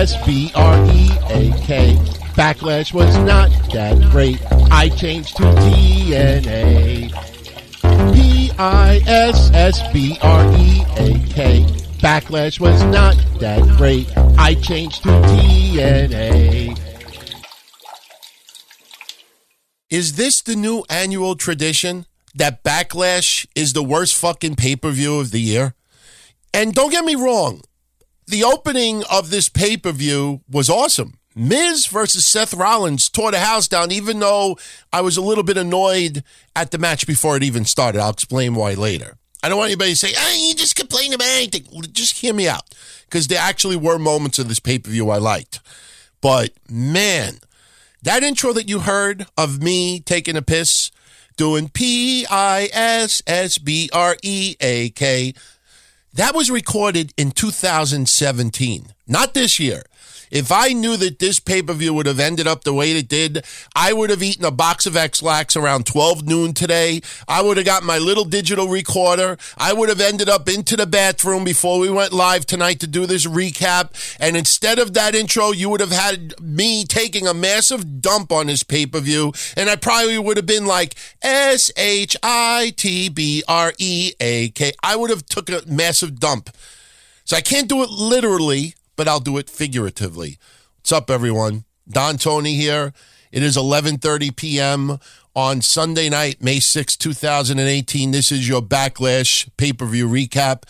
S 0.00 0.16
B 0.24 0.50
R 0.54 0.82
E 0.86 1.10
A 1.28 1.52
K. 1.60 1.94
Backlash 2.32 2.94
was 2.94 3.14
not 3.18 3.50
that 3.74 4.00
great. 4.10 4.40
I 4.70 4.88
changed 4.88 5.36
to 5.36 5.42
DNA. 5.42 7.10
P 8.14 8.50
I 8.58 9.02
S 9.06 9.50
S 9.52 9.92
B 9.92 10.16
R 10.22 10.50
E 10.56 10.82
A 10.96 11.28
K. 11.28 11.66
Backlash 11.98 12.58
was 12.58 12.82
not 12.84 13.14
that 13.40 13.60
great. 13.76 14.10
I 14.38 14.54
changed 14.54 15.02
to 15.02 15.10
DNA. 15.10 16.80
Is 19.90 20.14
this 20.14 20.40
the 20.40 20.56
new 20.56 20.82
annual 20.88 21.36
tradition 21.36 22.06
that 22.34 22.64
Backlash 22.64 23.46
is 23.54 23.74
the 23.74 23.82
worst 23.82 24.16
fucking 24.16 24.56
pay 24.56 24.76
per 24.76 24.92
view 24.92 25.20
of 25.20 25.30
the 25.30 25.42
year? 25.42 25.74
And 26.54 26.72
don't 26.72 26.90
get 26.90 27.04
me 27.04 27.16
wrong, 27.16 27.60
the 28.30 28.44
opening 28.44 29.02
of 29.10 29.30
this 29.30 29.48
pay 29.48 29.76
per 29.76 29.92
view 29.92 30.40
was 30.50 30.70
awesome. 30.70 31.14
Miz 31.34 31.86
versus 31.86 32.26
Seth 32.26 32.52
Rollins 32.52 33.08
tore 33.08 33.30
the 33.30 33.38
house 33.38 33.68
down, 33.68 33.92
even 33.92 34.18
though 34.18 34.58
I 34.92 35.00
was 35.00 35.16
a 35.16 35.22
little 35.22 35.44
bit 35.44 35.56
annoyed 35.56 36.24
at 36.56 36.70
the 36.70 36.78
match 36.78 37.06
before 37.06 37.36
it 37.36 37.42
even 37.42 37.64
started. 37.64 38.00
I'll 38.00 38.10
explain 38.10 38.54
why 38.54 38.74
later. 38.74 39.16
I 39.42 39.48
don't 39.48 39.56
want 39.56 39.68
anybody 39.68 39.92
to 39.92 39.96
say, 39.96 40.08
you 40.36 40.54
just 40.54 40.76
complain 40.76 41.14
about 41.14 41.28
anything. 41.28 41.64
Just 41.92 42.18
hear 42.18 42.34
me 42.34 42.48
out. 42.48 42.74
Because 43.04 43.28
there 43.28 43.40
actually 43.40 43.76
were 43.76 43.98
moments 43.98 44.38
of 44.38 44.48
this 44.48 44.60
pay 44.60 44.78
per 44.78 44.90
view 44.90 45.10
I 45.10 45.18
liked. 45.18 45.60
But 46.20 46.50
man, 46.68 47.38
that 48.02 48.22
intro 48.22 48.52
that 48.52 48.68
you 48.68 48.80
heard 48.80 49.26
of 49.36 49.62
me 49.62 50.00
taking 50.00 50.36
a 50.36 50.42
piss, 50.42 50.90
doing 51.36 51.68
P 51.68 52.26
I 52.30 52.68
S 52.72 53.22
S 53.26 53.56
B 53.58 53.88
R 53.92 54.16
E 54.22 54.56
A 54.60 54.90
K, 54.90 55.32
that 56.14 56.34
was 56.34 56.50
recorded 56.50 57.12
in 57.16 57.30
2017, 57.30 58.86
not 59.06 59.34
this 59.34 59.60
year. 59.60 59.84
If 60.30 60.52
I 60.52 60.68
knew 60.68 60.96
that 60.96 61.18
this 61.18 61.40
pay 61.40 61.62
per 61.62 61.72
view 61.72 61.92
would 61.94 62.06
have 62.06 62.20
ended 62.20 62.46
up 62.46 62.64
the 62.64 62.72
way 62.72 62.92
it 62.92 63.08
did, 63.08 63.44
I 63.74 63.92
would 63.92 64.10
have 64.10 64.22
eaten 64.22 64.44
a 64.44 64.50
box 64.50 64.86
of 64.86 64.96
X-Lax 64.96 65.56
around 65.56 65.86
12 65.86 66.26
noon 66.26 66.54
today. 66.54 67.00
I 67.26 67.42
would 67.42 67.56
have 67.56 67.66
got 67.66 67.82
my 67.82 67.98
little 67.98 68.24
digital 68.24 68.68
recorder. 68.68 69.38
I 69.58 69.72
would 69.72 69.88
have 69.88 70.00
ended 70.00 70.28
up 70.28 70.48
into 70.48 70.76
the 70.76 70.86
bathroom 70.86 71.44
before 71.44 71.80
we 71.80 71.90
went 71.90 72.12
live 72.12 72.46
tonight 72.46 72.80
to 72.80 72.86
do 72.86 73.06
this 73.06 73.26
recap. 73.26 74.16
And 74.20 74.36
instead 74.36 74.78
of 74.78 74.94
that 74.94 75.14
intro, 75.14 75.50
you 75.50 75.68
would 75.68 75.80
have 75.80 75.90
had 75.90 76.40
me 76.40 76.84
taking 76.84 77.26
a 77.26 77.34
massive 77.34 78.00
dump 78.00 78.30
on 78.30 78.46
this 78.46 78.62
pay 78.62 78.86
per 78.86 79.00
view. 79.00 79.32
And 79.56 79.68
I 79.68 79.76
probably 79.76 80.18
would 80.18 80.36
have 80.36 80.46
been 80.46 80.66
like 80.66 80.94
S 81.22 81.70
H 81.76 82.16
I 82.22 82.72
T 82.76 83.08
B 83.08 83.42
R 83.48 83.72
E 83.78 84.12
A 84.20 84.50
K. 84.50 84.72
I 84.82 84.94
would 84.96 85.10
have 85.10 85.26
took 85.26 85.50
a 85.50 85.62
massive 85.66 86.20
dump. 86.20 86.50
So 87.24 87.36
I 87.36 87.40
can't 87.40 87.68
do 87.68 87.82
it 87.82 87.90
literally 87.90 88.74
but 89.00 89.08
I'll 89.08 89.18
do 89.18 89.38
it 89.38 89.48
figuratively. 89.48 90.36
What's 90.76 90.92
up, 90.92 91.08
everyone? 91.08 91.64
Don 91.88 92.18
Tony 92.18 92.56
here. 92.56 92.92
It 93.32 93.42
is 93.42 93.56
11:30 93.56 94.36
p.m. 94.36 94.98
on 95.34 95.62
Sunday 95.62 96.10
night, 96.10 96.42
May 96.42 96.60
6, 96.60 96.98
2018. 96.98 98.10
This 98.10 98.30
is 98.30 98.46
your 98.46 98.60
Backlash 98.60 99.48
pay-per-view 99.56 100.06
recap. 100.06 100.64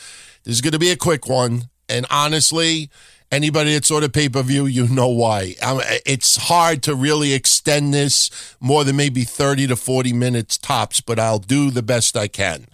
This 0.44 0.54
is 0.54 0.60
going 0.60 0.74
to 0.74 0.78
be 0.78 0.92
a 0.92 0.96
quick 0.96 1.28
one, 1.28 1.70
and 1.88 2.06
honestly, 2.08 2.88
anybody 3.32 3.74
that 3.74 3.84
saw 3.84 3.98
the 3.98 4.08
pay-per-view, 4.08 4.66
you 4.66 4.86
know 4.86 5.08
why. 5.08 5.56
Um, 5.60 5.80
it's 6.06 6.36
hard 6.36 6.84
to 6.84 6.94
really 6.94 7.32
extend 7.32 7.92
this 7.92 8.30
more 8.60 8.84
than 8.84 8.94
maybe 8.94 9.24
30 9.24 9.66
to 9.66 9.74
40 9.74 10.12
minutes 10.12 10.56
tops, 10.56 11.00
but 11.00 11.18
I'll 11.18 11.40
do 11.40 11.72
the 11.72 11.82
best 11.82 12.16
I 12.16 12.28
can. 12.28 12.68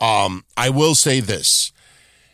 Um, 0.00 0.46
I 0.56 0.70
will 0.70 0.94
say 0.94 1.20
this. 1.20 1.72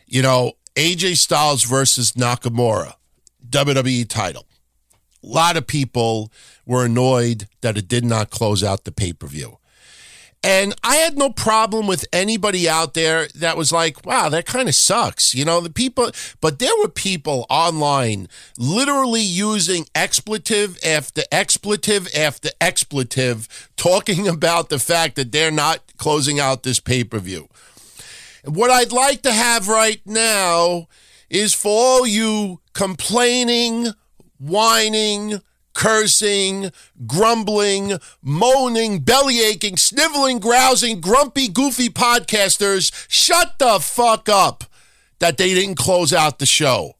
You 0.07 0.21
know, 0.21 0.53
AJ 0.75 1.17
Styles 1.17 1.63
versus 1.63 2.13
Nakamura, 2.13 2.93
WWE 3.49 4.07
title. 4.07 4.45
A 5.23 5.27
lot 5.27 5.57
of 5.57 5.67
people 5.67 6.31
were 6.65 6.85
annoyed 6.85 7.47
that 7.61 7.77
it 7.77 7.87
did 7.87 8.05
not 8.05 8.29
close 8.29 8.63
out 8.63 8.85
the 8.85 8.91
pay 8.91 9.13
per 9.13 9.27
view. 9.27 9.59
And 10.41 10.73
I 10.83 10.95
had 10.95 11.17
no 11.17 11.31
problem 11.31 11.85
with 11.85 12.05
anybody 12.13 12.69
out 12.69 12.93
there 12.93 13.27
that 13.35 13.57
was 13.57 13.73
like, 13.73 14.05
wow, 14.05 14.29
that 14.29 14.45
kind 14.45 14.69
of 14.69 14.75
sucks. 14.75 15.35
You 15.35 15.43
know, 15.43 15.59
the 15.59 15.69
people, 15.69 16.11
but 16.39 16.59
there 16.59 16.75
were 16.79 16.87
people 16.87 17.45
online 17.49 18.29
literally 18.57 19.21
using 19.21 19.85
expletive 19.93 20.79
after 20.85 21.23
expletive 21.29 22.07
after 22.15 22.49
expletive 22.61 23.69
talking 23.75 24.27
about 24.29 24.69
the 24.69 24.79
fact 24.79 25.17
that 25.17 25.33
they're 25.33 25.51
not 25.51 25.81
closing 25.97 26.39
out 26.39 26.63
this 26.63 26.79
pay 26.79 27.03
per 27.03 27.19
view. 27.19 27.49
What 28.45 28.71
I'd 28.71 28.91
like 28.91 29.21
to 29.23 29.31
have 29.31 29.67
right 29.67 30.01
now 30.05 30.87
is 31.29 31.53
for 31.53 31.69
all 31.69 32.07
you 32.07 32.61
complaining, 32.73 33.89
whining, 34.39 35.41
cursing, 35.73 36.71
grumbling, 37.05 37.99
moaning, 38.21 38.99
belly 38.99 39.41
aching, 39.41 39.77
sniveling, 39.77 40.39
grousing, 40.39 41.01
grumpy, 41.01 41.47
goofy 41.47 41.89
podcasters, 41.89 42.91
shut 43.07 43.59
the 43.59 43.79
fuck 43.79 44.29
up 44.29 44.63
that 45.19 45.37
they 45.37 45.53
didn't 45.53 45.75
close 45.75 46.13
out 46.13 46.39
the 46.39 46.45
show. 46.45 46.93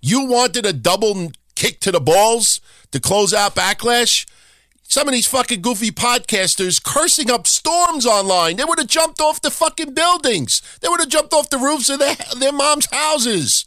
You 0.00 0.24
wanted 0.26 0.66
a 0.66 0.72
double 0.72 1.32
kick 1.54 1.80
to 1.80 1.92
the 1.92 2.00
balls 2.00 2.60
to 2.92 3.00
close 3.00 3.34
out 3.34 3.54
Backlash? 3.54 4.26
Some 4.94 5.08
of 5.08 5.12
these 5.12 5.26
fucking 5.26 5.60
goofy 5.60 5.90
podcasters 5.90 6.80
cursing 6.80 7.28
up 7.28 7.48
storms 7.48 8.06
online. 8.06 8.58
They 8.58 8.64
would 8.64 8.78
have 8.78 8.86
jumped 8.86 9.20
off 9.20 9.42
the 9.42 9.50
fucking 9.50 9.92
buildings. 9.92 10.62
They 10.80 10.88
would 10.88 11.00
have 11.00 11.08
jumped 11.08 11.32
off 11.32 11.50
the 11.50 11.58
roofs 11.58 11.90
of 11.90 11.98
their, 11.98 12.14
their 12.38 12.52
mom's 12.52 12.86
houses. 12.92 13.64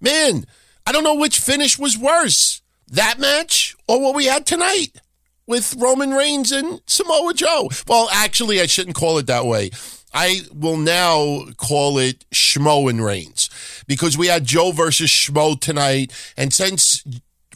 Man, 0.00 0.46
I 0.86 0.92
don't 0.92 1.04
know 1.04 1.16
which 1.16 1.38
finish 1.38 1.78
was 1.78 1.98
worse 1.98 2.62
that 2.88 3.18
match 3.18 3.76
or 3.86 4.00
what 4.00 4.14
we 4.14 4.24
had 4.24 4.46
tonight 4.46 5.02
with 5.46 5.76
Roman 5.76 6.12
Reigns 6.12 6.50
and 6.50 6.80
Samoa 6.86 7.34
Joe. 7.34 7.68
Well, 7.86 8.08
actually, 8.10 8.62
I 8.62 8.64
shouldn't 8.64 8.96
call 8.96 9.18
it 9.18 9.26
that 9.26 9.44
way. 9.44 9.70
I 10.14 10.40
will 10.50 10.78
now 10.78 11.44
call 11.58 11.98
it 11.98 12.24
Schmo 12.30 12.88
and 12.88 13.04
Reigns 13.04 13.50
because 13.86 14.16
we 14.16 14.28
had 14.28 14.46
Joe 14.46 14.72
versus 14.72 15.10
Schmo 15.10 15.60
tonight. 15.60 16.10
And 16.38 16.54
since 16.54 16.95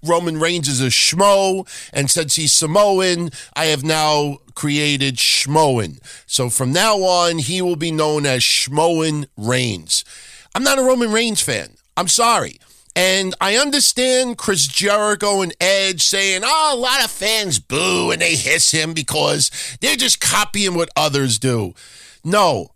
Roman 0.03 0.39
Reigns 0.39 0.69
is 0.69 0.81
a 0.81 0.87
schmo, 0.87 1.69
and 1.93 2.11
since 2.11 2.35
he's 2.35 2.53
Samoan, 2.53 3.31
I 3.55 3.67
have 3.67 3.85
now 3.85 4.39
created 4.55 5.17
Schmoen. 5.17 6.01
So 6.27 6.51
from 6.51 6.73
now 6.73 6.99
on, 6.99 7.39
he 7.39 7.63
will 7.63 7.77
be 7.77 7.91
known 7.91 8.27
as 8.27 8.43
Schmoen 8.43 9.27
Reigns. 9.37 10.05
I'm 10.55 10.63
not 10.63 10.79
a 10.79 10.83
Roman 10.83 11.13
Reigns 11.13 11.41
fan. 11.41 11.77
I'm 11.97 12.09
sorry. 12.09 12.59
And 12.95 13.35
I 13.41 13.57
understand 13.57 14.37
Chris 14.37 14.67
Jericho 14.67 15.41
and 15.41 15.55
Edge 15.61 16.03
saying, 16.03 16.43
oh, 16.45 16.75
a 16.75 16.79
lot 16.79 17.03
of 17.03 17.11
fans 17.11 17.59
boo 17.59 18.11
and 18.11 18.21
they 18.21 18.35
hiss 18.35 18.73
him 18.73 18.93
because 18.93 19.51
they're 19.81 19.97
just 19.97 20.21
copying 20.21 20.75
what 20.75 20.91
others 20.95 21.39
do. 21.39 21.73
No, 22.25 22.73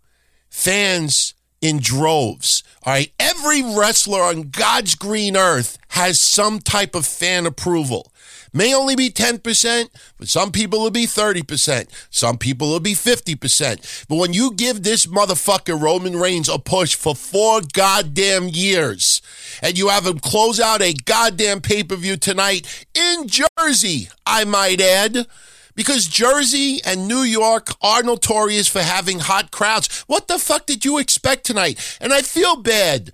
fans 0.49 1.34
in 1.65 1.79
droves. 1.79 2.63
All 2.83 2.93
right. 2.93 3.11
Every 3.19 3.63
wrestler 3.63 4.21
on 4.21 4.49
God's 4.49 4.93
green 4.93 5.35
earth 5.35 5.79
has 5.89 6.19
some 6.19 6.59
type 6.59 6.93
of 6.93 7.07
fan 7.07 7.47
approval. 7.47 8.11
May 8.53 8.73
only 8.73 8.95
be 8.95 9.09
10%, 9.09 9.89
but 10.17 10.29
some 10.29 10.51
people 10.51 10.79
will 10.79 10.91
be 10.91 11.07
30%. 11.07 11.89
Some 12.09 12.37
people 12.37 12.69
will 12.69 12.79
be 12.79 12.93
50%. 12.93 14.05
But 14.07 14.15
when 14.15 14.31
you 14.31 14.53
give 14.53 14.83
this 14.83 15.07
motherfucker 15.07 15.81
Roman 15.81 16.15
Reigns 16.15 16.47
a 16.47 16.59
push 16.59 16.93
for 16.95 17.15
four 17.15 17.61
goddamn 17.73 18.47
years, 18.47 19.21
and 19.61 19.77
you 19.77 19.89
have 19.89 20.05
him 20.05 20.19
close 20.19 20.59
out 20.59 20.81
a 20.81 20.93
goddamn 20.93 21.61
pay 21.61 21.83
per 21.83 21.95
view 21.95 22.15
tonight 22.15 22.87
in 22.93 23.27
Jersey, 23.27 24.09
I 24.25 24.45
might 24.45 24.79
add 24.79 25.27
because 25.75 26.07
Jersey 26.07 26.79
and 26.85 27.07
New 27.07 27.21
York 27.21 27.69
are 27.81 28.01
notorious 28.01 28.67
for 28.67 28.81
having 28.81 29.19
hot 29.19 29.51
crowds. 29.51 30.03
What 30.07 30.27
the 30.27 30.39
fuck 30.39 30.65
did 30.65 30.85
you 30.85 30.97
expect 30.97 31.45
tonight? 31.45 31.97
And 32.01 32.13
I 32.13 32.21
feel 32.21 32.55
bad 32.55 33.11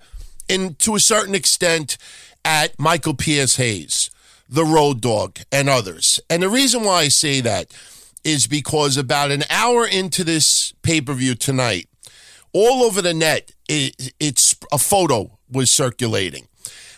in 0.48 0.74
to 0.76 0.94
a 0.94 1.00
certain 1.00 1.34
extent 1.34 1.98
at 2.44 2.78
Michael 2.78 3.14
P.S. 3.14 3.56
Hayes, 3.56 4.10
the 4.48 4.64
road 4.64 5.00
dog, 5.00 5.38
and 5.50 5.68
others. 5.68 6.20
And 6.30 6.42
the 6.42 6.48
reason 6.48 6.84
why 6.84 7.00
I 7.00 7.08
say 7.08 7.40
that 7.40 7.72
is 8.24 8.46
because 8.46 8.96
about 8.96 9.30
an 9.30 9.44
hour 9.50 9.86
into 9.86 10.24
this 10.24 10.72
pay-per-view 10.82 11.34
tonight, 11.34 11.88
all 12.52 12.82
over 12.82 13.02
the 13.02 13.14
net, 13.14 13.52
it, 13.68 14.12
it's 14.20 14.54
a 14.70 14.78
photo 14.78 15.38
was 15.50 15.70
circulating. 15.70 16.48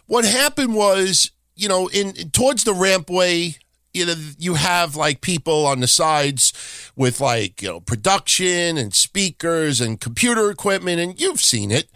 What 0.07 0.25
happened 0.25 0.75
was, 0.75 1.31
you 1.57 1.69
know, 1.69 1.89
in 1.89 2.13
towards 2.31 2.65
the 2.65 2.73
rampway 2.75 3.57
you 3.95 4.07
know 4.07 4.15
you 4.39 4.55
have 4.55 4.97
like 4.97 5.21
people 5.21 5.65
on 5.67 5.81
the 5.81 5.87
sides 5.87 6.53
with 6.97 7.21
like 7.21 7.63
you 7.63 7.69
know 7.69 7.81
production 7.81 8.77
and 8.77 8.95
speakers 8.95 9.81
and 9.81 10.01
computer 10.01 10.51
equipment 10.51 11.01
and 11.01 11.21
you've 11.21 11.41
seen 11.41 11.71
it. 11.71 11.89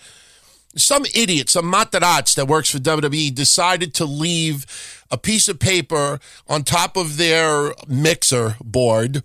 Some 0.76 1.04
idiot 1.14 1.50
some 1.50 1.70
matarats 1.70 2.34
that 2.36 2.46
works 2.46 2.70
for 2.70 2.78
WWE 2.78 3.34
decided 3.34 3.94
to 3.94 4.04
leave 4.04 4.64
a 5.10 5.18
piece 5.18 5.48
of 5.48 5.58
paper 5.58 6.20
on 6.46 6.62
top 6.62 6.96
of 6.96 7.16
their 7.16 7.74
mixer 7.88 8.56
board 8.62 9.22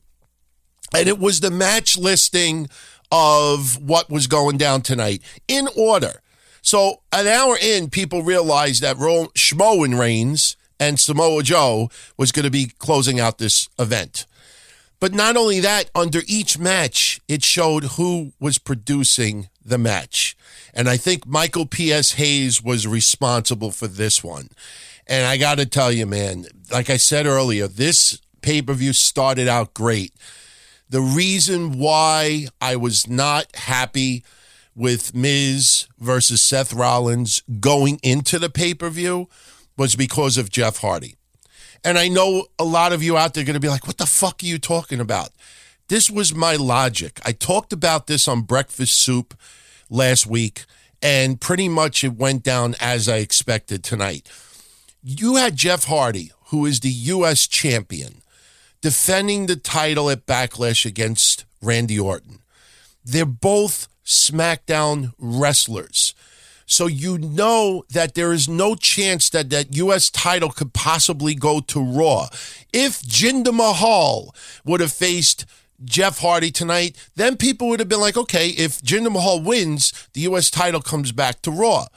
and 0.95 1.07
it 1.07 1.19
was 1.19 1.39
the 1.39 1.51
match 1.51 1.97
listing 1.97 2.67
of 3.11 3.81
what 3.81 4.09
was 4.09 4.27
going 4.27 4.57
down 4.57 4.81
tonight 4.81 5.21
in 5.47 5.67
order. 5.75 6.21
So 6.61 7.01
an 7.11 7.27
hour 7.27 7.57
in 7.61 7.89
people 7.89 8.23
realized 8.23 8.81
that 8.81 8.97
Ro- 8.97 9.31
Schmoen 9.35 9.99
Reigns 9.99 10.55
and 10.79 10.99
Samoa 10.99 11.43
Joe 11.43 11.89
was 12.17 12.31
going 12.31 12.45
to 12.45 12.51
be 12.51 12.71
closing 12.79 13.19
out 13.19 13.37
this 13.37 13.69
event. 13.79 14.25
But 14.99 15.13
not 15.13 15.35
only 15.35 15.59
that, 15.59 15.89
under 15.93 16.21
each 16.27 16.57
match, 16.57 17.19
it 17.27 17.43
showed 17.43 17.83
who 17.83 18.31
was 18.39 18.57
producing 18.57 19.49
the 19.63 19.77
match. 19.77 20.37
And 20.73 20.87
I 20.87 20.97
think 20.97 21.25
Michael 21.25 21.65
P.S. 21.65 22.13
Hayes 22.13 22.63
was 22.63 22.87
responsible 22.87 23.71
for 23.71 23.87
this 23.87 24.23
one. 24.23 24.49
And 25.05 25.25
I 25.25 25.37
got 25.37 25.57
to 25.57 25.65
tell 25.65 25.91
you, 25.91 26.05
man, 26.05 26.45
like 26.71 26.89
I 26.89 26.97
said 26.97 27.25
earlier, 27.25 27.67
this 27.67 28.19
pay 28.41 28.61
per 28.61 28.73
view 28.73 28.93
started 28.93 29.47
out 29.47 29.73
great. 29.73 30.13
The 30.89 31.01
reason 31.01 31.77
why 31.79 32.47
I 32.61 32.75
was 32.75 33.07
not 33.07 33.53
happy 33.55 34.23
with 34.75 35.13
Miz 35.13 35.87
versus 35.99 36.41
Seth 36.41 36.73
Rollins 36.73 37.43
going 37.59 37.99
into 38.03 38.39
the 38.39 38.49
pay 38.49 38.73
per 38.73 38.89
view 38.89 39.27
was 39.77 39.95
because 39.95 40.37
of 40.37 40.49
Jeff 40.49 40.77
Hardy. 40.77 41.15
And 41.83 41.97
I 41.97 42.07
know 42.07 42.45
a 42.57 42.63
lot 42.63 42.93
of 42.93 43.03
you 43.03 43.17
out 43.17 43.33
there 43.33 43.43
are 43.43 43.45
going 43.45 43.55
to 43.55 43.59
be 43.59 43.69
like, 43.69 43.87
what 43.87 43.97
the 43.97 44.05
fuck 44.05 44.41
are 44.41 44.45
you 44.45 44.57
talking 44.57 44.99
about? 44.99 45.31
This 45.89 46.09
was 46.09 46.33
my 46.33 46.55
logic. 46.55 47.19
I 47.25 47.33
talked 47.33 47.73
about 47.73 48.07
this 48.07 48.27
on 48.27 48.41
Breakfast 48.41 48.95
Soup 48.95 49.33
last 49.89 50.25
week, 50.25 50.65
and 51.01 51.41
pretty 51.41 51.67
much 51.67 52.03
it 52.03 52.15
went 52.15 52.43
down 52.43 52.75
as 52.79 53.09
I 53.09 53.17
expected 53.17 53.83
tonight. 53.83 54.29
You 55.03 55.35
had 55.35 55.57
Jeff 55.57 55.85
Hardy, 55.85 56.31
who 56.45 56.65
is 56.65 56.79
the 56.79 56.89
U.S. 56.89 57.47
champion, 57.47 58.21
defending 58.81 59.47
the 59.47 59.57
title 59.57 60.09
at 60.09 60.25
Backlash 60.25 60.85
against 60.85 61.43
Randy 61.61 61.99
Orton. 61.99 62.39
They're 63.03 63.25
both 63.25 63.89
SmackDown 64.05 65.13
wrestlers. 65.19 66.15
So 66.65 66.87
you 66.87 67.17
know 67.17 67.83
that 67.89 68.15
there 68.15 68.33
is 68.33 68.47
no 68.47 68.75
chance 68.75 69.29
that 69.31 69.49
that 69.49 69.75
U.S. 69.75 70.09
title 70.09 70.49
could 70.49 70.73
possibly 70.73 71.35
go 71.35 71.59
to 71.59 71.83
Raw. 71.83 72.27
If 72.71 73.01
Jinder 73.01 73.53
Mahal 73.53 74.33
would 74.65 74.79
have 74.79 74.91
faced 74.93 75.45
Jeff 75.83 76.19
Hardy 76.19 76.51
tonight, 76.51 76.95
then 77.15 77.37
people 77.37 77.67
would 77.69 77.79
have 77.79 77.89
been 77.89 77.99
like, 77.99 78.17
okay, 78.17 78.49
if 78.49 78.81
Jinder 78.81 79.11
Mahal 79.11 79.41
wins, 79.41 79.91
the 80.13 80.21
U.S. 80.21 80.49
title 80.49 80.81
comes 80.81 81.11
back 81.11 81.41
to 81.41 81.51
Raw. 81.51 81.87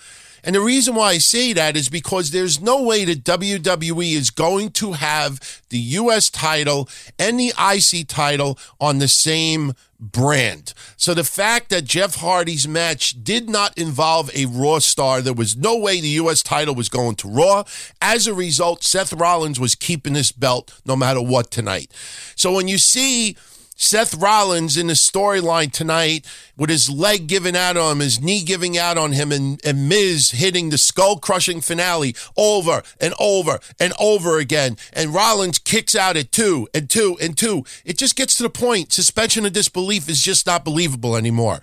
And 0.47 0.55
the 0.55 0.61
reason 0.61 0.95
why 0.95 1.11
I 1.11 1.19
say 1.19 1.53
that 1.53 1.77
is 1.77 1.89
because 1.89 2.31
there's 2.31 2.61
no 2.61 2.83
way 2.83 3.05
that 3.05 3.25
WWE 3.25 4.13
is 4.13 4.31
going 4.31 4.71
to 4.71 4.93
have 4.93 5.61
the 5.71 5.79
U.S. 5.79 6.31
title 6.31 6.89
and 7.19 7.39
the 7.39 7.53
IC 7.59 8.07
title 8.07 8.57
on 8.81 8.99
the 8.99 9.09
same 9.09 9.75
brand. 9.99 10.73
So 10.97 11.15
the 11.15 11.25
fact 11.25 11.71
that 11.71 11.85
Jeff 11.85 12.17
Hardy's 12.17 12.69
match 12.69 13.23
did 13.25 13.51
not 13.51 13.77
involve 13.77 14.31
a 14.35 14.47
Raw 14.47 14.79
star, 14.79 15.21
there 15.21 15.35
was 15.35 15.57
no 15.57 15.77
way 15.77 16.01
the 16.01 16.09
U.S. 16.09 16.43
title 16.43 16.77
was 16.77 16.89
going 16.89 17.17
to 17.17 17.29
Raw. 17.29 17.65
As 18.01 18.27
a 18.27 18.35
result, 18.35 18.85
Seth 18.85 19.13
Rollins 19.13 19.59
was 19.59 19.75
keeping 19.75 20.13
this 20.13 20.31
belt 20.31 20.81
no 20.85 20.95
matter 20.95 21.21
what 21.21 21.51
tonight. 21.51 21.91
So 22.37 22.53
when 22.53 22.69
you 22.69 22.79
see 22.79 23.37
Seth 23.79 24.15
Rollins 24.15 24.79
in 24.79 24.87
the 24.87 24.95
storyline 24.95 25.71
tonight 25.71 26.25
with 26.57 26.71
his 26.71 26.89
leg 26.89 27.27
giving 27.27 27.55
out 27.55 27.77
on 27.77 27.93
him, 27.93 28.01
his 28.01 28.21
knee 28.21 28.43
giving 28.43 28.79
out 28.79 28.97
on 28.97 29.13
him, 29.13 29.31
and, 29.31 29.61
and 29.65 29.87
Miz 29.89 30.31
hitting 30.31 30.71
the 30.71 30.79
skull 30.79 31.19
crushing 31.19 31.61
finale 31.61 32.17
over 32.39 32.83
and 32.99 33.13
over 33.21 33.61
and 33.79 33.93
over 34.01 34.39
again. 34.39 34.79
And 34.95 35.15
Rollins 35.15 35.59
kicks 35.59 35.95
out 35.95 36.17
at 36.17 36.33
two 36.33 36.67
and 36.73 36.89
two 36.89 37.19
and 37.21 37.37
two. 37.37 37.65
It 37.85 37.99
just 37.99 38.17
gets 38.17 38.35
to 38.39 38.45
the 38.45 38.51
point. 38.51 38.93
Suspension 38.93 39.45
of 39.45 39.53
disbelief 39.53 40.09
is 40.09 40.23
just 40.23 40.47
not 40.47 40.65
believable 40.65 41.15
anymore. 41.15 41.61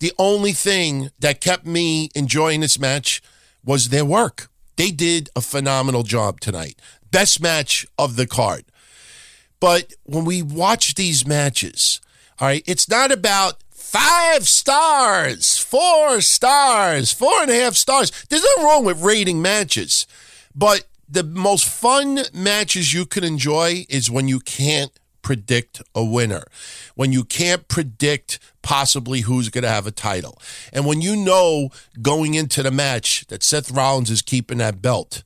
The 0.00 0.12
only 0.18 0.52
thing 0.52 1.10
that 1.20 1.40
kept 1.40 1.64
me 1.64 2.10
enjoying 2.14 2.60
this 2.60 2.78
match 2.78 3.22
was 3.64 3.88
their 3.88 4.04
work. 4.04 4.48
They 4.76 4.90
did 4.90 5.30
a 5.34 5.40
phenomenal 5.40 6.02
job 6.02 6.40
tonight. 6.40 6.78
Best 7.10 7.40
match 7.40 7.86
of 7.98 8.16
the 8.16 8.26
card. 8.26 8.64
But 9.60 9.94
when 10.04 10.24
we 10.24 10.42
watch 10.42 10.94
these 10.94 11.26
matches, 11.26 12.00
all 12.38 12.48
right, 12.48 12.62
it's 12.66 12.88
not 12.88 13.10
about 13.10 13.62
five 13.70 14.46
stars, 14.46 15.58
four 15.58 16.20
stars, 16.20 17.12
four 17.12 17.42
and 17.42 17.50
a 17.50 17.54
half 17.54 17.74
stars. 17.74 18.10
There's 18.28 18.42
nothing 18.42 18.64
wrong 18.64 18.84
with 18.84 19.02
rating 19.02 19.40
matches. 19.40 20.06
But 20.54 20.84
the 21.08 21.22
most 21.22 21.66
fun 21.66 22.20
matches 22.32 22.92
you 22.92 23.06
can 23.06 23.24
enjoy 23.24 23.86
is 23.88 24.10
when 24.10 24.28
you 24.28 24.40
can't 24.40 24.92
predict 25.22 25.82
a 25.94 26.04
winner, 26.04 26.44
when 26.94 27.12
you 27.12 27.24
can't 27.24 27.66
predict 27.68 28.38
possibly 28.62 29.22
who's 29.22 29.48
going 29.48 29.62
to 29.62 29.68
have 29.68 29.86
a 29.86 29.90
title. 29.90 30.38
And 30.72 30.86
when 30.86 31.00
you 31.00 31.16
know 31.16 31.70
going 32.00 32.34
into 32.34 32.62
the 32.62 32.70
match 32.70 33.26
that 33.28 33.42
Seth 33.42 33.70
Rollins 33.70 34.10
is 34.10 34.22
keeping 34.22 34.58
that 34.58 34.82
belt 34.82 35.22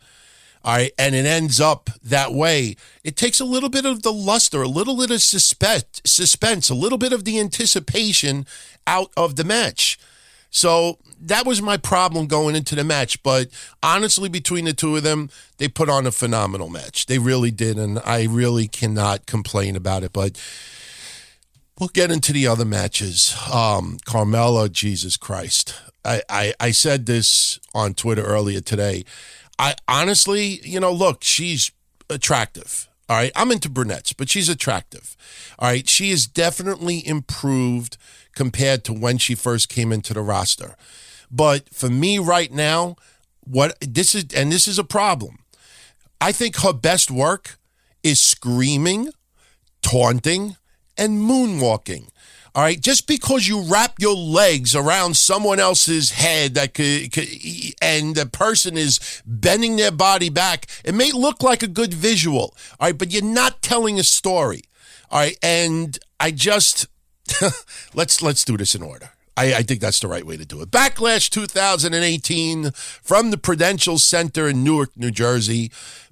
all 0.62 0.76
right, 0.76 0.92
and 0.98 1.14
it 1.14 1.24
ends 1.24 1.58
up 1.58 1.88
that 2.02 2.32
way. 2.32 2.76
It 3.02 3.16
takes 3.16 3.40
a 3.40 3.46
little 3.46 3.70
bit 3.70 3.86
of 3.86 4.02
the 4.02 4.12
luster, 4.12 4.60
a 4.62 4.68
little 4.68 4.96
bit 4.96 5.10
of 5.10 5.22
suspense, 5.22 6.02
suspense, 6.04 6.68
a 6.68 6.74
little 6.74 6.98
bit 6.98 7.14
of 7.14 7.24
the 7.24 7.40
anticipation 7.40 8.46
out 8.86 9.10
of 9.16 9.36
the 9.36 9.44
match. 9.44 9.98
So 10.50 10.98
that 11.18 11.46
was 11.46 11.62
my 11.62 11.78
problem 11.78 12.26
going 12.26 12.56
into 12.56 12.74
the 12.74 12.84
match. 12.84 13.22
But 13.22 13.48
honestly, 13.82 14.28
between 14.28 14.66
the 14.66 14.74
two 14.74 14.96
of 14.96 15.02
them, 15.02 15.30
they 15.56 15.68
put 15.68 15.88
on 15.88 16.06
a 16.06 16.10
phenomenal 16.10 16.68
match. 16.68 17.06
They 17.06 17.18
really 17.18 17.50
did, 17.50 17.78
and 17.78 17.98
I 18.04 18.24
really 18.24 18.68
cannot 18.68 19.24
complain 19.24 19.76
about 19.76 20.02
it. 20.02 20.12
But 20.12 20.38
we'll 21.78 21.88
get 21.88 22.10
into 22.10 22.34
the 22.34 22.46
other 22.46 22.66
matches. 22.66 23.34
Um, 23.50 23.98
Carmella, 24.04 24.70
Jesus 24.70 25.16
Christ. 25.16 25.74
I, 26.04 26.22
I, 26.28 26.54
I 26.60 26.70
said 26.70 27.06
this 27.06 27.60
on 27.74 27.94
Twitter 27.94 28.24
earlier 28.24 28.60
today 28.60 29.04
I 29.60 29.74
honestly, 29.86 30.60
you 30.64 30.80
know, 30.80 30.90
look, 30.90 31.22
she's 31.22 31.70
attractive. 32.08 32.88
All 33.10 33.16
right. 33.16 33.30
I'm 33.36 33.52
into 33.52 33.68
brunettes, 33.68 34.14
but 34.14 34.30
she's 34.30 34.48
attractive. 34.48 35.16
All 35.58 35.68
right. 35.68 35.86
She 35.86 36.10
is 36.10 36.26
definitely 36.26 37.06
improved 37.06 37.98
compared 38.34 38.84
to 38.84 38.94
when 38.94 39.18
she 39.18 39.34
first 39.34 39.68
came 39.68 39.92
into 39.92 40.14
the 40.14 40.22
roster. 40.22 40.76
But 41.30 41.74
for 41.74 41.90
me 41.90 42.18
right 42.18 42.50
now, 42.50 42.96
what 43.40 43.76
this 43.80 44.14
is, 44.14 44.26
and 44.34 44.50
this 44.50 44.66
is 44.66 44.78
a 44.78 44.84
problem, 44.84 45.40
I 46.22 46.32
think 46.32 46.56
her 46.60 46.72
best 46.72 47.10
work 47.10 47.58
is 48.02 48.20
screaming, 48.20 49.10
taunting, 49.82 50.56
and 50.96 51.20
moonwalking. 51.20 52.08
All 52.54 52.62
right, 52.62 52.80
just 52.80 53.06
because 53.06 53.46
you 53.46 53.62
wrap 53.62 53.94
your 54.00 54.16
legs 54.16 54.74
around 54.74 55.16
someone 55.16 55.60
else's 55.60 56.10
head 56.10 56.54
that 56.54 56.74
could, 56.74 57.12
could, 57.12 57.28
and 57.80 58.16
the 58.16 58.26
person 58.26 58.76
is 58.76 59.22
bending 59.24 59.76
their 59.76 59.92
body 59.92 60.30
back, 60.30 60.66
it 60.84 60.94
may 60.94 61.12
look 61.12 61.42
like 61.42 61.62
a 61.62 61.68
good 61.68 61.94
visual. 61.94 62.56
All 62.80 62.88
right, 62.88 62.98
but 62.98 63.12
you're 63.12 63.22
not 63.22 63.62
telling 63.62 64.00
a 64.00 64.04
story. 64.04 64.62
All 65.10 65.20
right, 65.20 65.38
and 65.42 65.98
I 66.18 66.32
just 66.32 66.86
let's 67.94 68.20
let's 68.22 68.44
do 68.44 68.56
this 68.56 68.74
in 68.74 68.82
order. 68.82 69.10
I, 69.36 69.54
I, 69.54 69.62
think 69.62 69.80
that's 69.80 70.00
the 70.00 70.08
right 70.08 70.26
way 70.26 70.36
to 70.36 70.44
do 70.44 70.60
it. 70.60 70.70
Backlash 70.70 71.30
2018 71.30 72.72
from 72.74 73.30
the 73.30 73.38
Prudential 73.38 73.98
Center 73.98 74.48
in 74.48 74.64
Newark, 74.64 74.90
New 74.96 75.10
Jersey. 75.10 75.70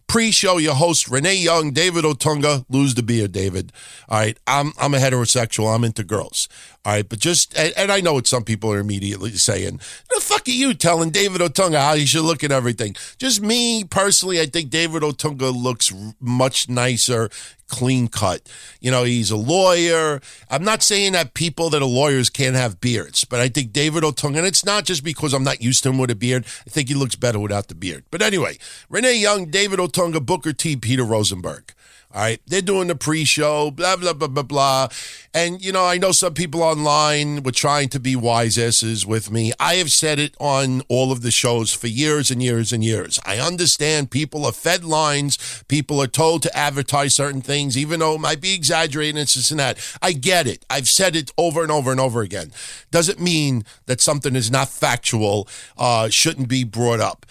Pre-show, 0.09 0.57
your 0.57 0.75
host 0.75 1.09
Renee 1.09 1.37
Young, 1.37 1.71
David 1.71 2.03
Otunga. 2.03 2.65
Lose 2.71 2.95
the 2.95 3.03
beer, 3.03 3.29
David. 3.29 3.73
All 4.09 4.19
right, 4.19 4.39
I'm 4.47 4.73
I'm 4.79 4.95
a 4.95 4.97
heterosexual. 4.97 5.75
I'm 5.75 5.85
into 5.85 6.03
girls. 6.03 6.49
Right, 6.89 7.07
but 7.07 7.19
just 7.19 7.55
and, 7.59 7.75
and 7.77 7.93
I 7.93 8.01
know 8.01 8.15
what 8.15 8.27
some 8.27 8.45
people 8.45 8.73
are 8.73 8.79
immediately 8.79 9.33
saying. 9.33 9.79
The 10.09 10.21
fuck 10.23 10.49
are 10.49 10.53
you 10.53 10.73
telling 10.73 11.11
David 11.11 11.43
Otunga 11.43 11.79
how 11.79 11.97
he 11.97 12.07
should 12.07 12.23
look 12.23 12.43
at 12.43 12.51
everything? 12.51 12.97
Just 13.19 13.43
me 13.43 13.85
personally, 13.85 14.41
I 14.41 14.47
think 14.47 14.71
David 14.71 15.03
Otunga 15.03 15.55
looks 15.55 15.93
much 16.19 16.71
nicer 16.71 17.29
clean 17.69 18.09
cut. 18.09 18.41
You 18.81 18.91
know, 18.91 19.05
he's 19.05 19.31
a 19.31 19.37
lawyer. 19.37 20.23
I'm 20.49 20.65
not 20.65 20.83
saying 20.83 21.13
that 21.13 21.35
people 21.35 21.69
that 21.71 21.83
are 21.83 21.85
lawyers 21.85 22.31
can't 22.31 22.57
have 22.57 22.81
beards, 22.81 23.23
but 23.23 23.39
I 23.39 23.49
think 23.49 23.75
David 23.75 24.03
Otunga, 24.03 24.39
and 24.39 24.47
it's 24.47 24.65
not 24.65 24.87
just 24.87 25.05
because 25.05 25.35
I'm 25.35 25.45
not 25.45 25.61
used 25.61 25.83
to 25.83 25.91
him 25.91 25.99
with 25.99 26.11
a 26.11 26.15
beard. 26.15 26.47
I 26.67 26.71
think 26.71 26.89
he 26.89 26.95
looks 26.95 27.17
better 27.17 27.39
without 27.39 27.69
the 27.69 27.75
beard. 27.75 28.05
But 28.11 28.23
anyway, 28.23 28.57
Renee 28.89 29.19
Young, 29.19 29.51
David 29.51 29.79
Otunga, 29.79 30.25
Booker 30.25 30.55
T, 30.55 30.75
Peter 30.75 31.05
Rosenberg. 31.05 31.75
All 32.15 32.23
right. 32.23 32.41
They're 32.47 32.63
doing 32.63 32.89
the 32.89 32.95
pre 32.95 33.27
show, 33.27 33.71
blah, 33.71 33.97
blah, 33.97 34.15
blah, 34.15 34.29
blah, 34.29 34.43
blah. 34.43 34.89
And, 35.35 35.63
you 35.63 35.73
know, 35.73 35.85
I 35.85 35.99
know 35.99 36.11
some 36.11 36.33
people 36.33 36.63
online 36.63 37.43
were 37.43 37.53
trying 37.53 37.91
to 37.91 38.01
be 38.01 38.17
wise 38.17 38.57
asses 38.57 39.05
with 39.05 39.31
me. 39.31 39.53
I 39.61 39.75
have 39.75 39.93
said 39.93 40.19
it 40.19 40.35
on 40.41 40.81
all 40.89 41.13
of 41.13 41.21
the 41.21 41.31
shows 41.31 41.75
for 41.75 41.87
years 41.87 42.31
and 42.31 42.43
years 42.43 42.73
and 42.73 42.83
years. 42.83 43.21
I 43.27 43.39
understand 43.39 44.11
people 44.11 44.47
are 44.47 44.53
fed 44.53 44.85
lines, 44.85 45.63
people 45.69 46.01
are 46.01 46.07
told 46.07 46.43
to 46.45 46.57
advertise 46.57 47.15
certain 47.15 47.43
things, 47.43 47.77
even 47.77 48.01
though 48.01 48.15
it 48.15 48.21
might 48.21 48.41
be 48.41 48.55
exaggerating, 48.55 49.21
it's 49.21 49.35
this 49.35 49.51
and 49.51 49.61
that. 49.61 49.79
I 50.01 50.13
get 50.13 50.47
it. 50.47 50.65
I've 50.71 50.89
said 50.89 51.15
it 51.15 51.31
over 51.37 51.63
and 51.63 51.71
over 51.71 51.91
and 51.91 52.01
over 52.01 52.23
again. 52.23 52.53
Doesn't 52.91 53.21
mean 53.21 53.65
that 53.85 54.01
something 54.01 54.35
is 54.35 54.51
not 54.51 54.71
factual, 54.71 55.47
uh, 55.77 56.09
shouldn't 56.09 56.49
be 56.49 56.65
brought 56.65 57.01
up 57.01 57.27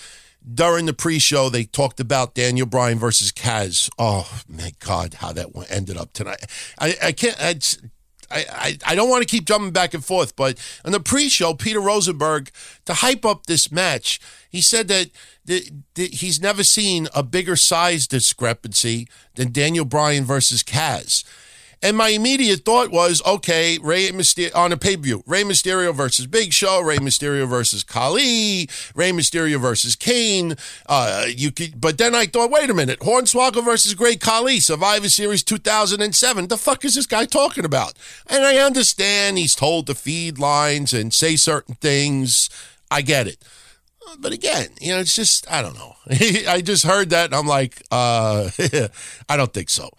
during 0.54 0.86
the 0.86 0.94
pre-show, 0.94 1.50
they 1.50 1.66
talked 1.66 2.00
about 2.00 2.36
Daniel 2.36 2.68
Bryan 2.68 3.00
versus 3.00 3.32
Cass. 3.32 3.90
Oh 3.98 4.42
my 4.48 4.72
God, 4.80 5.16
how 5.16 5.34
that 5.34 5.54
one 5.56 5.66
ended 5.70 5.98
up 5.98 6.14
tonight. 6.14 6.46
I, 6.80 6.96
I 7.02 7.12
can't. 7.12 7.38
I, 8.30 8.46
I, 8.50 8.78
I 8.86 8.96
don't 8.96 9.10
want 9.10 9.22
to 9.22 9.28
keep 9.28 9.46
jumping 9.46 9.72
back 9.72 9.94
and 9.94 10.04
forth, 10.04 10.36
but 10.36 10.58
on 10.84 10.92
the 10.92 11.00
pre-show, 11.00 11.54
Peter 11.54 11.80
Rosenberg 11.80 12.52
to 12.86 12.96
hype 12.96 13.26
up 13.26 13.46
this 13.46 13.72
match, 13.72 14.20
he 14.50 14.60
said 14.62 14.90
that, 14.90 15.12
that, 15.46 15.70
that 15.94 16.16
he's 16.16 16.42
never 16.42 16.64
seen 16.64 17.08
a 17.16 17.24
bigger 17.24 17.56
size 17.56 18.06
discrepancy 18.06 19.08
than 19.36 19.54
Daniel 19.54 19.86
Bryan 19.86 20.26
versus 20.26 20.62
Cass. 20.62 21.24
And 21.82 21.96
my 21.96 22.10
immediate 22.10 22.66
thought 22.66 22.90
was, 22.92 23.22
okay, 23.26 23.78
Rey 23.82 24.10
Mysterio 24.10 24.56
on 24.56 24.72
a 24.72 24.78
pay 24.78 24.96
per 24.96 25.04
view, 25.04 25.24
Rey 25.28 25.44
Mysterio 25.44 25.94
versus 25.94 26.26
Big 26.26 26.52
Show, 26.54 26.82
Rey 26.82 26.98
Mysterio 26.98 27.48
versus 27.48 27.84
Khali, 27.84 28.68
Rey 28.96 29.12
Mysterio 29.12 29.60
versus 29.60 29.96
Kane. 29.96 30.56
Uh, 30.88 31.26
you 31.28 31.52
could, 31.52 31.80
but 31.80 31.98
then 31.98 32.16
I 32.16 32.26
thought, 32.26 32.50
wait 32.50 32.70
a 32.70 32.74
minute, 32.74 33.00
Hornswoggle 33.00 33.64
versus 33.64 33.94
Great 33.94 34.22
Khali, 34.22 34.60
Survivor 34.60 35.10
Series 35.10 35.44
2007. 35.44 36.48
The 36.48 36.58
fuck 36.58 36.84
is 36.84 36.96
this 36.96 37.06
guy 37.06 37.26
talking 37.26 37.66
about? 37.66 37.94
And 38.26 38.44
I 38.44 38.58
understand 38.58 39.38
he's 39.38 39.56
told 39.56 39.88
to 39.88 39.96
feed 39.96 40.40
lines 40.40 40.94
and 40.94 41.14
say 41.14 41.36
certain 41.36 41.76
things. 41.76 42.50
I 42.90 43.02
get 43.02 43.28
it. 43.28 43.44
But 44.20 44.32
again, 44.32 44.70
you 44.80 44.94
know, 44.94 45.00
it's 45.00 45.16
just, 45.16 45.52
I 45.52 45.62
don't 45.62 45.76
know. 45.76 45.96
I 46.10 46.62
just 46.64 46.86
heard 46.86 47.10
that 47.10 47.26
and 47.26 47.36
I'm 47.36 47.48
like, 47.48 47.82
uh, 47.92 48.50
I 49.30 49.38
don't 49.38 49.54
think 49.54 49.70
so. 49.70 49.90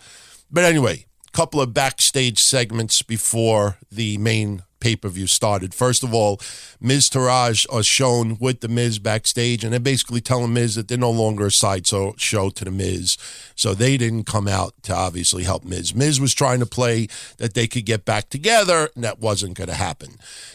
But 0.51 0.65
anyway, 0.65 1.05
couple 1.33 1.61
of 1.61 1.75
backstage 1.75 2.39
segments 2.39 3.03
before 3.03 3.79
the 3.91 4.19
main 4.19 4.63
pay 4.81 4.97
per 4.97 5.09
view 5.09 5.27
started. 5.27 5.75
First 5.75 6.03
of 6.03 6.15
all, 6.15 6.39
Miztourage 6.83 7.67
are 7.73 7.83
shown 7.83 8.37
with 8.39 8.61
the 8.61 8.69
Miz 8.69 8.99
backstage, 8.99 9.65
and 9.65 9.73
they're 9.73 9.81
basically 9.81 10.21
telling 10.21 10.53
Miz 10.53 10.75
that 10.75 10.89
they're 10.89 10.99
no 10.99 11.11
longer 11.11 11.47
a 11.47 11.51
side 11.51 11.87
show 11.87 12.51
to 12.51 12.65
the 12.65 12.71
Miz. 12.71 13.17
So 13.55 13.75
they 13.75 13.97
didn't 13.97 14.25
come 14.25 14.49
out 14.49 14.75
to 14.85 14.95
obviously 14.95 15.45
help 15.45 15.65
Miz. 15.65 15.95
Miz 15.95 16.21
was 16.21 16.35
trying 16.35 16.61
to 16.61 16.67
play 16.67 17.09
that 17.39 17.55
they 17.55 17.67
could 17.67 17.85
get 17.85 18.05
back 18.05 18.29
together, 18.31 18.91
and 18.95 19.05
that 19.05 19.21
wasn't 19.21 19.57
going 19.57 19.69
to 19.69 19.75
happen. 19.75 20.11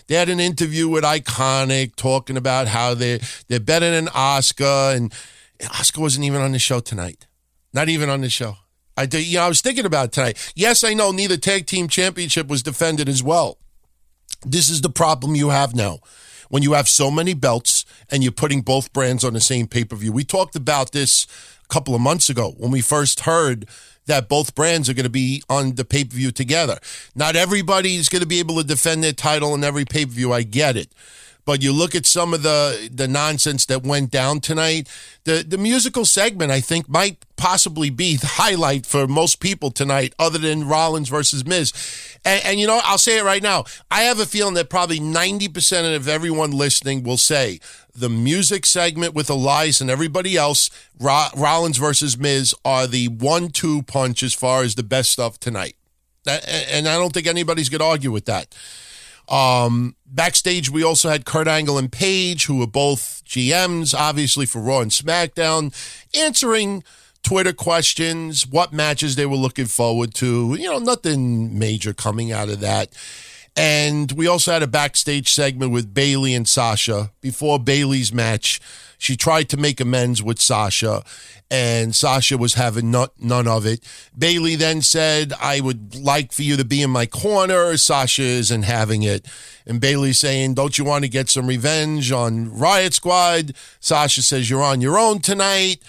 They 0.07 0.15
had 0.15 0.29
an 0.29 0.39
interview 0.39 0.87
with 0.87 1.03
Iconic 1.03 1.95
talking 1.95 2.37
about 2.37 2.67
how 2.67 2.93
they're, 2.93 3.19
they're 3.47 3.59
better 3.59 3.91
than 3.91 4.07
Asuka, 4.07 4.95
and 4.95 5.11
Asuka 5.59 5.99
wasn't 5.99 6.25
even 6.25 6.41
on 6.41 6.51
the 6.51 6.59
show 6.59 6.79
tonight. 6.79 7.27
Not 7.73 7.89
even 7.89 8.09
on 8.09 8.21
the 8.21 8.29
show. 8.29 8.57
I, 8.97 9.07
you 9.11 9.37
know, 9.37 9.45
I 9.45 9.47
was 9.47 9.61
thinking 9.61 9.85
about 9.85 10.11
tonight. 10.11 10.51
Yes, 10.55 10.83
I 10.83 10.93
know 10.93 11.11
neither 11.11 11.37
tag 11.37 11.65
team 11.65 11.87
championship 11.87 12.47
was 12.47 12.63
defended 12.63 13.09
as 13.09 13.23
well. 13.23 13.57
This 14.45 14.69
is 14.69 14.81
the 14.81 14.89
problem 14.89 15.35
you 15.35 15.49
have 15.49 15.75
now. 15.75 15.99
When 16.49 16.61
you 16.61 16.73
have 16.73 16.87
so 16.87 17.09
many 17.09 17.33
belts 17.33 17.85
and 18.09 18.21
you're 18.21 18.31
putting 18.31 18.61
both 18.61 18.93
brands 18.93 19.23
on 19.23 19.33
the 19.33 19.41
same 19.41 19.67
pay 19.67 19.85
per 19.85 19.95
view. 19.95 20.11
We 20.11 20.23
talked 20.23 20.55
about 20.55 20.91
this 20.91 21.25
a 21.65 21.73
couple 21.73 21.95
of 21.95 22.01
months 22.01 22.29
ago 22.29 22.53
when 22.57 22.69
we 22.69 22.81
first 22.81 23.21
heard 23.21 23.67
that 24.05 24.29
both 24.29 24.53
brands 24.53 24.89
are 24.89 24.93
going 24.93 25.05
to 25.05 25.09
be 25.09 25.41
on 25.49 25.75
the 25.75 25.85
pay 25.85 26.03
per 26.03 26.15
view 26.15 26.31
together. 26.31 26.77
Not 27.15 27.35
everybody 27.35 27.95
is 27.95 28.09
going 28.09 28.21
to 28.21 28.27
be 28.27 28.39
able 28.39 28.57
to 28.57 28.63
defend 28.63 29.03
their 29.03 29.13
title 29.13 29.55
in 29.55 29.63
every 29.63 29.85
pay 29.85 30.05
per 30.05 30.11
view. 30.11 30.31
I 30.31 30.43
get 30.43 30.77
it. 30.77 30.91
But 31.45 31.61
you 31.61 31.73
look 31.73 31.93
at 31.93 32.05
some 32.05 32.33
of 32.33 32.41
the 32.41 32.89
the 32.91 33.07
nonsense 33.07 33.65
that 33.65 33.83
went 33.83 34.11
down 34.11 34.39
tonight. 34.39 34.87
The 35.25 35.43
the 35.47 35.57
musical 35.57 36.05
segment, 36.05 36.51
I 36.51 36.61
think, 36.61 36.87
might 36.87 37.17
possibly 37.35 37.89
be 37.89 38.15
the 38.15 38.27
highlight 38.27 38.85
for 38.85 39.07
most 39.07 39.41
people 39.41 39.69
tonight, 39.69 40.13
other 40.17 40.37
than 40.39 40.67
Rollins 40.67 41.09
versus 41.09 41.45
Miz. 41.45 41.73
And, 42.23 42.41
and 42.45 42.59
you 42.59 42.67
know, 42.67 42.79
I'll 42.83 42.97
say 42.97 43.17
it 43.17 43.25
right 43.25 43.43
now. 43.43 43.65
I 43.91 44.03
have 44.03 44.19
a 44.19 44.25
feeling 44.25 44.53
that 44.53 44.69
probably 44.69 44.99
ninety 44.99 45.49
percent 45.49 45.85
of 45.95 46.07
everyone 46.07 46.51
listening 46.51 47.03
will 47.03 47.17
say 47.17 47.59
the 47.93 48.09
music 48.09 48.65
segment 48.65 49.13
with 49.13 49.29
Elias 49.29 49.81
and 49.81 49.89
everybody 49.89 50.37
else, 50.37 50.69
Rollins 50.99 51.77
versus 51.77 52.17
Miz, 52.17 52.55
are 52.63 52.87
the 52.87 53.07
one-two 53.09 53.83
punch 53.83 54.23
as 54.23 54.33
far 54.33 54.63
as 54.63 54.75
the 54.75 54.83
best 54.83 55.11
stuff 55.11 55.39
tonight. 55.39 55.75
And 56.25 56.87
I 56.87 56.95
don't 56.95 57.13
think 57.13 57.27
anybody's 57.27 57.69
going 57.69 57.79
to 57.79 57.85
argue 57.85 58.11
with 58.11 58.25
that. 58.25 58.55
Um, 59.29 59.95
backstage, 60.13 60.69
we 60.69 60.83
also 60.83 61.09
had 61.09 61.25
Kurt 61.25 61.47
Angle 61.47 61.77
and 61.77 61.91
Paige, 61.91 62.45
who 62.45 62.57
were 62.57 62.67
both 62.67 63.23
GMs, 63.25 63.93
obviously 63.97 64.45
for 64.45 64.61
Raw 64.61 64.79
and 64.79 64.91
SmackDown, 64.91 65.73
answering 66.15 66.83
Twitter 67.23 67.53
questions, 67.53 68.45
what 68.45 68.73
matches 68.73 69.15
they 69.15 69.25
were 69.25 69.37
looking 69.37 69.65
forward 69.65 70.13
to. 70.15 70.55
You 70.59 70.69
know, 70.69 70.79
nothing 70.79 71.57
major 71.57 71.93
coming 71.93 72.31
out 72.31 72.49
of 72.49 72.59
that. 72.59 72.89
And 73.55 74.11
we 74.13 74.25
also 74.25 74.51
had 74.51 74.63
a 74.63 74.67
backstage 74.67 75.31
segment 75.31 75.71
with 75.71 75.93
Bayley 75.93 76.33
and 76.33 76.47
Sasha 76.47 77.11
before 77.21 77.59
Bayley's 77.59 78.11
match. 78.11 78.59
She 78.97 79.15
tried 79.15 79.49
to 79.49 79.57
make 79.57 79.81
amends 79.81 80.23
with 80.23 80.39
Sasha, 80.39 81.03
and 81.51 81.93
Sasha 81.93 82.37
was 82.37 82.53
having 82.53 82.89
not, 82.89 83.11
none 83.19 83.47
of 83.47 83.65
it. 83.65 83.85
Bayley 84.17 84.55
then 84.55 84.81
said, 84.81 85.33
I 85.41 85.59
would 85.59 85.93
like 85.95 86.31
for 86.31 86.41
you 86.41 86.55
to 86.55 86.63
be 86.63 86.81
in 86.81 86.89
my 86.89 87.05
corner. 87.05 87.75
Sasha 87.75 88.23
isn't 88.23 88.63
having 88.63 89.03
it. 89.03 89.27
And 89.67 89.81
Bayley 89.81 90.13
saying, 90.13 90.53
Don't 90.53 90.77
you 90.77 90.85
want 90.85 91.03
to 91.03 91.09
get 91.09 91.29
some 91.29 91.47
revenge 91.47 92.11
on 92.11 92.49
Riott 92.49 92.93
Squad? 92.93 93.53
Sasha 93.81 94.21
says, 94.21 94.49
You're 94.49 94.63
on 94.63 94.81
your 94.81 94.97
own 94.97 95.19
tonight 95.19 95.83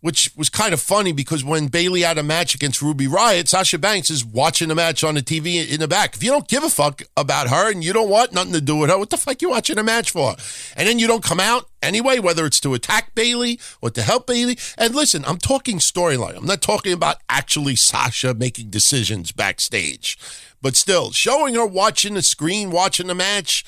which 0.00 0.30
was 0.36 0.48
kind 0.48 0.72
of 0.72 0.80
funny 0.80 1.12
because 1.12 1.44
when 1.44 1.66
Bayley 1.66 2.02
had 2.02 2.16
a 2.16 2.22
match 2.22 2.54
against 2.54 2.80
Ruby 2.80 3.06
Riott, 3.06 3.48
Sasha 3.48 3.78
Banks 3.78 4.10
is 4.10 4.24
watching 4.24 4.68
the 4.68 4.74
match 4.74 5.04
on 5.04 5.14
the 5.14 5.22
TV 5.22 5.68
in 5.68 5.80
the 5.80 5.88
back. 5.88 6.16
If 6.16 6.22
you 6.22 6.30
don't 6.30 6.48
give 6.48 6.64
a 6.64 6.70
fuck 6.70 7.02
about 7.16 7.48
her 7.48 7.70
and 7.70 7.84
you 7.84 7.92
don't 7.92 8.08
want 8.08 8.32
nothing 8.32 8.54
to 8.54 8.60
do 8.60 8.76
with 8.76 8.90
her, 8.90 8.98
what 8.98 9.10
the 9.10 9.18
fuck 9.18 9.42
you 9.42 9.50
watching 9.50 9.78
a 9.78 9.82
match 9.82 10.10
for? 10.10 10.36
And 10.76 10.88
then 10.88 10.98
you 10.98 11.06
don't 11.06 11.22
come 11.22 11.40
out 11.40 11.68
anyway, 11.82 12.18
whether 12.18 12.46
it's 12.46 12.60
to 12.60 12.72
attack 12.72 13.14
Bayley 13.14 13.60
or 13.82 13.90
to 13.90 14.02
help 14.02 14.26
Bayley. 14.26 14.58
And 14.78 14.94
listen, 14.94 15.24
I'm 15.26 15.38
talking 15.38 15.78
storyline. 15.78 16.36
I'm 16.36 16.46
not 16.46 16.62
talking 16.62 16.92
about 16.92 17.18
actually 17.28 17.76
Sasha 17.76 18.32
making 18.32 18.70
decisions 18.70 19.32
backstage. 19.32 20.18
But 20.62 20.76
still, 20.76 21.10
showing 21.12 21.54
her 21.54 21.66
watching 21.66 22.14
the 22.14 22.22
screen, 22.22 22.70
watching 22.70 23.06
the 23.06 23.14
match. 23.14 23.64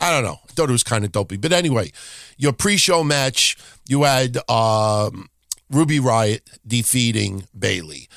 I 0.00 0.10
don't 0.10 0.24
know. 0.24 0.40
I 0.44 0.52
thought 0.52 0.68
it 0.68 0.72
was 0.72 0.82
kind 0.82 1.04
of 1.04 1.12
dopey. 1.12 1.36
But 1.36 1.52
anyway, 1.52 1.92
your 2.36 2.52
pre-show 2.52 3.04
match, 3.04 3.56
you 3.86 4.02
had 4.02 4.38
um, 4.50 5.30
Ruby 5.70 5.98
Riott 5.98 6.40
defeating 6.66 7.44
Bayley. 7.58 8.08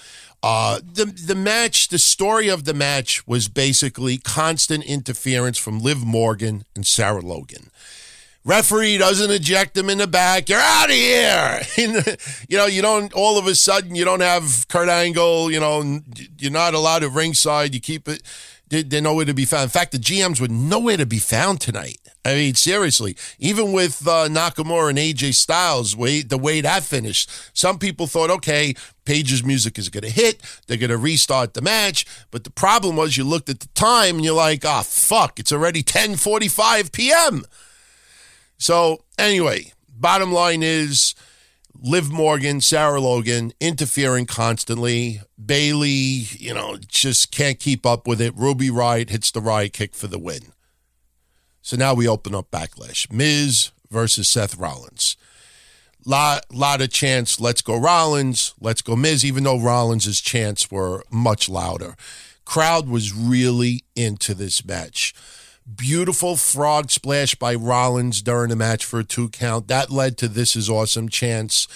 Uh, 0.44 0.80
the 0.80 1.06
the 1.06 1.36
match, 1.36 1.88
the 1.88 2.00
story 2.00 2.48
of 2.48 2.66
the 2.66 2.74
match 2.74 3.28
was 3.28 3.48
basically 3.48 4.18
constant 4.18 4.84
interference 4.84 5.58
from 5.58 5.80
Liv 5.80 6.06
Morgan 6.06 6.64
and 6.76 6.86
Sarah 6.86 7.22
Logan. 7.22 7.72
Referee 8.46 8.98
doesn't 8.98 9.30
eject 9.30 9.74
them 9.74 9.90
in 9.90 9.98
the 9.98 10.08
back. 10.08 10.48
You're 10.48 10.62
out 10.62 10.90
of 10.90 10.96
here. 10.96 11.62
you 12.48 12.58
know, 12.58 12.66
you 12.66 12.82
don't. 12.82 13.12
All 13.12 13.38
of 13.38 13.46
a 13.46 13.56
sudden, 13.56 13.94
you 13.94 14.06
don't 14.06 14.22
have 14.22 14.68
Kurt 14.70 14.88
Angle. 14.88 15.52
You 15.52 15.60
know, 15.60 16.00
you're 16.38 16.52
not 16.52 16.74
allowed 16.74 17.04
at 17.04 17.12
ringside. 17.12 17.74
You 17.74 17.82
keep 17.82 18.08
it. 18.08 18.24
They're 18.70 19.02
nowhere 19.02 19.26
to 19.26 19.34
be 19.34 19.46
found. 19.46 19.64
In 19.64 19.70
fact, 19.70 19.92
the 19.92 19.98
GMs 19.98 20.42
were 20.42 20.48
nowhere 20.48 20.98
to 20.98 21.06
be 21.06 21.20
found 21.20 21.62
tonight. 21.62 21.98
I 22.26 22.34
mean, 22.34 22.56
seriously, 22.56 23.16
even 23.40 23.72
with 23.72 24.06
uh, 24.06 24.28
Nakamura 24.28 24.90
and 24.90 24.98
AJ 24.98 25.36
Styles, 25.36 25.96
way, 25.96 26.22
the 26.22 26.38
way 26.38 26.60
that 26.60 26.84
finished, 26.84 27.32
some 27.54 27.80
people 27.80 28.08
thought, 28.08 28.30
okay, 28.30 28.74
Paige's 29.06 29.46
music 29.46 29.80
is 29.80 29.88
going 29.88 30.04
to 30.04 30.10
hit. 30.10 30.42
They're 30.68 30.76
going 30.76 30.90
to 30.90 30.98
restart 30.98 31.54
the 31.54 31.62
match. 31.62 32.06
But 32.30 32.44
the 32.44 32.50
problem 32.50 32.98
was 32.98 33.16
you 33.16 33.24
looked 33.24 33.48
at 33.48 33.62
the 33.62 33.70
time 33.70 34.18
and 34.18 34.26
you're 34.26 34.36
like, 34.36 34.64
oh, 34.66 34.82
fuck, 34.84 35.40
it's 35.40 35.54
already 35.54 35.84
10.45 35.84 36.92
p.m. 36.92 37.46
So 38.58 39.04
anyway, 39.18 39.72
bottom 39.90 40.34
line 40.34 40.64
is 40.64 41.16
Liv 41.82 42.12
Morgan, 42.12 42.60
Sarah 42.62 43.00
Logan 43.00 43.54
interfering 43.60 44.26
constantly. 44.26 45.22
Bayley, 45.44 45.90
you 45.90 46.54
know, 46.54 46.78
just 46.78 47.32
can't 47.32 47.60
keep 47.60 47.86
up 47.86 48.08
with 48.08 48.20
it. 48.20 48.36
Ruby 48.36 48.70
Riott 48.70 49.10
hits 49.10 49.32
the 49.32 49.42
Riott 49.42 49.74
kick 49.74 49.94
for 49.94 50.08
the 50.08 50.20
win. 50.20 50.54
So 51.62 51.78
now 51.78 51.94
we 51.94 52.08
open 52.08 52.34
up 52.34 52.50
backlash. 52.50 53.12
Miz 53.12 53.72
versus 53.92 54.28
Seth 54.28 54.58
Rollins. 54.58 55.18
Lot, 56.06 56.46
lot 56.52 56.82
of 56.82 56.90
chance. 56.90 57.40
let's 57.40 57.62
go 57.62 57.78
Rollins, 57.78 58.54
let's 58.62 58.82
go 58.82 58.96
Miz, 58.96 59.26
even 59.26 59.44
though 59.44 59.60
Rollins' 59.60 60.22
chants 60.22 60.72
were 60.72 61.04
much 61.12 61.50
louder. 61.50 61.96
Crowd 62.46 62.88
was 62.88 63.14
really 63.14 63.84
into 63.96 64.34
this 64.34 64.66
match. 64.66 65.14
Beautiful 65.76 66.38
frog 66.38 66.92
splash 66.92 67.36
by 67.36 67.54
Rollins 67.54 68.22
during 68.22 68.50
the 68.50 68.56
match 68.56 68.86
for 68.86 69.00
a 69.00 69.04
two 69.04 69.28
count. 69.28 69.68
That 69.68 69.92
led 69.92 70.18
to 70.20 70.30
this 70.30 70.56
is 70.56 70.70
awesome 70.70 71.10
chance. 71.10 71.68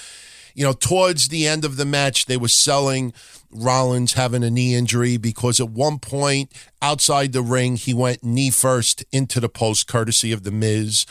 You 0.53 0.63
know, 0.63 0.71
towards 0.71 1.27
the 1.27 1.45
end 1.45 1.65
of 1.65 1.75
the 1.75 1.83
match, 1.83 2.25
they 2.25 2.37
were 2.37 2.47
selling 2.47 3.13
Rollins 3.51 4.13
having 4.13 4.45
a 4.45 4.49
knee 4.49 4.75
injury 4.75 5.17
because 5.17 5.59
at 5.59 5.69
one 5.69 5.99
point 5.99 6.53
outside 6.81 7.33
the 7.33 7.41
ring, 7.41 7.75
he 7.75 7.93
went 7.93 8.23
knee 8.23 8.49
first 8.49 9.03
into 9.11 9.41
the 9.41 9.49
post, 9.49 9.87
courtesy 9.87 10.31
of 10.31 10.43
The 10.43 10.51
Miz. 10.51 11.05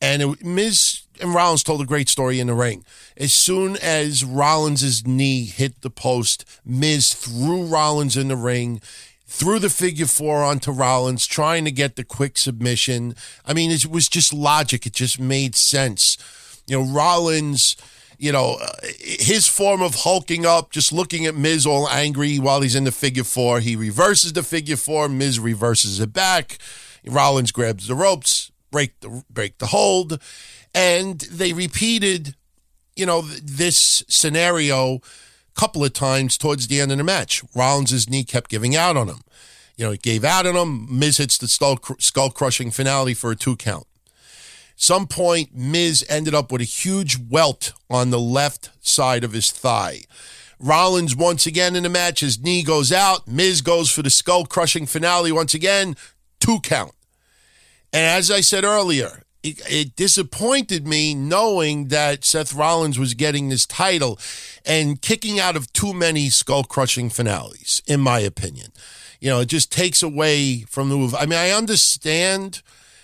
And 0.00 0.22
it, 0.22 0.44
Miz 0.44 1.02
and 1.20 1.34
Rollins 1.34 1.64
told 1.64 1.80
a 1.80 1.86
great 1.86 2.08
story 2.08 2.38
in 2.38 2.46
the 2.46 2.54
ring. 2.54 2.84
As 3.16 3.32
soon 3.32 3.76
as 3.76 4.24
Rollins' 4.24 5.06
knee 5.06 5.44
hit 5.44 5.80
the 5.80 5.90
post, 5.90 6.44
Miz 6.64 7.14
threw 7.14 7.64
Rollins 7.64 8.16
in 8.16 8.28
the 8.28 8.36
ring 8.36 8.80
threw 9.32 9.58
the 9.58 9.70
figure 9.70 10.06
four 10.06 10.44
onto 10.44 10.70
Rollins, 10.70 11.26
trying 11.26 11.64
to 11.64 11.70
get 11.70 11.96
the 11.96 12.04
quick 12.04 12.36
submission. 12.36 13.14
I 13.46 13.54
mean, 13.54 13.70
it 13.70 13.86
was 13.86 14.06
just 14.06 14.32
logic. 14.32 14.84
It 14.84 14.92
just 14.92 15.18
made 15.18 15.56
sense. 15.56 16.18
You 16.66 16.78
know, 16.78 16.92
Rollins, 16.92 17.74
you 18.18 18.30
know, 18.30 18.58
uh, 18.60 18.68
his 19.00 19.48
form 19.48 19.80
of 19.80 19.94
hulking 19.94 20.44
up, 20.44 20.70
just 20.70 20.92
looking 20.92 21.24
at 21.24 21.34
Miz 21.34 21.64
all 21.64 21.88
angry 21.88 22.38
while 22.38 22.60
he's 22.60 22.76
in 22.76 22.84
the 22.84 22.92
figure 22.92 23.24
four. 23.24 23.60
He 23.60 23.74
reverses 23.74 24.34
the 24.34 24.42
figure 24.42 24.76
four. 24.76 25.08
Miz 25.08 25.40
reverses 25.40 25.98
it 25.98 26.12
back. 26.12 26.58
Rollins 27.06 27.52
grabs 27.52 27.88
the 27.88 27.94
ropes, 27.94 28.52
break 28.70 29.00
the 29.00 29.24
break 29.30 29.58
the 29.58 29.66
hold, 29.68 30.20
and 30.74 31.20
they 31.20 31.54
repeated, 31.54 32.36
you 32.94 33.06
know, 33.06 33.22
this 33.22 34.04
scenario 34.08 35.00
couple 35.54 35.84
of 35.84 35.92
times 35.92 36.36
towards 36.36 36.68
the 36.68 36.80
end 36.80 36.92
of 36.92 36.98
the 36.98 37.04
match. 37.04 37.42
Rollins' 37.54 38.08
knee 38.08 38.24
kept 38.24 38.50
giving 38.50 38.74
out 38.76 38.96
on 38.96 39.08
him. 39.08 39.20
You 39.76 39.86
know, 39.86 39.92
it 39.92 40.02
gave 40.02 40.24
out 40.24 40.46
on 40.46 40.56
him. 40.56 40.86
Miz 40.98 41.16
hits 41.16 41.38
the 41.38 41.48
skull 41.48 42.30
crushing 42.30 42.70
finale 42.70 43.14
for 43.14 43.30
a 43.30 43.36
two 43.36 43.56
count. 43.56 43.86
Some 44.76 45.06
point, 45.06 45.54
Miz 45.54 46.04
ended 46.08 46.34
up 46.34 46.50
with 46.50 46.60
a 46.60 46.64
huge 46.64 47.16
welt 47.16 47.72
on 47.88 48.10
the 48.10 48.18
left 48.18 48.70
side 48.80 49.24
of 49.24 49.32
his 49.32 49.50
thigh. 49.50 50.02
Rollins 50.58 51.16
once 51.16 51.46
again 51.46 51.74
in 51.76 51.82
the 51.82 51.88
match, 51.88 52.20
his 52.20 52.40
knee 52.40 52.62
goes 52.62 52.92
out. 52.92 53.26
Miz 53.26 53.60
goes 53.60 53.90
for 53.90 54.02
the 54.02 54.10
skull 54.10 54.46
crushing 54.46 54.86
finale 54.86 55.32
once 55.32 55.54
again, 55.54 55.96
two 56.40 56.60
count. 56.60 56.92
And 57.92 58.04
as 58.04 58.30
I 58.30 58.40
said 58.40 58.64
earlier, 58.64 59.22
it, 59.42 59.60
it, 59.68 59.96
disappointed 59.96 60.86
me 60.86 61.14
knowing 61.14 61.88
that 61.88 62.24
Seth 62.24 62.54
Rollins 62.54 62.98
was 62.98 63.14
getting 63.14 63.48
this 63.48 63.66
title 63.66 64.18
and 64.64 65.00
kicking 65.00 65.40
out 65.40 65.56
of 65.56 65.72
too 65.72 65.92
many 65.92 66.30
skull 66.30 66.64
crushing 66.64 67.10
finales, 67.10 67.82
in 67.86 68.00
my 68.00 68.20
opinion. 68.20 68.72
You 69.20 69.30
know, 69.30 69.40
it 69.40 69.46
just 69.46 69.70
takes 69.70 70.02
away 70.02 70.60
from 70.68 70.88
the 70.88 70.96
move. 70.96 71.14
I 71.14 71.26
mean, 71.26 71.38
I 71.38 71.50
understand, 71.50 72.62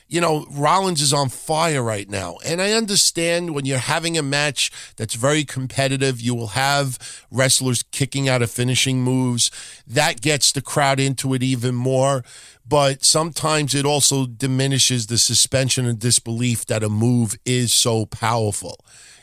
you 0.09 0.21
know, 0.21 0.47
Rollins 0.51 1.03
is 1.03 1.13
on 1.13 1.29
fire 1.29 1.83
right 1.83 2.09
now. 2.09 2.39
And 2.45 2.63
I 2.63 2.73
understand 2.73 3.55
when 3.55 3.67
you're 3.67 3.79
having 3.79 4.17
a 4.17 4.23
match 4.23 4.71
that's 4.97 5.15
very 5.15 5.45
competitive, 5.45 6.21
you 6.21 6.35
will 6.35 6.49
have 6.49 6.99
wrestlers 7.31 7.83
kicking 7.83 8.29
out 8.29 8.43
of 8.43 8.51
finishing 8.51 9.03
moves. 9.03 9.51
That 9.87 10.21
gets 10.21 10.51
the 10.53 10.63
crowd 10.63 10.99
into 10.99 11.35
it 11.35 11.43
even 11.43 11.75
more 11.75 12.25
but 12.69 13.03
sometimes 13.03 13.75
it 13.75 13.87
also 13.87 14.27
diminishes 14.27 15.07
the 15.07 15.17
suspension 15.17 15.89
of 15.89 15.99
disbelief 15.99 16.67
that 16.67 16.83
a 16.83 16.89
move 16.89 17.39
is 17.47 17.73
so 17.73 18.05
powerful, 18.05 18.79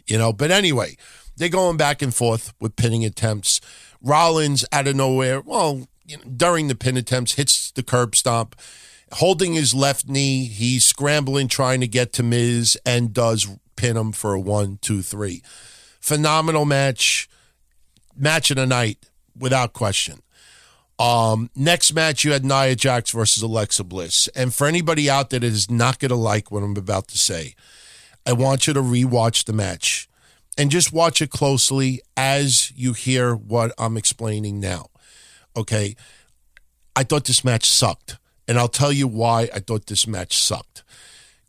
you 0.08 0.18
know. 0.18 0.34
But 0.34 0.50
anyway, 0.50 0.98
they're 1.38 1.50
going 1.50 1.78
back 1.78 2.02
and 2.02 2.14
forth 2.14 2.54
with 2.60 2.76
pinning 2.76 3.06
attempts. 3.06 3.62
Rollins 4.02 4.66
out 4.72 4.88
of 4.88 4.96
nowhere, 4.96 5.42
well, 5.42 5.88
you 6.06 6.18
know, 6.18 6.24
during 6.24 6.68
the 6.68 6.76
pin 6.76 6.98
attempts, 6.98 7.34
hits 7.34 7.72
the 7.72 7.84
curb 7.84 8.16
stomp, 8.16 8.56
holding 9.14 9.54
his 9.54 9.74
left 9.74 10.08
knee. 10.08 10.46
He's 10.46 10.86
scrambling, 10.86 11.48
trying 11.48 11.82
to 11.82 11.88
get 11.88 12.14
to 12.14 12.24
Miz, 12.24 12.78
and 12.86 13.14
does 13.14 13.48
pin 13.76 13.98
him 13.98 14.12
for 14.12 14.34
a 14.34 14.40
one, 14.40 14.80
two, 14.82 15.02
three. 15.02 15.42
Phenomenal 16.00 16.66
match, 16.66 17.30
match 18.16 18.52
of 18.52 18.58
the 18.58 18.66
night, 18.66 19.00
without 19.38 19.74
question. 19.74 20.22
Um, 20.98 21.50
next 21.56 21.94
match, 21.94 22.24
you 22.24 22.32
had 22.32 22.46
Nia 22.46 22.76
Jax 22.76 23.12
versus 23.12 23.44
Alexa 23.44 23.84
Bliss. 23.84 24.30
And 24.30 24.54
for 24.54 24.66
anybody 24.66 25.10
out 25.10 25.30
there 25.30 25.42
that 25.42 25.46
is 25.46 25.70
not 25.70 26.00
going 26.00 26.10
to 26.10 26.16
like 26.16 26.52
what 26.52 26.64
I'm 26.64 26.78
about 26.78 27.10
to 27.10 27.18
say, 27.18 27.56
I 28.26 28.34
want 28.34 28.66
you 28.66 28.74
to 28.74 28.82
rewatch 28.82 29.46
the 29.46 29.54
match 29.54 30.08
and 30.58 30.72
just 30.72 30.94
watch 30.94 31.22
it 31.22 31.30
closely 31.30 32.02
as 32.16 32.72
you 32.76 32.94
hear 32.94 33.36
what 33.36 33.74
I'm 33.78 33.98
explaining 33.98 34.60
now. 34.60 34.88
Okay. 35.56 35.96
I 36.96 37.04
thought 37.04 37.26
this 37.26 37.44
match 37.44 37.70
sucked. 37.70 38.18
And 38.48 38.60
I'll 38.60 38.68
tell 38.68 38.92
you 38.92 39.08
why 39.08 39.50
I 39.54 39.60
thought 39.60 39.88
this 39.88 40.08
match 40.08 40.38
sucked. 40.38 40.84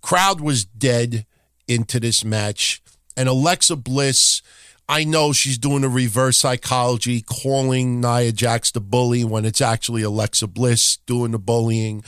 Crowd 0.00 0.40
was 0.40 0.64
dead 0.64 1.26
into 1.68 2.00
this 2.00 2.24
match. 2.24 2.82
And 3.16 3.28
Alexa 3.28 3.76
Bliss 3.76 4.42
I 4.88 5.02
know 5.02 5.32
she's 5.32 5.58
doing 5.58 5.82
a 5.82 5.88
reverse 5.88 6.38
psychology, 6.38 7.20
calling 7.20 8.00
Nia 8.00 8.30
Jax 8.30 8.70
the 8.70 8.80
bully 8.80 9.24
when 9.24 9.44
it's 9.44 9.60
actually 9.60 10.02
Alexa 10.02 10.46
Bliss 10.46 10.98
doing 11.06 11.32
the 11.32 11.40
bullying. 11.40 12.04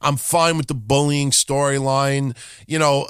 I'm 0.00 0.16
fine 0.16 0.56
with 0.56 0.68
the 0.68 0.74
bullying 0.74 1.32
storyline. 1.32 2.36
You 2.68 2.78
know, 2.78 3.08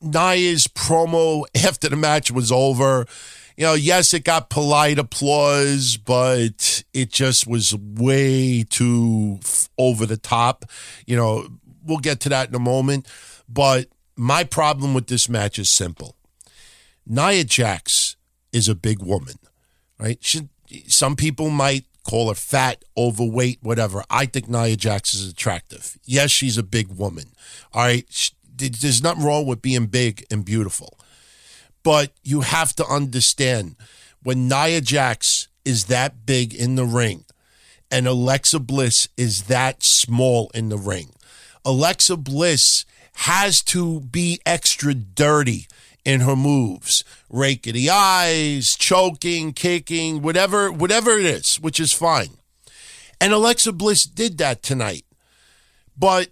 Nia's 0.00 0.68
promo 0.68 1.44
after 1.56 1.88
the 1.88 1.96
match 1.96 2.30
was 2.30 2.52
over. 2.52 3.06
You 3.56 3.66
know, 3.66 3.74
yes, 3.74 4.14
it 4.14 4.24
got 4.24 4.50
polite 4.50 4.98
applause, 4.98 5.96
but 5.96 6.82
it 6.92 7.12
just 7.12 7.46
was 7.46 7.74
way 7.76 8.64
too 8.68 9.40
over 9.78 10.06
the 10.06 10.16
top. 10.16 10.64
You 11.06 11.16
know, 11.16 11.48
we'll 11.84 11.98
get 11.98 12.20
to 12.20 12.28
that 12.30 12.48
in 12.48 12.54
a 12.54 12.60
moment. 12.60 13.06
But 13.48 13.88
my 14.16 14.44
problem 14.44 14.94
with 14.94 15.08
this 15.08 15.28
match 15.28 15.58
is 15.58 15.68
simple 15.68 16.16
Nia 17.06 17.44
Jax 17.44 18.16
is 18.52 18.68
a 18.68 18.74
big 18.74 19.02
woman, 19.02 19.36
right? 19.98 20.18
She, 20.20 20.48
some 20.86 21.16
people 21.16 21.50
might 21.50 21.84
call 22.04 22.28
her 22.28 22.34
fat, 22.34 22.84
overweight, 22.96 23.58
whatever. 23.62 24.04
I 24.10 24.26
think 24.26 24.48
Nia 24.48 24.76
Jax 24.76 25.14
is 25.14 25.28
attractive. 25.28 25.98
Yes, 26.04 26.30
she's 26.30 26.58
a 26.58 26.62
big 26.62 26.88
woman. 26.88 27.26
All 27.72 27.82
right. 27.82 28.06
She, 28.10 28.32
there's 28.54 29.02
nothing 29.02 29.24
wrong 29.24 29.46
with 29.46 29.62
being 29.62 29.86
big 29.86 30.24
and 30.30 30.44
beautiful. 30.44 30.98
But 31.82 32.12
you 32.22 32.42
have 32.42 32.74
to 32.76 32.86
understand 32.86 33.76
when 34.22 34.48
Nia 34.48 34.80
Jax 34.80 35.48
is 35.64 35.86
that 35.86 36.26
big 36.26 36.54
in 36.54 36.76
the 36.76 36.84
ring 36.84 37.24
and 37.90 38.06
Alexa 38.06 38.60
Bliss 38.60 39.08
is 39.16 39.44
that 39.44 39.82
small 39.82 40.50
in 40.54 40.68
the 40.68 40.78
ring, 40.78 41.10
Alexa 41.64 42.16
Bliss 42.16 42.84
has 43.14 43.62
to 43.62 44.00
be 44.00 44.40
extra 44.46 44.94
dirty 44.94 45.66
in 46.04 46.20
her 46.20 46.36
moves. 46.36 47.04
Raking 47.28 47.74
the 47.74 47.90
eyes 47.90 48.74
choking 48.74 49.52
kicking 49.52 50.22
whatever 50.22 50.70
whatever 50.70 51.18
it 51.18 51.24
is 51.24 51.56
which 51.60 51.78
is 51.80 51.92
fine. 51.92 52.38
And 53.20 53.32
alexa 53.32 53.72
bliss 53.72 54.04
did 54.04 54.38
that 54.38 54.62
tonight. 54.62 55.04
But 55.96 56.30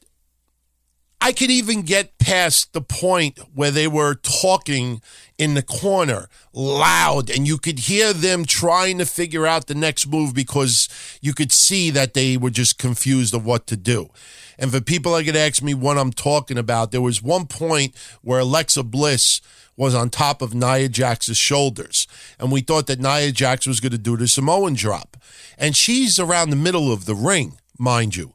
i 1.20 1.32
could 1.32 1.50
even 1.50 1.82
get 1.82 2.18
past 2.18 2.72
the 2.72 2.80
point 2.80 3.38
where 3.54 3.70
they 3.70 3.86
were 3.86 4.14
talking 4.14 5.00
in 5.40 5.54
the 5.54 5.62
corner 5.62 6.28
loud 6.52 7.30
and 7.30 7.46
you 7.46 7.56
could 7.56 7.78
hear 7.78 8.12
them 8.12 8.44
trying 8.44 8.98
to 8.98 9.06
figure 9.06 9.46
out 9.46 9.68
the 9.68 9.74
next 9.74 10.06
move 10.06 10.34
because 10.34 10.86
you 11.22 11.32
could 11.32 11.50
see 11.50 11.88
that 11.88 12.12
they 12.12 12.36
were 12.36 12.50
just 12.50 12.76
confused 12.76 13.32
of 13.32 13.46
what 13.46 13.66
to 13.66 13.74
do 13.74 14.10
and 14.58 14.70
for 14.70 14.82
people 14.82 15.14
that 15.14 15.24
could 15.24 15.34
ask 15.34 15.62
me 15.62 15.72
what 15.72 15.96
i'm 15.96 16.12
talking 16.12 16.58
about 16.58 16.92
there 16.92 17.00
was 17.00 17.22
one 17.22 17.46
point 17.46 17.96
where 18.20 18.40
alexa 18.40 18.82
bliss 18.82 19.40
was 19.78 19.94
on 19.94 20.10
top 20.10 20.42
of 20.42 20.52
Nia 20.52 20.90
Jax's 20.90 21.38
shoulders. 21.38 22.06
And 22.38 22.52
we 22.52 22.60
thought 22.60 22.86
that 22.88 23.00
Nia 23.00 23.32
Jax 23.32 23.66
was 23.66 23.80
going 23.80 23.92
to 23.92 23.98
do 23.98 24.14
the 24.14 24.28
Samoan 24.28 24.74
drop. 24.74 25.16
And 25.56 25.74
she's 25.74 26.18
around 26.18 26.50
the 26.50 26.56
middle 26.56 26.92
of 26.92 27.06
the 27.06 27.14
ring, 27.14 27.56
mind 27.78 28.14
you. 28.14 28.34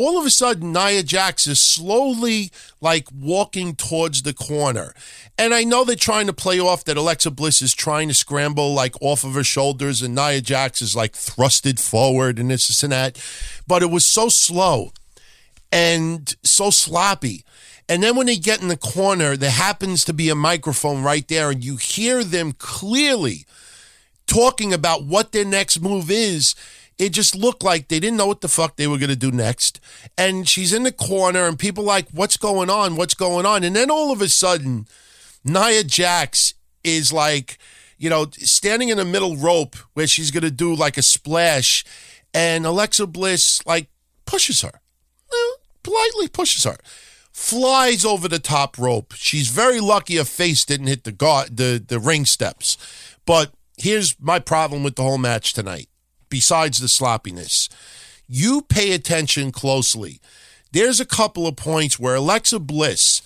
All 0.00 0.18
of 0.18 0.24
a 0.24 0.30
sudden, 0.30 0.72
Nia 0.72 1.02
Jax 1.02 1.46
is 1.46 1.60
slowly 1.60 2.50
like 2.80 3.06
walking 3.14 3.74
towards 3.76 4.22
the 4.22 4.32
corner. 4.32 4.94
And 5.36 5.52
I 5.52 5.62
know 5.62 5.84
they're 5.84 5.94
trying 5.94 6.26
to 6.26 6.32
play 6.32 6.58
off 6.58 6.84
that 6.84 6.96
Alexa 6.96 7.30
Bliss 7.32 7.60
is 7.60 7.74
trying 7.74 8.08
to 8.08 8.14
scramble 8.14 8.72
like 8.72 8.94
off 9.02 9.24
of 9.24 9.34
her 9.34 9.44
shoulders 9.44 10.00
and 10.00 10.14
Nia 10.14 10.40
Jax 10.40 10.80
is 10.80 10.96
like 10.96 11.12
thrusted 11.12 11.78
forward 11.78 12.38
and 12.38 12.50
this, 12.50 12.68
this 12.68 12.82
and 12.82 12.92
that. 12.92 13.22
But 13.66 13.82
it 13.82 13.90
was 13.90 14.06
so 14.06 14.30
slow 14.30 14.92
and 15.70 16.34
so 16.42 16.70
sloppy. 16.70 17.44
And 17.86 18.02
then 18.02 18.16
when 18.16 18.24
they 18.24 18.38
get 18.38 18.62
in 18.62 18.68
the 18.68 18.78
corner, 18.78 19.36
there 19.36 19.50
happens 19.50 20.06
to 20.06 20.14
be 20.14 20.30
a 20.30 20.34
microphone 20.34 21.02
right 21.02 21.28
there, 21.28 21.50
and 21.50 21.62
you 21.62 21.76
hear 21.76 22.24
them 22.24 22.52
clearly 22.52 23.44
talking 24.26 24.72
about 24.72 25.04
what 25.04 25.32
their 25.32 25.44
next 25.44 25.82
move 25.82 26.10
is. 26.10 26.54
It 27.00 27.14
just 27.14 27.34
looked 27.34 27.62
like 27.62 27.88
they 27.88 27.98
didn't 27.98 28.18
know 28.18 28.26
what 28.26 28.42
the 28.42 28.48
fuck 28.48 28.76
they 28.76 28.86
were 28.86 28.98
going 28.98 29.08
to 29.08 29.16
do 29.16 29.32
next. 29.32 29.80
And 30.18 30.46
she's 30.46 30.74
in 30.74 30.82
the 30.82 30.92
corner, 30.92 31.46
and 31.46 31.58
people 31.58 31.82
like, 31.82 32.08
What's 32.10 32.36
going 32.36 32.68
on? 32.68 32.96
What's 32.96 33.14
going 33.14 33.46
on? 33.46 33.64
And 33.64 33.74
then 33.74 33.90
all 33.90 34.12
of 34.12 34.20
a 34.20 34.28
sudden, 34.28 34.86
Nia 35.42 35.82
Jax 35.82 36.52
is 36.84 37.12
like, 37.12 37.58
you 37.96 38.10
know, 38.10 38.26
standing 38.32 38.90
in 38.90 38.98
the 38.98 39.04
middle 39.06 39.36
rope 39.36 39.76
where 39.94 40.06
she's 40.06 40.30
going 40.30 40.42
to 40.42 40.50
do 40.50 40.74
like 40.74 40.98
a 40.98 41.02
splash, 41.02 41.84
and 42.34 42.66
Alexa 42.66 43.06
Bliss 43.06 43.64
like 43.64 43.88
pushes 44.26 44.60
her, 44.60 44.80
politely 45.82 46.28
pushes 46.28 46.64
her 46.64 46.76
flies 47.32 48.04
over 48.04 48.28
the 48.28 48.38
top 48.38 48.76
rope. 48.76 49.14
She's 49.16 49.48
very 49.48 49.80
lucky 49.80 50.16
her 50.16 50.24
face 50.24 50.64
didn't 50.66 50.88
hit 50.88 51.04
the 51.04 51.12
guard, 51.12 51.56
the, 51.56 51.82
the 51.84 51.98
ring 51.98 52.26
steps. 52.26 52.76
But 53.24 53.52
here's 53.78 54.20
my 54.20 54.40
problem 54.40 54.82
with 54.82 54.96
the 54.96 55.02
whole 55.02 55.16
match 55.16 55.54
tonight, 55.54 55.88
besides 56.30 56.78
the 56.78 56.88
sloppiness. 56.88 57.68
You 58.26 58.62
pay 58.62 58.92
attention 58.92 59.52
closely. 59.52 60.20
There's 60.72 61.00
a 61.00 61.06
couple 61.06 61.46
of 61.46 61.56
points 61.56 61.98
where 61.98 62.14
Alexa 62.14 62.60
Bliss 62.60 63.22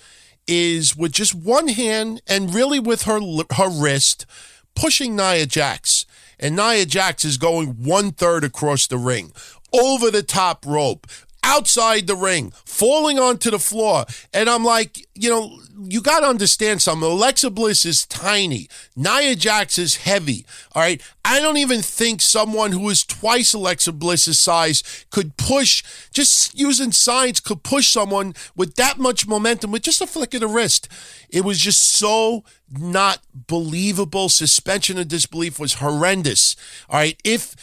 is 0.46 0.96
with 0.96 1.12
just 1.12 1.34
one 1.34 1.68
hand 1.68 2.22
and 2.26 2.54
really 2.54 2.80
with 2.80 3.02
her 3.02 3.20
her 3.56 3.68
wrist 3.70 4.26
pushing 4.74 5.16
Nia 5.16 5.46
Jax. 5.46 6.06
And 6.38 6.56
Nia 6.56 6.84
Jax 6.84 7.24
is 7.24 7.38
going 7.38 7.68
one 7.84 8.10
third 8.10 8.44
across 8.44 8.86
the 8.86 8.98
ring, 8.98 9.32
over 9.72 10.10
the 10.10 10.22
top 10.22 10.66
rope, 10.66 11.06
outside 11.42 12.06
the 12.06 12.16
ring, 12.16 12.52
falling 12.64 13.18
onto 13.18 13.50
the 13.50 13.58
floor. 13.58 14.04
And 14.32 14.50
I'm 14.50 14.64
like, 14.64 15.06
you 15.14 15.30
know, 15.30 15.60
you 15.82 16.00
got 16.00 16.20
to 16.20 16.26
understand 16.26 16.80
something. 16.80 17.08
Alexa 17.08 17.50
Bliss 17.50 17.84
is 17.84 18.06
tiny. 18.06 18.68
Nia 18.96 19.34
Jax 19.34 19.78
is 19.78 19.96
heavy. 19.96 20.46
All 20.74 20.82
right. 20.82 21.02
I 21.24 21.40
don't 21.40 21.56
even 21.56 21.82
think 21.82 22.20
someone 22.20 22.72
who 22.72 22.88
is 22.88 23.04
twice 23.04 23.54
Alexa 23.54 23.92
Bliss's 23.92 24.38
size 24.38 24.82
could 25.10 25.36
push, 25.36 25.82
just 26.12 26.58
using 26.58 26.92
science, 26.92 27.40
could 27.40 27.62
push 27.62 27.88
someone 27.88 28.34
with 28.56 28.76
that 28.76 28.98
much 28.98 29.26
momentum 29.26 29.72
with 29.72 29.82
just 29.82 30.00
a 30.00 30.06
flick 30.06 30.34
of 30.34 30.40
the 30.40 30.48
wrist. 30.48 30.88
It 31.28 31.44
was 31.44 31.58
just 31.58 31.82
so 31.82 32.44
not 32.70 33.20
believable. 33.34 34.28
Suspension 34.28 34.98
of 34.98 35.08
disbelief 35.08 35.58
was 35.58 35.74
horrendous. 35.74 36.56
All 36.88 36.98
right. 36.98 37.20
If 37.24 37.56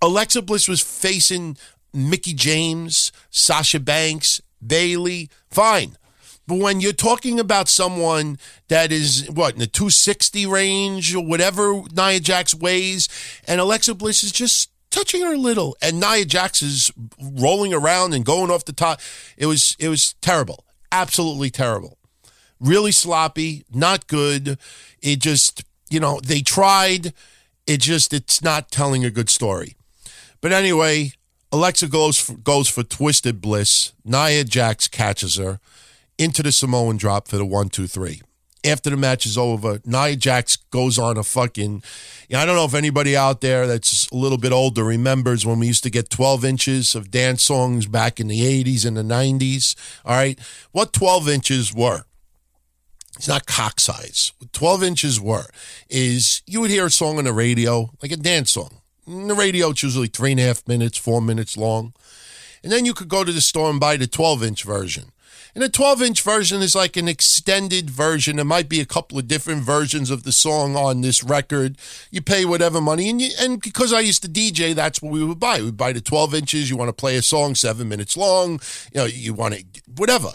Alexa 0.00 0.42
Bliss 0.42 0.68
was 0.68 0.80
facing 0.80 1.56
Mickie 1.92 2.34
James, 2.34 3.12
Sasha 3.30 3.80
Banks, 3.80 4.40
Bayley, 4.64 5.28
fine. 5.50 5.97
But 6.48 6.60
when 6.60 6.80
you're 6.80 6.94
talking 6.94 7.38
about 7.38 7.68
someone 7.68 8.38
that 8.68 8.90
is 8.90 9.30
what 9.30 9.52
in 9.52 9.60
the 9.60 9.66
260 9.66 10.46
range 10.46 11.14
or 11.14 11.22
whatever 11.22 11.82
Nia 11.94 12.20
Jax 12.20 12.54
weighs, 12.54 13.06
and 13.46 13.60
Alexa 13.60 13.94
Bliss 13.94 14.24
is 14.24 14.32
just 14.32 14.70
touching 14.90 15.20
her 15.20 15.34
a 15.34 15.38
little, 15.38 15.76
and 15.82 16.00
Nia 16.00 16.24
Jax 16.24 16.62
is 16.62 16.90
rolling 17.20 17.74
around 17.74 18.14
and 18.14 18.24
going 18.24 18.50
off 18.50 18.64
the 18.64 18.72
top, 18.72 18.98
it 19.36 19.44
was 19.44 19.76
it 19.78 19.90
was 19.90 20.14
terrible, 20.22 20.64
absolutely 20.90 21.50
terrible, 21.50 21.98
really 22.58 22.92
sloppy, 22.92 23.66
not 23.70 24.06
good. 24.06 24.58
It 25.02 25.18
just 25.18 25.64
you 25.90 26.00
know 26.00 26.18
they 26.18 26.40
tried, 26.40 27.12
it 27.66 27.82
just 27.82 28.14
it's 28.14 28.42
not 28.42 28.70
telling 28.70 29.04
a 29.04 29.10
good 29.10 29.28
story. 29.28 29.76
But 30.40 30.52
anyway, 30.52 31.12
Alexa 31.52 31.88
goes 31.88 32.18
for, 32.18 32.38
goes 32.38 32.68
for 32.68 32.84
Twisted 32.84 33.42
Bliss. 33.42 33.92
Nia 34.02 34.44
Jax 34.44 34.88
catches 34.88 35.36
her 35.36 35.60
into 36.18 36.42
the 36.42 36.52
Samoan 36.52 36.96
drop 36.96 37.28
for 37.28 37.36
the 37.36 37.46
one, 37.46 37.68
two, 37.68 37.86
three. 37.86 38.20
After 38.64 38.90
the 38.90 38.96
match 38.96 39.24
is 39.24 39.38
over, 39.38 39.80
Nia 39.84 40.16
Jax 40.16 40.56
goes 40.56 40.98
on 40.98 41.16
a 41.16 41.22
fucking. 41.22 41.82
You 42.28 42.36
know, 42.36 42.40
I 42.40 42.44
don't 42.44 42.56
know 42.56 42.64
if 42.64 42.74
anybody 42.74 43.16
out 43.16 43.40
there 43.40 43.68
that's 43.68 44.08
a 44.10 44.16
little 44.16 44.36
bit 44.36 44.50
older 44.50 44.82
remembers 44.82 45.46
when 45.46 45.60
we 45.60 45.68
used 45.68 45.84
to 45.84 45.90
get 45.90 46.10
12 46.10 46.44
inches 46.44 46.94
of 46.96 47.10
dance 47.12 47.44
songs 47.44 47.86
back 47.86 48.18
in 48.18 48.26
the 48.26 48.40
80s 48.40 48.84
and 48.84 48.96
the 48.96 49.02
90s. 49.02 49.76
All 50.04 50.16
right. 50.16 50.38
What 50.72 50.92
12 50.92 51.28
inches 51.28 51.72
were? 51.72 52.02
It's 53.16 53.28
not 53.28 53.46
cock 53.46 53.80
size. 53.80 54.32
What 54.38 54.52
12 54.52 54.82
inches 54.82 55.20
were 55.20 55.46
is 55.88 56.42
you 56.46 56.60
would 56.60 56.70
hear 56.70 56.86
a 56.86 56.90
song 56.90 57.18
on 57.18 57.24
the 57.24 57.32
radio, 57.32 57.90
like 58.02 58.12
a 58.12 58.16
dance 58.16 58.52
song 58.52 58.80
In 59.06 59.28
the 59.28 59.34
radio, 59.34 59.70
it's 59.70 59.82
usually 59.82 60.08
three 60.08 60.32
and 60.32 60.40
a 60.40 60.44
half 60.44 60.66
minutes, 60.66 60.98
four 60.98 61.20
minutes 61.20 61.56
long. 61.56 61.94
And 62.62 62.72
then 62.72 62.84
you 62.84 62.92
could 62.92 63.08
go 63.08 63.24
to 63.24 63.32
the 63.32 63.40
store 63.40 63.70
and 63.70 63.80
buy 63.80 63.96
the 63.96 64.06
12 64.08 64.42
inch 64.42 64.64
version. 64.64 65.12
And 65.58 65.64
the 65.64 65.68
12 65.70 66.02
inch 66.02 66.22
version 66.22 66.62
is 66.62 66.76
like 66.76 66.96
an 66.96 67.08
extended 67.08 67.90
version. 67.90 68.36
There 68.36 68.44
might 68.44 68.68
be 68.68 68.80
a 68.80 68.86
couple 68.86 69.18
of 69.18 69.26
different 69.26 69.64
versions 69.64 70.08
of 70.08 70.22
the 70.22 70.30
song 70.30 70.76
on 70.76 71.00
this 71.00 71.24
record. 71.24 71.76
You 72.12 72.22
pay 72.22 72.44
whatever 72.44 72.80
money. 72.80 73.10
And, 73.10 73.20
you, 73.20 73.30
and 73.40 73.60
because 73.60 73.92
I 73.92 73.98
used 73.98 74.22
to 74.22 74.28
DJ, 74.28 74.72
that's 74.72 75.02
what 75.02 75.10
we 75.10 75.24
would 75.24 75.40
buy. 75.40 75.60
We'd 75.60 75.76
buy 75.76 75.92
the 75.92 76.00
12 76.00 76.32
inches. 76.32 76.70
You 76.70 76.76
want 76.76 76.90
to 76.90 76.92
play 76.92 77.16
a 77.16 77.22
song 77.22 77.56
seven 77.56 77.88
minutes 77.88 78.16
long. 78.16 78.60
You 78.94 79.00
know, 79.00 79.04
you 79.06 79.34
want 79.34 79.54
to, 79.54 79.64
whatever. 79.96 80.34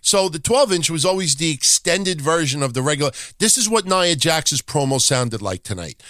So 0.00 0.30
the 0.30 0.38
12 0.38 0.72
inch 0.72 0.88
was 0.88 1.04
always 1.04 1.36
the 1.36 1.52
extended 1.52 2.22
version 2.22 2.62
of 2.62 2.72
the 2.72 2.80
regular. 2.80 3.10
This 3.38 3.58
is 3.58 3.68
what 3.68 3.84
Nia 3.84 4.16
Jax's 4.16 4.62
promo 4.62 4.98
sounded 4.98 5.42
like 5.42 5.62
tonight 5.62 6.02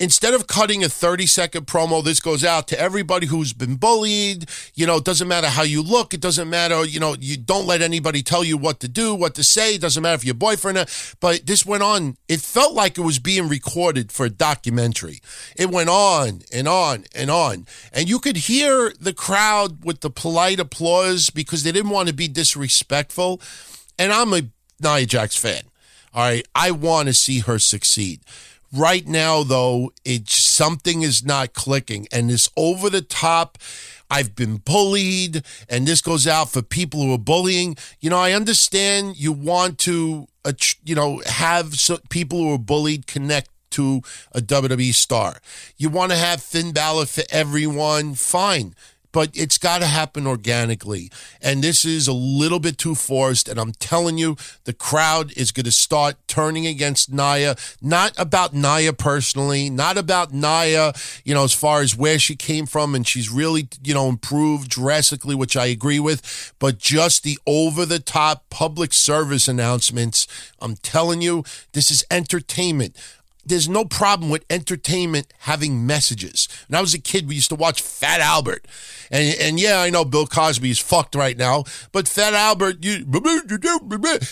instead 0.00 0.32
of 0.32 0.46
cutting 0.46 0.82
a 0.82 0.88
30 0.88 1.26
second 1.26 1.66
promo, 1.66 2.02
this 2.02 2.18
goes 2.18 2.42
out 2.42 2.66
to 2.68 2.80
everybody 2.80 3.26
who's 3.26 3.52
been 3.52 3.76
bullied. 3.76 4.48
You 4.74 4.86
know, 4.86 4.96
it 4.96 5.04
doesn't 5.04 5.28
matter 5.28 5.48
how 5.48 5.62
you 5.62 5.82
look. 5.82 6.14
It 6.14 6.20
doesn't 6.20 6.48
matter, 6.48 6.84
you 6.84 6.98
know, 6.98 7.14
you 7.20 7.36
don't 7.36 7.66
let 7.66 7.82
anybody 7.82 8.22
tell 8.22 8.42
you 8.42 8.56
what 8.56 8.80
to 8.80 8.88
do, 8.88 9.14
what 9.14 9.34
to 9.34 9.44
say. 9.44 9.74
It 9.74 9.82
doesn't 9.82 10.02
matter 10.02 10.14
if 10.14 10.24
your 10.24 10.34
boyfriend, 10.34 10.78
but 11.20 11.46
this 11.46 11.66
went 11.66 11.82
on. 11.82 12.16
It 12.26 12.40
felt 12.40 12.74
like 12.74 12.96
it 12.96 13.02
was 13.02 13.18
being 13.18 13.46
recorded 13.46 14.10
for 14.10 14.26
a 14.26 14.30
documentary. 14.30 15.20
It 15.54 15.70
went 15.70 15.90
on 15.90 16.40
and 16.52 16.66
on 16.66 17.04
and 17.14 17.30
on. 17.30 17.66
And 17.92 18.08
you 18.08 18.18
could 18.18 18.38
hear 18.38 18.92
the 18.98 19.12
crowd 19.12 19.84
with 19.84 20.00
the 20.00 20.10
polite 20.10 20.58
applause 20.58 21.28
because 21.28 21.62
they 21.62 21.72
didn't 21.72 21.90
want 21.90 22.08
to 22.08 22.14
be 22.14 22.26
disrespectful. 22.26 23.40
And 23.98 24.12
I'm 24.12 24.32
a 24.32 24.42
Nia 24.80 25.04
Jax 25.04 25.36
fan. 25.36 25.62
All 26.14 26.22
right. 26.22 26.46
I 26.54 26.70
want 26.70 27.08
to 27.08 27.14
see 27.14 27.40
her 27.40 27.58
succeed. 27.58 28.20
Right 28.72 29.06
now, 29.06 29.42
though, 29.42 29.92
it's 30.04 30.36
something 30.36 31.02
is 31.02 31.24
not 31.24 31.54
clicking, 31.54 32.06
and 32.12 32.30
this 32.30 32.48
over 32.56 32.88
the 32.88 33.02
top. 33.02 33.58
I've 34.08 34.34
been 34.34 34.56
bullied, 34.56 35.44
and 35.68 35.86
this 35.86 36.00
goes 36.00 36.26
out 36.26 36.50
for 36.50 36.62
people 36.62 37.00
who 37.00 37.12
are 37.14 37.18
bullying. 37.18 37.76
You 38.00 38.10
know, 38.10 38.18
I 38.18 38.32
understand 38.32 39.16
you 39.16 39.32
want 39.32 39.78
to, 39.80 40.28
uh, 40.44 40.52
you 40.84 40.94
know, 40.94 41.20
have 41.26 41.74
people 42.10 42.38
who 42.38 42.54
are 42.54 42.58
bullied 42.58 43.06
connect 43.06 43.50
to 43.70 44.02
a 44.32 44.40
WWE 44.40 44.94
star. 44.94 45.36
You 45.76 45.90
want 45.90 46.12
to 46.12 46.18
have 46.18 46.42
Finn 46.42 46.72
Balor 46.72 47.06
for 47.06 47.22
everyone, 47.30 48.14
fine 48.14 48.74
but 49.12 49.30
it's 49.34 49.58
got 49.58 49.78
to 49.78 49.86
happen 49.86 50.26
organically. 50.26 51.10
And 51.42 51.62
this 51.62 51.84
is 51.84 52.06
a 52.06 52.12
little 52.12 52.60
bit 52.60 52.78
too 52.78 52.94
forced. 52.94 53.48
And 53.48 53.58
I'm 53.58 53.72
telling 53.72 54.18
you, 54.18 54.36
the 54.64 54.72
crowd 54.72 55.32
is 55.36 55.52
going 55.52 55.64
to 55.64 55.72
start 55.72 56.16
turning 56.26 56.66
against 56.66 57.12
Nia. 57.12 57.56
Not 57.82 58.12
about 58.18 58.54
Nia 58.54 58.92
personally, 58.92 59.70
not 59.70 59.96
about 59.96 60.32
Nia, 60.32 60.92
you 61.24 61.34
know, 61.34 61.44
as 61.44 61.54
far 61.54 61.80
as 61.80 61.96
where 61.96 62.18
she 62.18 62.36
came 62.36 62.66
from. 62.66 62.94
And 62.94 63.06
she's 63.06 63.30
really, 63.30 63.68
you 63.82 63.94
know, 63.94 64.08
improved 64.08 64.70
drastically, 64.70 65.34
which 65.34 65.56
I 65.56 65.66
agree 65.66 66.00
with, 66.00 66.54
but 66.58 66.78
just 66.78 67.22
the 67.22 67.38
over 67.46 67.84
the 67.84 67.98
top 67.98 68.48
public 68.50 68.92
service 68.92 69.48
announcements. 69.48 70.26
I'm 70.60 70.76
telling 70.76 71.22
you, 71.22 71.44
this 71.72 71.90
is 71.90 72.04
entertainment 72.10 72.96
there's 73.50 73.68
no 73.68 73.84
problem 73.84 74.30
with 74.30 74.44
entertainment 74.48 75.32
having 75.40 75.86
messages. 75.86 76.48
When 76.68 76.78
I 76.78 76.80
was 76.80 76.94
a 76.94 76.98
kid, 76.98 77.28
we 77.28 77.34
used 77.34 77.50
to 77.50 77.54
watch 77.54 77.82
Fat 77.82 78.20
Albert. 78.20 78.66
And, 79.10 79.36
and 79.40 79.60
yeah, 79.60 79.80
I 79.80 79.90
know 79.90 80.04
Bill 80.04 80.26
Cosby 80.26 80.70
is 80.70 80.78
fucked 80.78 81.14
right 81.14 81.36
now, 81.36 81.64
but 81.92 82.08
Fat 82.08 82.32
Albert, 82.32 82.84
you, 82.84 83.04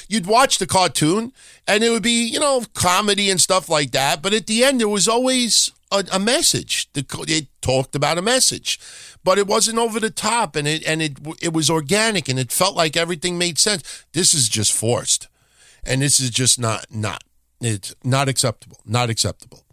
you'd 0.08 0.26
watch 0.26 0.58
the 0.58 0.66
cartoon 0.66 1.32
and 1.66 1.82
it 1.82 1.90
would 1.90 2.02
be, 2.02 2.26
you 2.26 2.38
know, 2.38 2.62
comedy 2.74 3.28
and 3.28 3.40
stuff 3.40 3.68
like 3.68 3.90
that. 3.90 4.22
But 4.22 4.32
at 4.32 4.46
the 4.46 4.64
end, 4.64 4.80
there 4.80 4.88
was 4.88 5.08
always 5.08 5.72
a, 5.90 6.04
a 6.12 6.18
message. 6.18 6.88
It 6.94 7.48
talked 7.60 7.94
about 7.94 8.18
a 8.18 8.22
message, 8.22 8.78
but 9.24 9.38
it 9.38 9.46
wasn't 9.46 9.78
over 9.78 9.98
the 9.98 10.10
top 10.10 10.54
and 10.54 10.68
it, 10.68 10.86
and 10.86 11.02
it, 11.02 11.18
it 11.42 11.52
was 11.52 11.68
organic 11.68 12.28
and 12.28 12.38
it 12.38 12.52
felt 12.52 12.76
like 12.76 12.96
everything 12.96 13.36
made 13.36 13.58
sense. 13.58 14.04
This 14.12 14.32
is 14.32 14.48
just 14.48 14.72
forced. 14.72 15.28
And 15.84 16.02
this 16.02 16.20
is 16.20 16.30
just 16.30 16.58
not, 16.58 16.86
not. 16.90 17.24
It's 17.60 17.94
not 18.04 18.28
acceptable. 18.28 18.78
Not 18.84 19.10
acceptable. 19.10 19.64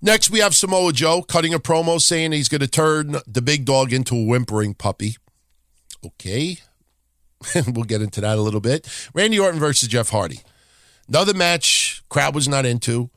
Next, 0.00 0.30
we 0.30 0.38
have 0.38 0.54
Samoa 0.54 0.92
Joe 0.92 1.22
cutting 1.22 1.52
a 1.52 1.58
promo 1.58 2.00
saying 2.00 2.32
he's 2.32 2.48
going 2.48 2.60
to 2.60 2.68
turn 2.68 3.16
the 3.26 3.42
big 3.42 3.64
dog 3.64 3.92
into 3.92 4.14
a 4.16 4.24
whimpering 4.24 4.74
puppy. 4.74 5.16
Okay. 6.04 6.58
we'll 7.66 7.84
get 7.84 8.02
into 8.02 8.20
that 8.20 8.38
a 8.38 8.42
little 8.42 8.60
bit. 8.60 8.88
Randy 9.12 9.38
Orton 9.38 9.58
versus 9.58 9.88
Jeff 9.88 10.10
Hardy. 10.10 10.40
Another 11.08 11.34
match 11.34 12.02
crowd 12.08 12.34
was 12.34 12.48
not 12.48 12.66
into. 12.66 13.10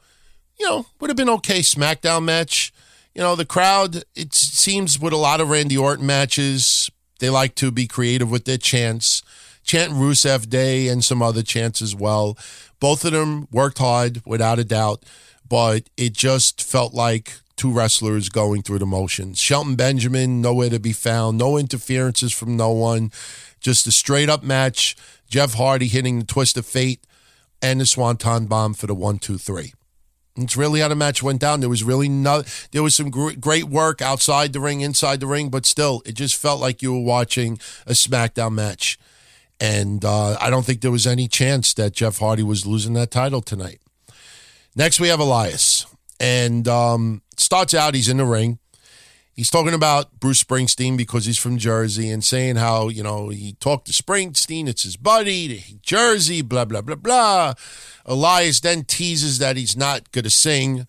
You 0.60 0.70
know, 0.70 0.86
would 1.00 1.10
have 1.10 1.18
been 1.18 1.30
okay 1.30 1.60
SmackDown 1.60 2.24
match. 2.24 2.74
You 3.14 3.22
know, 3.22 3.36
the 3.36 3.46
crowd, 3.46 4.04
it 4.16 4.34
seems 4.34 5.00
with 5.00 5.14
a 5.14 5.18
lot 5.18 5.42
of 5.42 5.50
Randy 5.50 5.78
Orton 5.78 6.06
matches, 6.06 6.90
they 7.20 7.30
like 7.30 7.56
to 7.56 7.72
be 7.72 7.88
creative 7.88 8.32
with 8.32 8.46
their 8.46 8.58
chants. 8.58 9.22
Chant 9.64 9.94
Rusev 9.94 10.50
Day 10.50 10.88
and 10.88 11.04
some 11.04 11.22
other 11.22 11.44
chants 11.44 11.82
as 11.82 11.96
well. 11.96 12.38
Both 12.80 13.06
of 13.06 13.12
them 13.12 13.48
worked 13.52 13.78
hard, 13.78 14.22
without 14.26 14.60
a 14.60 14.64
doubt, 14.64 15.04
but 15.48 15.90
it 15.98 16.14
just 16.14 16.64
felt 16.64 16.94
like 16.94 17.34
two 17.56 17.72
wrestlers 17.72 18.30
going 18.30 18.64
through 18.64 18.80
the 18.80 18.86
motions. 18.86 19.40
Shelton 19.40 19.76
Benjamin, 19.76 20.42
nowhere 20.42 20.70
to 20.70 20.80
be 20.80 20.94
found, 20.94 21.38
no 21.38 21.58
interferences 21.58 22.34
from 22.34 22.58
no 22.58 22.72
one, 22.72 23.12
just 23.60 23.86
a 23.86 23.92
straight 23.92 24.30
up 24.30 24.44
match. 24.44 24.96
Jeff 25.30 25.54
Hardy 25.54 25.88
hitting 25.88 26.20
the 26.20 26.26
twist 26.26 26.58
of 26.58 26.66
fate 26.66 27.06
and 27.62 27.80
the 27.80 27.86
swanton 27.86 28.48
bomb 28.48 28.74
for 28.74 28.88
the 28.88 28.96
one, 28.96 29.20
two, 29.20 29.38
three. 29.38 29.74
It's 30.38 30.58
really 30.58 30.80
how 30.80 30.88
the 30.88 30.96
match 30.96 31.22
went 31.22 31.42
down. 31.42 31.60
There 31.60 31.70
was 31.70 31.84
really 31.84 32.10
no, 32.10 32.44
there 32.72 32.82
was 32.82 32.96
some 32.96 33.10
great 33.10 33.66
work 33.66 34.02
outside 34.02 34.54
the 34.54 34.60
ring, 34.60 34.82
inside 34.82 35.20
the 35.20 35.28
ring, 35.28 35.50
but 35.50 35.66
still, 35.66 36.02
it 36.06 36.14
just 36.14 36.36
felt 36.36 36.62
like 36.62 36.82
you 36.82 36.94
were 36.94 37.02
watching 37.02 37.60
a 37.86 37.92
SmackDown 37.92 38.54
match. 38.54 38.98
And 39.62 40.04
uh, 40.04 40.38
I 40.42 40.50
don't 40.50 40.66
think 40.66 40.82
there 40.82 40.92
was 40.92 41.06
any 41.06 41.28
chance 41.28 41.76
that 41.76 41.94
Jeff 41.94 42.18
Hardy 42.18 42.42
was 42.42 42.66
losing 42.66 42.94
that 42.96 43.12
title 43.12 43.42
tonight. 43.42 43.80
Next, 44.76 45.00
we 45.00 45.10
have 45.10 45.20
Elias. 45.20 45.86
And 46.20 46.68
um, 46.68 47.22
starts 47.38 47.76
out, 47.76 47.94
he's 47.94 48.10
in 48.10 48.18
the 48.18 48.26
ring. 48.26 48.58
He's 49.34 49.52
talking 49.52 49.74
about 49.74 50.20
Bruce 50.20 50.44
Springsteen 50.44 50.98
because 50.98 51.26
he's 51.26 51.38
from 51.38 51.58
Jersey 51.58 52.10
and 52.10 52.24
saying 52.24 52.58
how, 52.58 52.90
you 52.90 53.02
know, 53.04 53.30
he 53.30 53.54
talked 53.54 53.88
to 53.88 53.94
Springsteen, 53.94 54.68
it's 54.68 54.84
his 54.84 54.98
buddy, 54.98 55.64
Jersey, 55.82 56.42
blah, 56.42 56.66
blah, 56.66 56.82
blah, 56.82 56.96
blah. 56.96 57.54
Elias 58.06 58.60
then 58.60 58.84
teases 58.84 59.40
that 59.40 59.58
he's 59.58 59.78
not 59.78 60.12
going 60.12 60.24
to 60.24 60.30
sing 60.30 60.86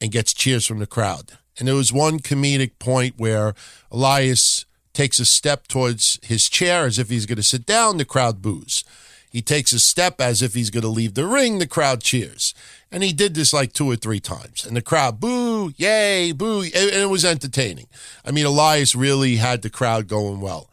and 0.00 0.12
gets 0.12 0.32
cheers 0.32 0.66
from 0.66 0.78
the 0.78 0.86
crowd. 0.86 1.32
And 1.58 1.66
there 1.66 1.74
was 1.74 1.92
one 1.92 2.18
comedic 2.18 2.78
point 2.78 3.14
where 3.16 3.54
Elias 3.90 4.64
takes 4.92 5.18
a 5.18 5.24
step 5.24 5.66
towards 5.66 6.18
his 6.22 6.48
chair 6.48 6.84
as 6.84 6.98
if 6.98 7.08
he's 7.08 7.26
going 7.26 7.36
to 7.36 7.42
sit 7.42 7.66
down, 7.66 7.96
the 7.96 8.04
crowd 8.04 8.42
boos. 8.42 8.84
He 9.30 9.40
takes 9.40 9.72
a 9.72 9.78
step 9.78 10.20
as 10.20 10.42
if 10.42 10.52
he's 10.52 10.68
going 10.68 10.82
to 10.82 10.88
leave 10.88 11.14
the 11.14 11.26
ring, 11.26 11.58
the 11.58 11.66
crowd 11.66 12.02
cheers. 12.02 12.54
And 12.90 13.02
he 13.02 13.14
did 13.14 13.34
this 13.34 13.54
like 13.54 13.72
two 13.72 13.90
or 13.90 13.96
three 13.96 14.20
times. 14.20 14.66
And 14.66 14.76
the 14.76 14.82
crowd, 14.82 15.20
boo, 15.20 15.72
yay, 15.78 16.32
boo. 16.32 16.60
And 16.60 16.74
it 16.74 17.08
was 17.08 17.24
entertaining. 17.24 17.86
I 18.26 18.30
mean, 18.30 18.44
Elias 18.44 18.94
really 18.94 19.36
had 19.36 19.62
the 19.62 19.70
crowd 19.70 20.06
going 20.06 20.42
well. 20.42 20.68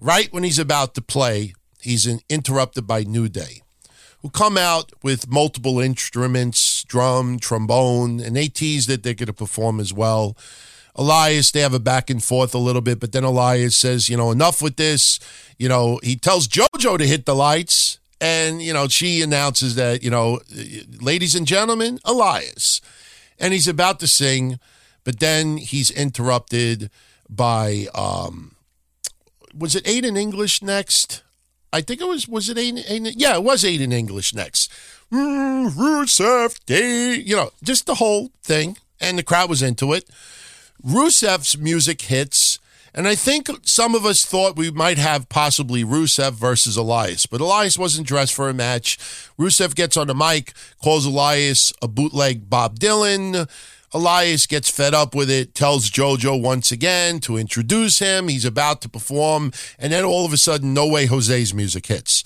Right 0.00 0.32
when 0.32 0.42
he's 0.42 0.58
about 0.58 0.94
to 0.96 1.00
play, 1.00 1.54
he's 1.80 2.08
interrupted 2.28 2.88
by 2.88 3.04
New 3.04 3.28
Day, 3.28 3.62
who 4.22 4.30
come 4.30 4.58
out 4.58 4.90
with 5.04 5.30
multiple 5.30 5.78
instruments, 5.78 6.82
drum, 6.84 7.38
trombone, 7.38 8.18
and 8.18 8.34
they 8.34 8.48
tease 8.48 8.86
that 8.86 9.04
they're 9.04 9.14
going 9.14 9.26
to 9.28 9.32
perform 9.32 9.78
as 9.78 9.92
well. 9.92 10.36
Elias, 10.94 11.50
they 11.50 11.60
have 11.60 11.74
a 11.74 11.78
back 11.78 12.10
and 12.10 12.22
forth 12.22 12.54
a 12.54 12.58
little 12.58 12.82
bit, 12.82 13.00
but 13.00 13.12
then 13.12 13.24
Elias 13.24 13.76
says, 13.76 14.08
you 14.08 14.16
know, 14.16 14.30
enough 14.30 14.60
with 14.60 14.76
this. 14.76 15.20
You 15.58 15.68
know, 15.68 16.00
he 16.02 16.16
tells 16.16 16.48
JoJo 16.48 16.98
to 16.98 17.06
hit 17.06 17.26
the 17.26 17.34
lights. 17.34 17.98
And, 18.20 18.60
you 18.60 18.74
know, 18.74 18.86
she 18.86 19.22
announces 19.22 19.76
that, 19.76 20.02
you 20.02 20.10
know, 20.10 20.40
ladies 21.00 21.34
and 21.34 21.46
gentlemen, 21.46 22.00
Elias. 22.04 22.82
And 23.38 23.54
he's 23.54 23.68
about 23.68 23.98
to 24.00 24.06
sing, 24.06 24.58
but 25.04 25.20
then 25.20 25.56
he's 25.56 25.90
interrupted 25.90 26.90
by, 27.30 27.86
um, 27.94 28.56
was 29.54 29.74
it 29.74 29.84
Aiden 29.84 30.18
English 30.18 30.60
next? 30.60 31.22
I 31.72 31.80
think 31.80 32.00
it 32.00 32.08
was, 32.08 32.28
was 32.28 32.50
it 32.50 32.58
Aiden? 32.58 32.84
Aiden 32.86 33.14
yeah, 33.16 33.36
it 33.36 33.42
was 33.42 33.64
Aiden 33.64 33.92
English 33.92 34.34
next. 34.34 34.70
Mm, 35.10 35.70
Rusev 35.70 36.62
Day, 36.66 37.14
you 37.14 37.36
know, 37.36 37.52
just 37.62 37.86
the 37.86 37.94
whole 37.94 38.30
thing. 38.42 38.76
And 39.00 39.16
the 39.16 39.22
crowd 39.22 39.48
was 39.48 39.62
into 39.62 39.94
it. 39.94 40.04
Rusev's 40.84 41.58
music 41.58 42.02
hits 42.02 42.58
and 42.92 43.06
I 43.06 43.14
think 43.14 43.48
some 43.62 43.94
of 43.94 44.04
us 44.04 44.24
thought 44.24 44.56
we 44.56 44.70
might 44.70 44.98
have 44.98 45.28
possibly 45.28 45.84
Rusev 45.84 46.32
versus 46.32 46.76
Elias, 46.76 47.24
but 47.26 47.40
Elias 47.40 47.78
wasn't 47.78 48.08
dressed 48.08 48.34
for 48.34 48.48
a 48.48 48.54
match. 48.54 48.98
Rusev 49.38 49.76
gets 49.76 49.96
on 49.96 50.08
the 50.08 50.14
mic, 50.14 50.52
calls 50.82 51.06
Elias 51.06 51.72
a 51.80 51.86
bootleg 51.86 52.50
Bob 52.50 52.80
Dylan. 52.80 53.48
Elias 53.92 54.46
gets 54.46 54.70
fed 54.70 54.94
up 54.94 55.14
with 55.14 55.30
it, 55.30 55.54
tells 55.54 55.90
JoJo 55.90 56.40
once 56.42 56.72
again 56.72 57.20
to 57.20 57.36
introduce 57.36 58.00
him. 58.00 58.28
He's 58.28 58.44
about 58.44 58.82
to 58.82 58.88
perform, 58.88 59.52
and 59.78 59.92
then 59.92 60.04
all 60.04 60.24
of 60.24 60.32
a 60.32 60.36
sudden, 60.36 60.74
No 60.74 60.86
Way 60.88 61.06
Jose's 61.06 61.54
music 61.54 61.86
hits. 61.86 62.24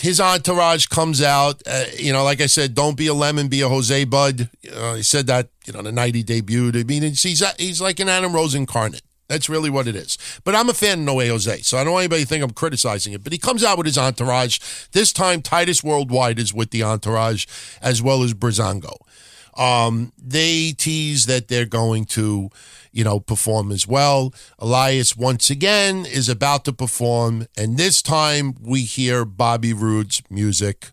His 0.00 0.20
entourage 0.20 0.86
comes 0.86 1.22
out. 1.22 1.62
Uh, 1.66 1.84
you 1.98 2.12
know, 2.12 2.22
like 2.22 2.40
I 2.40 2.46
said, 2.46 2.74
don't 2.74 2.96
be 2.96 3.06
a 3.06 3.14
lemon, 3.14 3.48
be 3.48 3.62
a 3.62 3.68
Jose 3.68 4.04
Bud. 4.04 4.50
Uh, 4.74 4.94
he 4.94 5.02
said 5.02 5.26
that, 5.28 5.48
you 5.64 5.72
know, 5.72 5.82
the 5.82 5.92
night 5.92 6.14
he 6.14 6.22
debuted. 6.22 6.78
I 6.78 6.84
mean, 6.84 7.02
he's, 7.02 7.22
he's 7.58 7.80
like 7.80 7.98
an 8.00 8.08
Adam 8.08 8.34
Rose 8.34 8.54
incarnate. 8.54 9.02
That's 9.28 9.48
really 9.48 9.70
what 9.70 9.88
it 9.88 9.96
is. 9.96 10.18
But 10.44 10.54
I'm 10.54 10.68
a 10.68 10.74
fan 10.74 11.00
of 11.00 11.04
Noe 11.04 11.18
Jose, 11.18 11.62
so 11.62 11.78
I 11.78 11.84
don't 11.84 11.94
want 11.94 12.04
anybody 12.04 12.22
to 12.22 12.28
think 12.28 12.44
I'm 12.44 12.50
criticizing 12.50 13.12
it. 13.12 13.24
But 13.24 13.32
he 13.32 13.38
comes 13.38 13.64
out 13.64 13.76
with 13.76 13.86
his 13.86 13.98
entourage. 13.98 14.58
This 14.92 15.12
time, 15.12 15.42
Titus 15.42 15.82
Worldwide 15.82 16.38
is 16.38 16.54
with 16.54 16.70
the 16.70 16.84
entourage, 16.84 17.46
as 17.82 18.00
well 18.00 18.22
as 18.22 18.34
Breezango. 18.34 18.98
Um, 19.58 20.12
they 20.16 20.72
tease 20.72 21.26
that 21.26 21.48
they're 21.48 21.64
going 21.64 22.04
to, 22.06 22.50
you 22.96 23.04
know, 23.04 23.20
perform 23.20 23.70
as 23.70 23.86
well. 23.86 24.32
Elias, 24.58 25.16
once 25.16 25.50
again, 25.50 26.06
is 26.06 26.28
about 26.30 26.64
to 26.64 26.72
perform, 26.72 27.46
and 27.56 27.76
this 27.76 28.00
time 28.00 28.54
we 28.60 28.80
hear 28.82 29.24
Bobby 29.26 29.74
Roode's 29.74 30.22
music. 30.30 30.90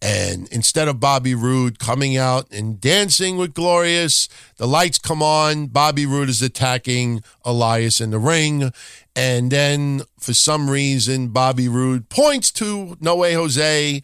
And 0.00 0.46
instead 0.52 0.86
of 0.86 1.00
Bobby 1.00 1.34
Roode 1.34 1.80
coming 1.80 2.16
out 2.16 2.46
and 2.52 2.80
dancing 2.80 3.36
with 3.36 3.52
Glorious, 3.52 4.28
the 4.56 4.66
lights 4.66 4.96
come 4.96 5.22
on. 5.22 5.66
Bobby 5.66 6.06
Roode 6.06 6.28
is 6.28 6.40
attacking 6.40 7.22
Elias 7.44 8.00
in 8.00 8.10
the 8.10 8.20
ring. 8.20 8.72
And 9.16 9.50
then 9.50 10.02
for 10.20 10.32
some 10.34 10.70
reason, 10.70 11.28
Bobby 11.28 11.66
Roode 11.66 12.08
points 12.08 12.52
to 12.52 12.96
No 13.00 13.16
Way 13.16 13.34
Jose. 13.34 14.00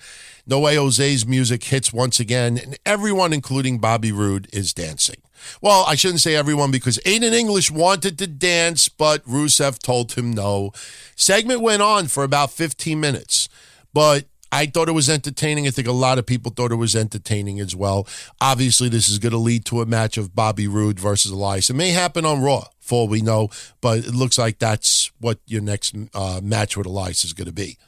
No 0.46 0.58
Way 0.58 0.74
Jose's 0.74 1.24
music 1.24 1.62
hits 1.62 1.92
once 1.92 2.20
again, 2.20 2.58
and 2.58 2.76
everyone, 2.84 3.32
including 3.32 3.78
Bobby 3.78 4.12
Roode, 4.12 4.48
is 4.52 4.74
dancing. 4.74 5.23
Well, 5.60 5.84
I 5.86 5.94
shouldn't 5.94 6.20
say 6.20 6.34
everyone 6.34 6.70
because 6.70 6.98
Aiden 7.06 7.32
English 7.32 7.70
wanted 7.70 8.18
to 8.18 8.26
dance, 8.26 8.88
but 8.88 9.24
Rusev 9.24 9.78
told 9.78 10.12
him 10.12 10.32
no. 10.32 10.72
Segment 11.16 11.60
went 11.60 11.82
on 11.82 12.06
for 12.08 12.24
about 12.24 12.50
15 12.50 12.98
minutes, 12.98 13.48
but 13.92 14.26
I 14.54 14.66
thought 14.66 14.88
it 14.88 14.92
was 14.92 15.10
entertaining. 15.10 15.66
I 15.66 15.70
think 15.70 15.88
a 15.88 15.92
lot 15.92 16.18
of 16.18 16.26
people 16.26 16.52
thought 16.54 16.70
it 16.70 16.76
was 16.76 16.94
entertaining 16.94 17.58
as 17.58 17.74
well. 17.74 18.06
Obviously, 18.40 18.88
this 18.88 19.08
is 19.08 19.18
going 19.18 19.32
to 19.32 19.38
lead 19.38 19.64
to 19.66 19.80
a 19.80 19.86
match 19.86 20.16
of 20.16 20.36
Bobby 20.36 20.68
Roode 20.68 21.00
versus 21.00 21.32
Elias. 21.32 21.70
It 21.70 21.74
may 21.74 21.90
happen 21.90 22.24
on 22.24 22.40
Raw, 22.40 22.66
for 22.78 23.00
all 23.00 23.08
we 23.08 23.20
know, 23.20 23.48
but 23.80 23.98
it 23.98 24.14
looks 24.14 24.38
like 24.38 24.60
that's 24.60 25.10
what 25.18 25.40
your 25.46 25.60
next 25.60 25.96
uh, 26.14 26.40
match 26.40 26.76
with 26.76 26.86
Elias 26.86 27.24
is 27.24 27.32
going 27.32 27.48
to 27.48 27.52
be. 27.52 27.78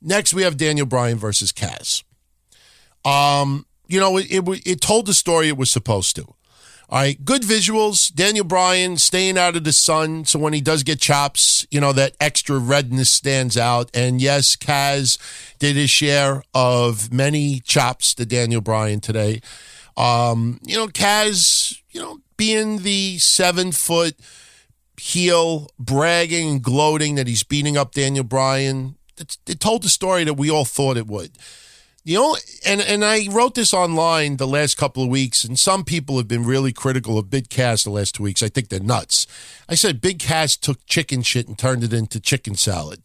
Next, 0.00 0.32
we 0.32 0.42
have 0.42 0.56
Daniel 0.56 0.86
Bryan 0.86 1.18
versus 1.18 1.50
Cass. 1.50 2.04
Um, 3.04 3.66
you 3.88 3.98
know, 3.98 4.16
it, 4.16 4.30
it, 4.30 4.44
it 4.64 4.80
told 4.80 5.06
the 5.06 5.14
story 5.14 5.48
it 5.48 5.56
was 5.56 5.72
supposed 5.72 6.14
to. 6.16 6.34
All 6.92 6.98
right, 6.98 7.24
good 7.24 7.42
visuals. 7.42 8.12
Daniel 8.12 8.44
Bryan 8.44 8.96
staying 8.96 9.38
out 9.38 9.54
of 9.54 9.62
the 9.62 9.72
sun, 9.72 10.24
so 10.24 10.40
when 10.40 10.52
he 10.52 10.60
does 10.60 10.82
get 10.82 10.98
chops, 10.98 11.64
you 11.70 11.80
know 11.80 11.92
that 11.92 12.16
extra 12.20 12.58
redness 12.58 13.08
stands 13.12 13.56
out. 13.56 13.88
And 13.94 14.20
yes, 14.20 14.56
Cass 14.56 15.16
did 15.60 15.76
his 15.76 15.88
share 15.88 16.42
of 16.52 17.12
many 17.12 17.60
chops 17.60 18.12
to 18.14 18.26
Daniel 18.26 18.60
Bryan 18.60 18.98
today. 18.98 19.40
Um, 19.96 20.58
you 20.64 20.76
know, 20.76 20.88
Cass, 20.88 21.80
you 21.92 22.00
know, 22.00 22.22
being 22.36 22.78
the 22.78 23.18
seven 23.18 23.70
foot 23.70 24.16
heel, 24.96 25.68
bragging 25.78 26.50
and 26.50 26.60
gloating 26.62 27.14
that 27.14 27.28
he's 27.28 27.44
beating 27.44 27.76
up 27.76 27.92
Daniel 27.92 28.24
Bryan. 28.24 28.96
It, 29.16 29.36
it 29.46 29.60
told 29.60 29.84
the 29.84 29.88
story 29.88 30.24
that 30.24 30.34
we 30.34 30.50
all 30.50 30.64
thought 30.64 30.96
it 30.96 31.06
would. 31.06 31.30
The 32.10 32.16
only 32.16 32.40
and 32.66 32.80
and 32.80 33.04
I 33.04 33.28
wrote 33.30 33.54
this 33.54 33.72
online 33.72 34.38
the 34.38 34.46
last 34.48 34.76
couple 34.76 35.04
of 35.04 35.08
weeks, 35.08 35.44
and 35.44 35.56
some 35.56 35.84
people 35.84 36.16
have 36.16 36.26
been 36.26 36.44
really 36.44 36.72
critical 36.72 37.18
of 37.18 37.30
Big 37.30 37.48
Cass 37.48 37.84
the 37.84 37.90
last 37.90 38.16
two 38.16 38.24
weeks. 38.24 38.42
I 38.42 38.48
think 38.48 38.68
they're 38.68 38.80
nuts. 38.80 39.28
I 39.68 39.76
said 39.76 40.00
Big 40.00 40.18
Cass 40.18 40.56
took 40.56 40.84
chicken 40.86 41.22
shit 41.22 41.46
and 41.46 41.56
turned 41.56 41.84
it 41.84 41.92
into 41.92 42.18
chicken 42.18 42.56
salad 42.56 43.00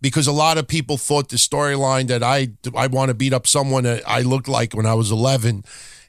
because 0.00 0.26
a 0.26 0.32
lot 0.32 0.58
of 0.58 0.66
people 0.66 0.96
thought 0.96 1.28
the 1.28 1.36
storyline 1.36 2.08
that 2.08 2.24
I 2.24 2.48
I 2.74 2.88
want 2.88 3.10
to 3.10 3.14
beat 3.14 3.32
up 3.32 3.46
someone 3.46 3.84
that 3.84 4.02
I 4.04 4.22
looked 4.22 4.48
like 4.48 4.74
when 4.74 4.86
I 4.86 4.94
was 4.94 5.12
11. 5.12 5.64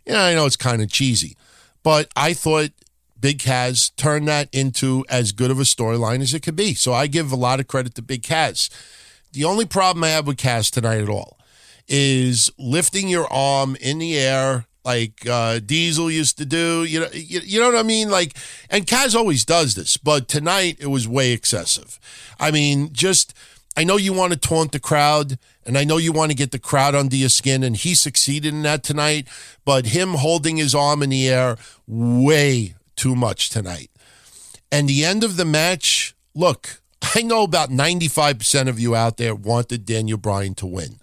Yeah, 0.08 0.24
I 0.24 0.34
know 0.34 0.48
it's 0.48 0.56
kind 0.56 0.82
of 0.82 0.92
cheesy, 0.92 1.38
but 1.84 2.10
I 2.16 2.34
thought 2.34 2.72
Big 3.20 3.38
Cass 3.38 3.92
turned 3.92 4.28
that 4.28 4.50
into 4.52 5.06
as 5.08 5.34
good 5.34 5.52
of 5.52 5.60
a 5.60 5.66
storyline 5.66 6.22
as 6.22 6.34
it 6.34 6.42
could 6.42 6.56
be. 6.56 6.74
So 6.74 6.94
I 6.94 7.06
give 7.06 7.32
a 7.32 7.36
lot 7.36 7.60
of 7.60 7.68
credit 7.68 7.94
to 7.94 8.02
Big 8.02 8.24
Cass. 8.24 8.72
The 9.34 9.44
only 9.44 9.68
problem 9.68 10.04
I 10.04 10.10
have 10.10 10.26
with 10.26 10.38
Cass 10.38 10.72
tonight 10.72 11.02
at 11.02 11.10
all 11.10 11.39
is 11.90 12.52
lifting 12.58 13.10
your 13.10 13.32
arm 13.32 13.76
in 13.82 14.00
the 14.00 14.18
air 14.18 14.66
like 14.86 15.28
uh, 15.30 15.60
Diesel 15.60 16.10
used 16.10 16.38
to 16.38 16.46
do. 16.46 16.84
You 16.84 17.02
know, 17.02 17.10
you, 17.12 17.42
you 17.44 17.60
know 17.60 17.68
what 17.68 17.78
I 17.78 17.84
mean? 17.84 18.10
Like, 18.10 18.36
and 18.70 18.88
Cass 18.88 19.14
always 19.14 19.46
does 19.46 19.76
this, 19.76 19.98
but 19.98 20.28
tonight 20.28 20.78
it 20.80 20.88
was 20.88 21.08
way 21.08 21.32
excessive. 21.32 22.00
I 22.40 22.52
mean, 22.52 22.94
just 22.94 23.34
I 23.76 23.84
know 23.84 23.98
you 23.98 24.14
want 24.14 24.34
to 24.34 24.40
taunt 24.40 24.72
the 24.72 24.80
crowd, 24.80 25.38
and 25.66 25.78
I 25.78 25.84
know 25.84 25.98
you 25.98 26.12
want 26.12 26.32
to 26.32 26.36
get 26.38 26.52
the 26.52 26.60
crowd 26.60 26.96
under 26.96 27.16
your 27.16 27.30
skin, 27.30 27.64
and 27.64 27.76
he 27.76 27.94
succeeded 27.94 28.54
in 28.54 28.64
that 28.64 28.84
tonight. 28.84 29.28
But 29.66 29.88
him 29.88 30.16
holding 30.16 30.58
his 30.58 30.74
arm 30.74 31.04
in 31.04 31.10
the 31.10 31.28
air, 31.30 31.58
way 31.88 32.76
too 32.96 33.16
much 33.16 33.50
tonight. 33.50 33.92
And 34.72 34.88
the 34.88 35.04
end 35.06 35.24
of 35.24 35.38
the 35.38 35.46
match, 35.46 36.16
look, 36.34 36.82
I 37.16 37.22
know 37.22 37.44
about 37.44 37.70
95% 37.70 38.68
of 38.68 38.80
you 38.80 38.96
out 38.96 39.18
there 39.18 39.34
wanted 39.34 39.86
Daniel 39.86 40.18
Bryan 40.18 40.56
to 40.56 40.66
win. 40.66 40.99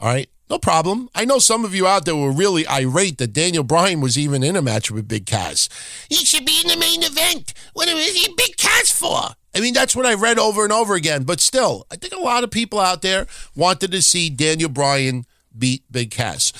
All 0.00 0.08
right. 0.08 0.28
No 0.50 0.58
problem. 0.58 1.10
I 1.14 1.26
know 1.26 1.38
some 1.38 1.64
of 1.64 1.74
you 1.74 1.86
out 1.86 2.06
there 2.06 2.16
were 2.16 2.32
really 2.32 2.66
irate 2.66 3.18
that 3.18 3.34
Daniel 3.34 3.64
Bryan 3.64 4.00
was 4.00 4.16
even 4.16 4.42
in 4.42 4.56
a 4.56 4.62
match 4.62 4.90
with 4.90 5.06
Big 5.06 5.26
Cass. 5.26 5.68
He 6.08 6.24
should 6.24 6.46
be 6.46 6.58
in 6.62 6.68
the 6.68 6.76
main 6.78 7.02
event. 7.02 7.52
What 7.74 7.88
is 7.88 8.16
he 8.16 8.32
Big 8.34 8.56
Cass 8.56 8.90
for? 8.90 9.34
I 9.54 9.60
mean, 9.60 9.74
that's 9.74 9.94
what 9.94 10.06
I 10.06 10.14
read 10.14 10.38
over 10.38 10.64
and 10.64 10.72
over 10.72 10.94
again. 10.94 11.24
But 11.24 11.40
still, 11.40 11.86
I 11.90 11.96
think 11.96 12.14
a 12.14 12.20
lot 12.20 12.44
of 12.44 12.50
people 12.50 12.80
out 12.80 13.02
there 13.02 13.26
wanted 13.54 13.92
to 13.92 14.00
see 14.00 14.30
Daniel 14.30 14.70
Bryan 14.70 15.26
beat 15.56 15.82
Big 15.90 16.10
Cass. 16.10 16.52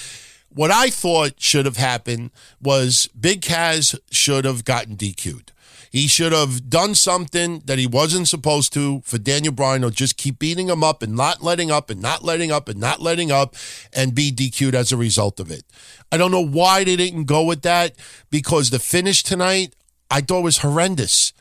What 0.50 0.70
I 0.70 0.90
thought 0.90 1.40
should 1.40 1.64
have 1.64 1.76
happened 1.76 2.30
was 2.60 3.08
Big 3.18 3.40
Cass 3.40 3.94
should 4.10 4.44
have 4.44 4.64
gotten 4.64 4.96
DQ'd. 4.96 5.52
He 5.90 6.06
should 6.06 6.32
have 6.32 6.68
done 6.68 6.94
something 6.94 7.62
that 7.64 7.78
he 7.78 7.86
wasn't 7.86 8.28
supposed 8.28 8.72
to 8.74 9.00
for 9.04 9.18
Daniel 9.18 9.52
Bryan 9.52 9.84
or 9.84 9.90
just 9.90 10.16
keep 10.16 10.38
beating 10.38 10.68
him 10.68 10.84
up 10.84 11.02
and 11.02 11.14
not 11.14 11.42
letting 11.42 11.70
up 11.70 11.90
and 11.90 12.00
not 12.00 12.22
letting 12.24 12.52
up 12.52 12.68
and 12.68 12.78
not 12.78 13.00
letting 13.00 13.32
up 13.32 13.54
and 13.92 14.14
be 14.14 14.30
DQ'd 14.30 14.74
as 14.74 14.92
a 14.92 14.96
result 14.96 15.40
of 15.40 15.50
it. 15.50 15.64
I 16.12 16.16
don't 16.16 16.30
know 16.30 16.44
why 16.44 16.84
they 16.84 16.96
didn't 16.96 17.24
go 17.24 17.42
with 17.42 17.62
that 17.62 17.94
because 18.30 18.70
the 18.70 18.78
finish 18.78 19.22
tonight 19.22 19.74
I 20.10 20.20
thought 20.20 20.42
was 20.42 20.58
horrendous. 20.58 21.32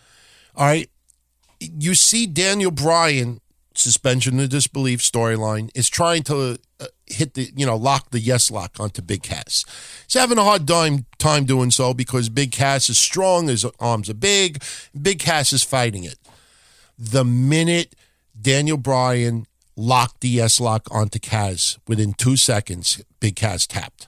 All 0.55 0.65
right. 0.65 0.89
You 1.60 1.95
see 1.95 2.27
Daniel 2.27 2.71
Bryan 2.71 3.41
suspension 3.73 4.39
of 4.39 4.49
disbelief 4.49 5.01
storyline 5.01 5.69
is 5.75 5.89
trying 5.89 6.23
to 6.23 6.57
hit 7.08 7.34
the 7.34 7.52
you 7.56 7.65
know 7.65 7.76
lock 7.76 8.12
the 8.12 8.20
yes 8.20 8.52
lock 8.52 8.80
onto 8.80 9.02
Big 9.02 9.24
Cass. 9.24 9.65
He's 10.06 10.20
having 10.20 10.38
a 10.38 10.43
hard 10.43 10.67
time 10.67 11.06
time 11.17 11.46
doing 11.46 11.72
so 11.72 11.93
because 11.93 12.30
Big 12.30 12.52
Cass 12.52 12.89
is 12.89 12.98
strong, 12.98 13.48
his 13.48 13.65
arms 13.80 14.10
are 14.10 14.13
big. 14.15 14.62
Big 15.00 15.20
Cass 15.20 15.54
is 15.54 15.63
fighting 15.63 16.04
it. 16.04 16.17
The 16.98 17.24
minute 17.24 17.96
Daniel 18.39 18.78
Bryan 18.78 19.46
locked 19.76 20.22
the 20.22 20.30
yes 20.30 20.60
lock 20.60 20.88
onto 20.91 21.20
Cass, 21.20 21.78
within 21.88 22.13
two 22.13 22.36
seconds, 22.36 23.04
Big 23.20 23.36
Cass 23.36 23.67
tapped. 23.67 24.08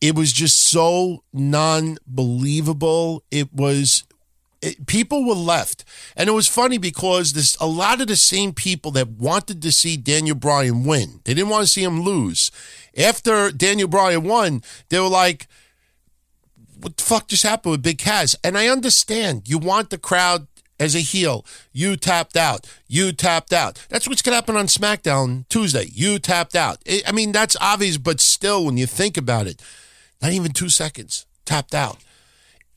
It 0.00 0.14
was 0.14 0.32
just 0.32 0.58
so 0.58 1.22
non 1.32 1.98
believable. 2.06 3.22
It 3.30 3.52
was 3.52 4.04
it, 4.66 4.86
people 4.86 5.24
were 5.24 5.34
left. 5.34 5.84
And 6.16 6.28
it 6.28 6.32
was 6.32 6.48
funny 6.48 6.78
because 6.78 7.32
there's 7.32 7.56
a 7.60 7.66
lot 7.66 8.00
of 8.00 8.08
the 8.08 8.16
same 8.16 8.52
people 8.52 8.90
that 8.92 9.08
wanted 9.08 9.62
to 9.62 9.72
see 9.72 9.96
Daniel 9.96 10.36
Bryan 10.36 10.84
win. 10.84 11.20
They 11.24 11.34
didn't 11.34 11.50
want 11.50 11.64
to 11.64 11.72
see 11.72 11.84
him 11.84 12.00
lose. 12.00 12.50
After 12.98 13.52
Daniel 13.52 13.88
Bryan 13.88 14.24
won, 14.24 14.62
they 14.88 14.98
were 14.98 15.08
like, 15.08 15.46
what 16.80 16.96
the 16.96 17.02
fuck 17.04 17.28
just 17.28 17.42
happened 17.42 17.72
with 17.72 17.82
Big 17.82 17.98
Cass? 17.98 18.36
And 18.42 18.58
I 18.58 18.68
understand 18.68 19.48
you 19.48 19.58
want 19.58 19.90
the 19.90 19.98
crowd 19.98 20.46
as 20.78 20.94
a 20.94 21.00
heel. 21.00 21.44
You 21.72 21.96
tapped 21.96 22.36
out. 22.36 22.66
You 22.86 23.12
tapped 23.12 23.52
out. 23.52 23.86
That's 23.88 24.08
what's 24.08 24.20
going 24.20 24.32
to 24.32 24.36
happen 24.36 24.56
on 24.56 24.66
SmackDown 24.66 25.48
Tuesday. 25.48 25.86
You 25.92 26.18
tapped 26.18 26.54
out. 26.54 26.78
I 27.06 27.12
mean, 27.12 27.32
that's 27.32 27.56
obvious, 27.60 27.96
but 27.96 28.20
still, 28.20 28.64
when 28.64 28.76
you 28.76 28.86
think 28.86 29.16
about 29.16 29.46
it, 29.46 29.62
not 30.20 30.32
even 30.32 30.52
two 30.52 30.68
seconds, 30.68 31.24
tapped 31.44 31.74
out. 31.74 31.98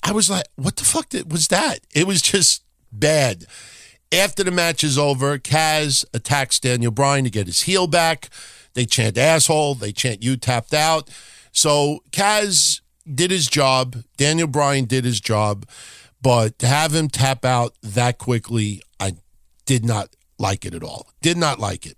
I 0.04 0.12
was 0.12 0.30
like, 0.30 0.46
what 0.56 0.76
the 0.76 0.86
fuck 0.86 1.14
was 1.28 1.48
that? 1.50 1.80
It 1.94 2.08
was 2.08 2.22
just 2.22 2.64
bad. 2.92 3.46
After 4.12 4.44
the 4.44 4.52
match 4.52 4.84
is 4.84 4.98
over, 4.98 5.38
Cass 5.38 6.04
attacks 6.14 6.60
Daniel 6.60 6.92
Bryan 6.92 7.26
to 7.26 7.30
get 7.30 7.48
his 7.48 7.62
heel 7.62 7.86
back. 7.86 8.30
They 8.74 8.86
chant 8.86 9.18
asshole. 9.18 9.76
They 9.76 9.92
chant 9.92 10.24
you 10.24 10.36
tapped 10.38 10.74
out. 10.74 11.10
So 11.52 12.00
Cass 12.12 12.82
did 13.12 13.30
his 13.30 13.48
job. 13.48 13.98
Daniel 14.18 14.48
Bryan 14.48 14.86
did 14.86 15.06
his 15.06 15.20
job. 15.20 15.68
But 16.22 16.60
to 16.60 16.68
have 16.68 16.94
him 16.94 17.08
tap 17.08 17.46
out 17.46 17.76
that 17.82 18.18
quickly, 18.18 18.82
I 19.00 19.14
did 19.66 19.86
not 19.86 20.16
like 20.38 20.66
it 20.66 20.74
at 20.74 20.84
all. 20.84 21.08
Did 21.22 21.38
not 21.38 21.60
like 21.60 21.86
it. 21.86 21.98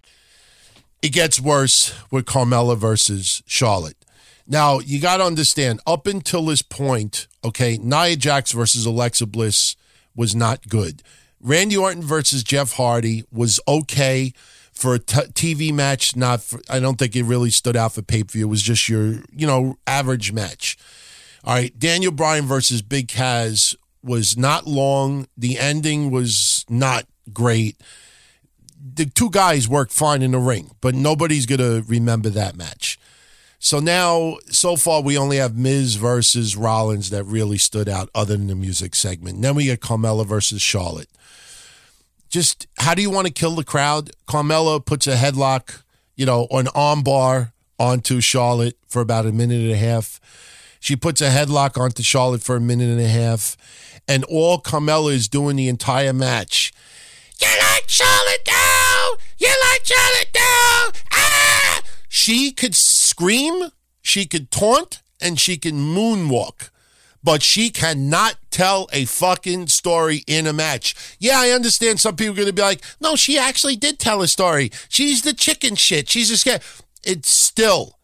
It 1.01 1.09
gets 1.09 1.39
worse 1.39 1.93
with 2.11 2.25
Carmella 2.25 2.77
versus 2.77 3.41
Charlotte. 3.45 3.97
Now, 4.47 4.79
you 4.79 4.99
got 4.99 5.17
to 5.17 5.23
understand, 5.23 5.79
up 5.87 6.07
until 6.07 6.45
this 6.45 6.61
point, 6.61 7.27
okay, 7.43 7.77
Nia 7.81 8.15
Jax 8.15 8.51
versus 8.51 8.85
Alexa 8.85 9.25
Bliss 9.25 9.75
was 10.15 10.35
not 10.35 10.67
good. 10.67 11.01
Randy 11.39 11.77
Orton 11.77 12.03
versus 12.03 12.43
Jeff 12.43 12.73
Hardy 12.73 13.23
was 13.31 13.59
okay 13.67 14.33
for 14.73 14.95
a 14.95 14.99
t- 14.99 15.21
TV 15.61 15.73
match. 15.73 16.15
Not, 16.15 16.41
for, 16.41 16.59
I 16.69 16.79
don't 16.79 16.99
think 16.99 17.15
it 17.15 17.23
really 17.23 17.49
stood 17.49 17.75
out 17.75 17.93
for 17.93 18.01
pay 18.01 18.23
per 18.23 18.31
view. 18.33 18.45
It 18.47 18.49
was 18.49 18.61
just 18.61 18.87
your, 18.87 19.21
you 19.31 19.47
know, 19.47 19.77
average 19.87 20.31
match. 20.31 20.77
All 21.43 21.55
right, 21.55 21.77
Daniel 21.77 22.11
Bryan 22.11 22.45
versus 22.45 22.81
Big 22.81 23.07
Cass 23.07 23.75
was 24.03 24.37
not 24.37 24.67
long. 24.67 25.27
The 25.37 25.57
ending 25.57 26.11
was 26.11 26.65
not 26.69 27.05
great. 27.33 27.77
The 28.83 29.05
two 29.05 29.29
guys 29.29 29.67
worked 29.67 29.91
fine 29.91 30.21
in 30.21 30.31
the 30.31 30.39
ring, 30.39 30.71
but 30.81 30.95
nobody's 30.95 31.45
going 31.45 31.59
to 31.59 31.83
remember 31.87 32.29
that 32.29 32.55
match. 32.55 32.99
So 33.59 33.79
now, 33.79 34.37
so 34.47 34.75
far, 34.75 35.03
we 35.03 35.15
only 35.15 35.37
have 35.37 35.55
Miz 35.55 35.93
versus 35.93 36.57
Rollins 36.57 37.11
that 37.11 37.23
really 37.25 37.59
stood 37.59 37.87
out 37.87 38.09
other 38.15 38.35
than 38.35 38.47
the 38.47 38.55
music 38.55 38.95
segment. 38.95 39.41
Then 39.41 39.53
we 39.53 39.65
get 39.65 39.81
Carmella 39.81 40.25
versus 40.25 40.63
Charlotte. 40.63 41.09
Just 42.31 42.65
how 42.79 42.95
do 42.95 43.03
you 43.03 43.11
want 43.11 43.27
to 43.27 43.33
kill 43.33 43.55
the 43.55 43.63
crowd? 43.63 44.11
Carmella 44.27 44.83
puts 44.83 45.05
a 45.05 45.15
headlock, 45.15 45.83
you 46.15 46.25
know, 46.25 46.47
an 46.49 46.69
arm 46.73 47.03
bar 47.03 47.53
onto 47.77 48.19
Charlotte 48.19 48.77
for 48.87 49.01
about 49.01 49.27
a 49.27 49.31
minute 49.31 49.61
and 49.61 49.71
a 49.71 49.77
half. 49.77 50.19
She 50.79 50.95
puts 50.95 51.21
a 51.21 51.29
headlock 51.29 51.79
onto 51.79 52.01
Charlotte 52.01 52.41
for 52.41 52.55
a 52.55 52.61
minute 52.61 52.89
and 52.89 52.99
a 52.99 53.07
half. 53.07 53.55
And 54.07 54.23
all 54.23 54.59
Carmella 54.59 55.13
is 55.13 55.27
doing 55.27 55.55
the 55.55 55.67
entire 55.67 56.13
match. 56.13 56.70
You 57.41 57.47
like 57.47 57.87
Charlotte 57.87 58.45
down! 58.45 59.17
You 59.37 59.53
like 59.71 59.85
Charlotte 59.85 60.33
down! 60.33 60.91
Ah! 61.11 61.81
She 62.07 62.51
could 62.51 62.75
scream, 62.75 63.69
she 64.01 64.25
could 64.25 64.51
taunt, 64.51 65.01
and 65.19 65.39
she 65.39 65.57
can 65.57 65.75
moonwalk. 65.75 66.69
But 67.23 67.43
she 67.43 67.69
cannot 67.69 68.37
tell 68.49 68.89
a 68.91 69.05
fucking 69.05 69.67
story 69.67 70.23
in 70.27 70.47
a 70.47 70.53
match. 70.53 71.15
Yeah, 71.19 71.39
I 71.39 71.51
understand 71.51 71.99
some 71.99 72.15
people 72.15 72.33
are 72.33 72.37
going 72.37 72.47
to 72.47 72.53
be 72.53 72.61
like, 72.61 72.83
no, 72.99 73.15
she 73.15 73.37
actually 73.37 73.75
did 73.75 73.99
tell 73.99 74.21
a 74.21 74.27
story. 74.27 74.71
She's 74.89 75.21
the 75.21 75.33
chicken 75.33 75.75
shit. 75.75 76.09
She's 76.09 76.31
a 76.31 76.37
scared. 76.37 76.61
It's 77.03 77.29
still 77.29 77.99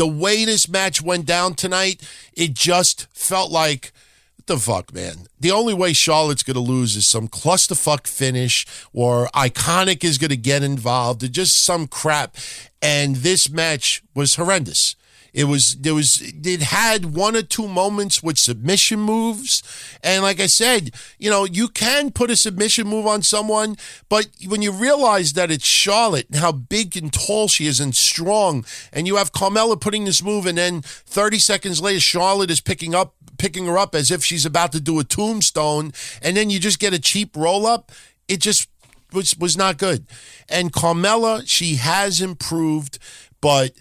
the 0.00 0.06
way 0.06 0.46
this 0.46 0.66
match 0.66 1.02
went 1.02 1.26
down 1.26 1.52
tonight, 1.52 2.00
it 2.32 2.54
just 2.54 3.06
felt 3.12 3.50
like 3.50 3.92
What 4.40 4.46
the 4.46 4.56
fuck, 4.56 4.94
man? 4.94 5.26
The 5.38 5.50
only 5.50 5.74
way 5.74 5.92
Charlotte's 5.92 6.42
going 6.42 6.54
to 6.54 6.60
lose 6.60 6.96
is 6.96 7.06
some 7.06 7.28
clusterfuck 7.28 8.06
finish 8.06 8.66
or 8.94 9.28
Iconic 9.34 10.02
is 10.02 10.16
going 10.16 10.30
to 10.30 10.36
get 10.38 10.62
involved 10.62 11.22
or 11.22 11.28
just 11.28 11.62
some 11.62 11.86
crap. 11.86 12.36
And 12.80 13.16
this 13.16 13.50
match 13.50 14.02
was 14.14 14.36
horrendous. 14.36 14.96
It 15.32 15.44
was 15.44 15.76
there 15.76 15.94
was 15.94 16.20
it 16.22 16.62
had 16.62 17.14
one 17.14 17.36
or 17.36 17.42
two 17.42 17.68
moments 17.68 18.22
with 18.22 18.38
submission 18.38 19.00
moves, 19.00 19.62
and 20.02 20.22
like 20.22 20.40
I 20.40 20.46
said, 20.46 20.90
you 21.18 21.30
know 21.30 21.44
you 21.44 21.68
can 21.68 22.10
put 22.10 22.30
a 22.30 22.36
submission 22.36 22.88
move 22.88 23.06
on 23.06 23.22
someone, 23.22 23.76
but 24.08 24.26
when 24.46 24.60
you 24.60 24.72
realize 24.72 25.34
that 25.34 25.50
it's 25.50 25.66
Charlotte 25.66 26.26
and 26.30 26.40
how 26.40 26.50
big 26.52 26.96
and 26.96 27.12
tall 27.12 27.46
she 27.46 27.66
is 27.66 27.78
and 27.78 27.94
strong, 27.94 28.64
and 28.92 29.06
you 29.06 29.16
have 29.16 29.32
Carmella 29.32 29.80
putting 29.80 30.04
this 30.04 30.22
move, 30.22 30.46
and 30.46 30.58
then 30.58 30.82
30 30.82 31.38
seconds 31.38 31.80
later 31.80 32.00
Charlotte 32.00 32.50
is 32.50 32.60
picking 32.60 32.94
up 32.94 33.14
picking 33.40 33.64
her 33.64 33.78
up 33.78 33.94
as 33.94 34.10
if 34.10 34.22
she's 34.22 34.44
about 34.44 34.70
to 34.72 34.80
do 34.80 35.00
a 35.00 35.04
tombstone, 35.04 35.92
and 36.20 36.36
then 36.36 36.50
you 36.50 36.60
just 36.60 36.78
get 36.78 36.92
a 36.92 36.98
cheap 36.98 37.34
roll 37.34 37.66
up. 37.66 37.90
It 38.28 38.40
just 38.40 38.68
was 39.12 39.36
was 39.38 39.56
not 39.56 39.78
good. 39.78 40.06
And 40.48 40.72
Carmella, 40.72 41.42
she 41.46 41.76
has 41.76 42.20
improved, 42.20 42.98
but 43.40 43.72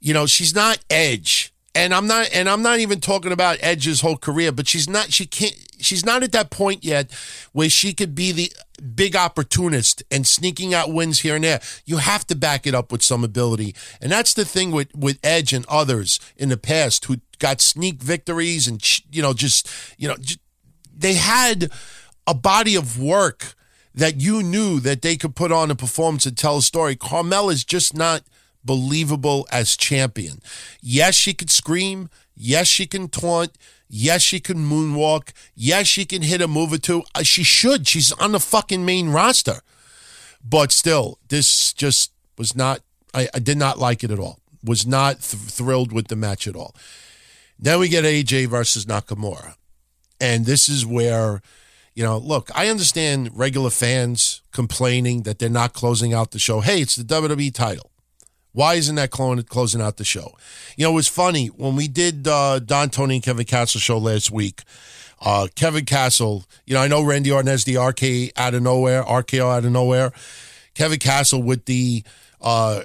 you 0.00 0.14
know, 0.14 0.26
she's 0.26 0.54
not 0.54 0.78
Edge. 0.88 1.52
And 1.74 1.94
I'm 1.94 2.06
not 2.06 2.28
and 2.34 2.48
I'm 2.48 2.62
not 2.62 2.80
even 2.80 3.00
talking 3.00 3.32
about 3.32 3.58
Edge's 3.60 4.00
whole 4.00 4.16
career, 4.16 4.50
but 4.50 4.66
she's 4.66 4.88
not 4.88 5.12
she 5.12 5.26
can't 5.26 5.56
she's 5.80 6.04
not 6.04 6.22
at 6.22 6.32
that 6.32 6.50
point 6.50 6.84
yet 6.84 7.10
where 7.52 7.68
she 7.68 7.92
could 7.92 8.14
be 8.14 8.32
the 8.32 8.52
big 8.94 9.16
opportunist 9.16 10.02
and 10.10 10.26
sneaking 10.26 10.74
out 10.74 10.92
wins 10.92 11.20
here 11.20 11.36
and 11.36 11.44
there. 11.44 11.60
You 11.86 11.98
have 11.98 12.26
to 12.26 12.34
back 12.34 12.66
it 12.66 12.74
up 12.74 12.92
with 12.92 13.02
some 13.02 13.24
ability. 13.24 13.74
And 14.00 14.12
that's 14.12 14.34
the 14.34 14.44
thing 14.44 14.70
with 14.70 14.94
with 14.94 15.18
Edge 15.22 15.52
and 15.52 15.64
others 15.66 16.20
in 16.36 16.50
the 16.50 16.58
past 16.58 17.06
who 17.06 17.16
got 17.42 17.60
sneak 17.60 18.02
victories 18.02 18.68
and 18.68 18.80
you 19.10 19.20
know 19.20 19.34
just 19.34 19.68
you 19.98 20.08
know 20.08 20.16
they 20.96 21.14
had 21.14 21.70
a 22.26 22.34
body 22.34 22.76
of 22.76 22.98
work 22.98 23.54
that 23.94 24.20
you 24.20 24.42
knew 24.42 24.80
that 24.80 25.02
they 25.02 25.16
could 25.16 25.34
put 25.34 25.52
on 25.52 25.70
a 25.70 25.74
performance 25.74 26.24
and 26.24 26.38
tell 26.38 26.58
a 26.58 26.62
story. 26.62 26.96
Carmel 26.96 27.50
is 27.50 27.64
just 27.64 27.94
not 27.94 28.22
believable 28.64 29.46
as 29.50 29.76
champion. 29.76 30.40
Yes, 30.80 31.14
she 31.14 31.34
could 31.34 31.50
scream. 31.50 32.08
Yes, 32.34 32.68
she 32.68 32.86
can 32.86 33.08
taunt. 33.08 33.58
Yes, 33.88 34.22
she 34.22 34.40
can 34.40 34.58
moonwalk. 34.58 35.32
Yes, 35.54 35.86
she 35.86 36.04
can 36.04 36.22
hit 36.22 36.40
a 36.40 36.48
move 36.48 36.72
or 36.72 36.78
two. 36.78 37.02
Uh, 37.14 37.22
she 37.22 37.42
should. 37.42 37.86
She's 37.86 38.12
on 38.12 38.32
the 38.32 38.40
fucking 38.40 38.86
main 38.86 39.10
roster. 39.10 39.60
But 40.42 40.72
still, 40.72 41.18
this 41.28 41.72
just 41.74 42.12
was 42.38 42.56
not, 42.56 42.80
I, 43.12 43.28
I 43.34 43.38
did 43.40 43.58
not 43.58 43.78
like 43.78 44.02
it 44.02 44.10
at 44.10 44.18
all. 44.18 44.38
Was 44.64 44.86
not 44.86 45.20
th- 45.20 45.42
thrilled 45.42 45.92
with 45.92 46.08
the 46.08 46.16
match 46.16 46.48
at 46.48 46.56
all. 46.56 46.74
Then 47.62 47.78
we 47.78 47.88
get 47.88 48.04
AJ 48.04 48.48
versus 48.48 48.86
Nakamura. 48.86 49.54
And 50.20 50.44
this 50.44 50.68
is 50.68 50.84
where, 50.84 51.40
you 51.94 52.02
know, 52.02 52.18
look, 52.18 52.50
I 52.56 52.66
understand 52.66 53.30
regular 53.34 53.70
fans 53.70 54.42
complaining 54.50 55.22
that 55.22 55.38
they're 55.38 55.48
not 55.48 55.72
closing 55.72 56.12
out 56.12 56.32
the 56.32 56.40
show. 56.40 56.60
Hey, 56.60 56.80
it's 56.80 56.96
the 56.96 57.04
WWE 57.04 57.54
title. 57.54 57.92
Why 58.50 58.74
isn't 58.74 58.96
that 58.96 59.10
closing 59.10 59.80
out 59.80 59.96
the 59.96 60.04
show? 60.04 60.34
You 60.76 60.84
know, 60.84 60.90
it 60.90 60.96
was 60.96 61.08
funny 61.08 61.46
when 61.46 61.76
we 61.76 61.86
did 61.86 62.26
uh, 62.26 62.58
Don 62.58 62.90
Tony 62.90 63.14
and 63.14 63.24
Kevin 63.24 63.46
Castle 63.46 63.80
show 63.80 63.96
last 63.96 64.32
week. 64.32 64.62
Uh, 65.20 65.46
Kevin 65.54 65.84
Castle, 65.84 66.44
you 66.66 66.74
know, 66.74 66.80
I 66.80 66.88
know 66.88 67.00
Randy 67.00 67.30
Orton 67.30 67.46
has 67.46 67.62
the 67.62 67.76
RK 67.76 68.36
out 68.36 68.54
of 68.54 68.62
nowhere, 68.62 69.04
RKO 69.04 69.56
out 69.56 69.64
of 69.64 69.70
nowhere. 69.70 70.12
Kevin 70.74 70.98
Castle 70.98 71.42
with 71.42 71.66
the 71.66 72.02
uh, 72.40 72.80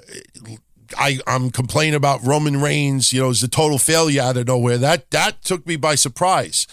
I, 0.96 1.18
I'm 1.26 1.50
complaining 1.50 1.94
about 1.94 2.24
Roman 2.24 2.60
Reigns, 2.60 3.12
you 3.12 3.20
know, 3.20 3.30
is 3.30 3.42
a 3.42 3.48
total 3.48 3.78
failure 3.78 4.22
out 4.22 4.36
of 4.36 4.46
nowhere. 4.46 4.78
That 4.78 5.10
that 5.10 5.42
took 5.42 5.66
me 5.66 5.76
by 5.76 5.94
surprise. 5.94 6.66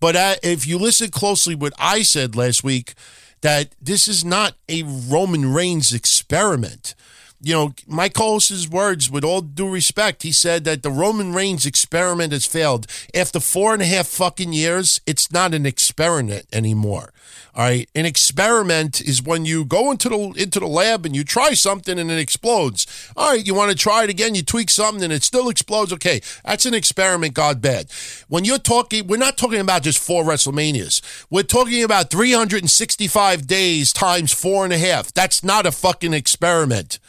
But 0.00 0.16
uh, 0.16 0.34
if 0.42 0.66
you 0.66 0.78
listen 0.78 1.10
closely, 1.10 1.54
what 1.54 1.72
I 1.78 2.02
said 2.02 2.36
last 2.36 2.62
week, 2.62 2.94
that 3.40 3.74
this 3.80 4.06
is 4.06 4.24
not 4.24 4.54
a 4.68 4.84
Roman 4.84 5.52
Reigns 5.52 5.92
experiment 5.92 6.94
you 7.40 7.54
know, 7.54 8.08
co-host's 8.08 8.68
words, 8.68 9.10
with 9.10 9.24
all 9.24 9.40
due 9.40 9.70
respect, 9.70 10.22
he 10.22 10.32
said 10.32 10.64
that 10.64 10.82
the 10.82 10.90
Roman 10.90 11.32
Reigns 11.32 11.66
experiment 11.66 12.32
has 12.32 12.44
failed. 12.44 12.86
After 13.14 13.38
four 13.38 13.72
and 13.72 13.82
a 13.82 13.86
half 13.86 14.08
fucking 14.08 14.52
years, 14.52 15.00
it's 15.06 15.30
not 15.30 15.54
an 15.54 15.64
experiment 15.64 16.46
anymore. 16.52 17.12
All 17.58 17.64
right, 17.64 17.90
an 17.96 18.06
experiment 18.06 19.00
is 19.00 19.20
when 19.20 19.44
you 19.44 19.64
go 19.64 19.90
into 19.90 20.08
the 20.08 20.16
into 20.40 20.60
the 20.60 20.68
lab 20.68 21.04
and 21.04 21.16
you 21.16 21.24
try 21.24 21.54
something 21.54 21.98
and 21.98 22.08
it 22.08 22.20
explodes. 22.20 22.86
All 23.16 23.32
right, 23.32 23.44
you 23.44 23.52
want 23.52 23.72
to 23.72 23.76
try 23.76 24.04
it 24.04 24.10
again, 24.10 24.36
you 24.36 24.42
tweak 24.44 24.70
something 24.70 25.02
and 25.02 25.12
it 25.12 25.24
still 25.24 25.48
explodes. 25.48 25.92
Okay, 25.92 26.20
that's 26.44 26.66
an 26.66 26.74
experiment. 26.74 27.34
God 27.34 27.60
bad. 27.60 27.90
When 28.28 28.44
you're 28.44 28.58
talking, 28.58 29.08
we're 29.08 29.16
not 29.16 29.36
talking 29.36 29.58
about 29.58 29.82
just 29.82 29.98
four 29.98 30.22
WrestleManias. 30.22 31.26
We're 31.30 31.42
talking 31.42 31.82
about 31.82 32.10
365 32.10 33.48
days 33.48 33.92
times 33.92 34.32
four 34.32 34.62
and 34.62 34.72
a 34.72 34.78
half. 34.78 35.12
That's 35.12 35.42
not 35.42 35.66
a 35.66 35.72
fucking 35.72 36.14
experiment. 36.14 37.00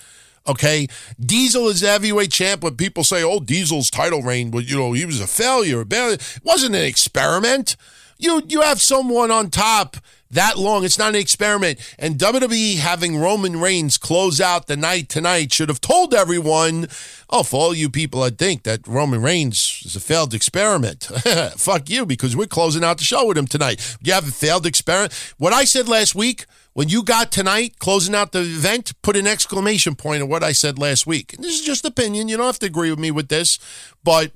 Okay, 0.48 0.88
Diesel 1.24 1.68
is 1.68 1.82
the 1.82 1.90
heavyweight 1.90 2.32
champ. 2.32 2.64
When 2.64 2.76
people 2.76 3.04
say, 3.04 3.22
"Oh, 3.22 3.40
Diesel's 3.40 3.92
title 3.92 4.24
reign, 4.24 4.50
but 4.50 4.68
you 4.68 4.78
know 4.78 4.94
he 4.94 5.06
was 5.06 5.22
a 5.22 5.28
failure," 5.28 5.86
it 5.88 6.40
wasn't 6.44 6.74
an 6.74 6.86
experiment. 6.86 7.76
You 8.18 8.42
you 8.48 8.62
have 8.62 8.82
someone 8.82 9.30
on 9.30 9.52
top 9.52 9.98
that 10.32 10.58
long. 10.58 10.84
It's 10.84 10.98
not 10.98 11.10
an 11.10 11.16
experiment. 11.16 11.80
And 11.98 12.18
WWE 12.18 12.78
having 12.78 13.18
Roman 13.18 13.60
Reigns 13.60 13.98
close 13.98 14.40
out 14.40 14.68
the 14.68 14.78
night 14.78 15.10
tonight 15.10 15.54
should 15.54 15.70
have 15.70 15.82
told 15.82 16.14
everyone, 16.14 16.88
oh, 17.30 17.44
for 17.44 17.60
all 17.60 17.74
you 17.74 17.90
people 17.90 18.22
that 18.22 18.38
think 18.38 18.64
that 18.64 18.88
Roman 18.88 19.22
Reigns 19.22 19.82
is 19.86 19.96
a 19.96 20.00
failed 20.00 20.34
experiment, 20.34 21.04
fuck 21.58 21.90
you, 21.90 22.06
because 22.06 22.36
we're 22.36 22.48
closing 22.48 22.84
out 22.84 22.98
the 22.98 23.04
show 23.04 23.28
with 23.28 23.38
him 23.38 23.48
tonight. 23.48 23.98
You 24.02 24.14
have 24.14 24.28
a 24.28 24.32
failed 24.32 24.66
experiment. 24.66 25.14
What 25.38 25.54
I 25.54 25.66
said 25.66 25.88
last 25.88 26.16
week 26.16 26.46
when 26.74 26.88
you 26.88 27.04
got 27.04 27.32
tonight 27.32 27.80
closing 27.80 28.16
out 28.16 28.32
the 28.32 28.40
event, 28.40 28.94
put 29.02 29.18
an 29.18 29.28
exclamation 29.28 29.96
point 29.96 30.22
on 30.22 30.30
what 30.30 30.44
I 30.44 30.54
said 30.54 30.78
last 30.80 31.06
week. 31.06 31.34
And 31.34 31.44
this 31.44 31.60
is 31.60 31.66
just 31.66 31.84
opinion. 31.84 32.30
You 32.30 32.38
don't 32.38 32.46
have 32.46 32.60
to 32.60 32.68
agree 32.68 32.90
with 32.90 33.00
me 33.00 33.12
with 33.12 33.28
this. 33.28 33.60
But 34.04 34.32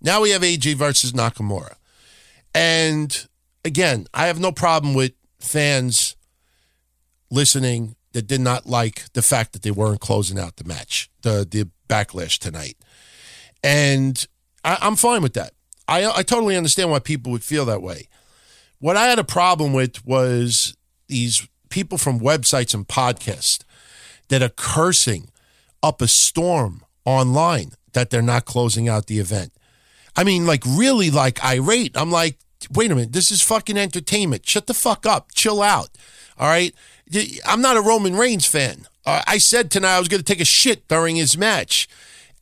now 0.00 0.22
we 0.22 0.30
have 0.30 0.42
AJ 0.42 0.74
versus 0.74 1.12
Nakamura. 1.12 1.74
And 2.54 3.26
again, 3.64 4.06
I 4.12 4.26
have 4.26 4.40
no 4.40 4.50
problem 4.50 4.94
with 4.94 5.12
fans 5.44 6.16
listening 7.30 7.96
that 8.12 8.26
did 8.26 8.40
not 8.40 8.66
like 8.66 9.12
the 9.12 9.22
fact 9.22 9.52
that 9.52 9.62
they 9.62 9.70
weren't 9.70 10.00
closing 10.00 10.38
out 10.38 10.56
the 10.56 10.64
match, 10.64 11.10
the 11.22 11.46
the 11.48 11.68
backlash 11.88 12.38
tonight. 12.38 12.76
And 13.62 14.26
I, 14.64 14.78
am 14.80 14.96
fine 14.96 15.22
with 15.22 15.34
that. 15.34 15.52
I 15.88 16.06
I 16.06 16.22
totally 16.22 16.56
understand 16.56 16.90
why 16.90 17.00
people 17.00 17.32
would 17.32 17.44
feel 17.44 17.64
that 17.66 17.82
way. 17.82 18.08
What 18.78 18.96
I 18.96 19.06
had 19.06 19.18
a 19.18 19.24
problem 19.24 19.72
with 19.72 20.04
was 20.04 20.76
these 21.08 21.46
people 21.70 21.98
from 21.98 22.20
websites 22.20 22.74
and 22.74 22.86
podcasts 22.86 23.64
that 24.28 24.42
are 24.42 24.48
cursing 24.48 25.30
up 25.82 26.00
a 26.00 26.08
storm 26.08 26.82
online 27.04 27.72
that 27.92 28.10
they're 28.10 28.22
not 28.22 28.44
closing 28.44 28.88
out 28.88 29.06
the 29.06 29.18
event. 29.18 29.52
I 30.16 30.24
mean, 30.24 30.46
like 30.46 30.62
really 30.66 31.10
like 31.10 31.44
irate. 31.44 31.96
I'm 31.96 32.10
like, 32.10 32.38
wait 32.70 32.90
a 32.90 32.94
minute, 32.94 33.12
this 33.12 33.30
is 33.30 33.42
fucking 33.42 33.76
entertainment. 33.76 34.46
Shut 34.46 34.66
the 34.66 34.74
fuck 34.74 35.06
up. 35.06 35.32
Chill 35.34 35.62
out. 35.62 35.90
All 36.38 36.48
right. 36.48 36.74
I'm 37.46 37.60
not 37.60 37.76
a 37.76 37.80
Roman 37.80 38.16
Reigns 38.16 38.46
fan. 38.46 38.86
Uh, 39.06 39.22
I 39.26 39.38
said 39.38 39.70
tonight 39.70 39.96
I 39.96 39.98
was 39.98 40.08
going 40.08 40.22
to 40.22 40.24
take 40.24 40.40
a 40.40 40.46
shit 40.46 40.88
during 40.88 41.16
his 41.16 41.36
match. 41.36 41.88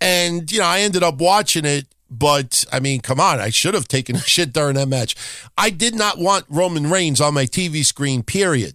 And, 0.00 0.50
you 0.50 0.60
know, 0.60 0.66
I 0.66 0.80
ended 0.80 1.02
up 1.02 1.18
watching 1.18 1.64
it. 1.64 1.86
But, 2.10 2.66
I 2.70 2.78
mean, 2.78 3.00
come 3.00 3.20
on. 3.20 3.40
I 3.40 3.48
should 3.48 3.74
have 3.74 3.88
taken 3.88 4.16
a 4.16 4.20
shit 4.20 4.52
during 4.52 4.74
that 4.74 4.88
match. 4.88 5.16
I 5.56 5.70
did 5.70 5.94
not 5.94 6.18
want 6.18 6.44
Roman 6.48 6.90
Reigns 6.90 7.20
on 7.20 7.34
my 7.34 7.46
TV 7.46 7.84
screen, 7.84 8.22
period. 8.22 8.74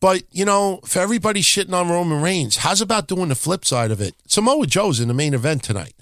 But, 0.00 0.22
you 0.30 0.44
know, 0.44 0.80
for 0.84 1.00
everybody 1.00 1.40
shitting 1.42 1.72
on 1.72 1.88
Roman 1.88 2.22
Reigns, 2.22 2.58
how's 2.58 2.80
about 2.80 3.08
doing 3.08 3.28
the 3.28 3.34
flip 3.34 3.64
side 3.64 3.90
of 3.90 4.00
it? 4.00 4.14
Samoa 4.26 4.66
Joe's 4.66 5.00
in 5.00 5.08
the 5.08 5.14
main 5.14 5.34
event 5.34 5.62
tonight. 5.62 5.94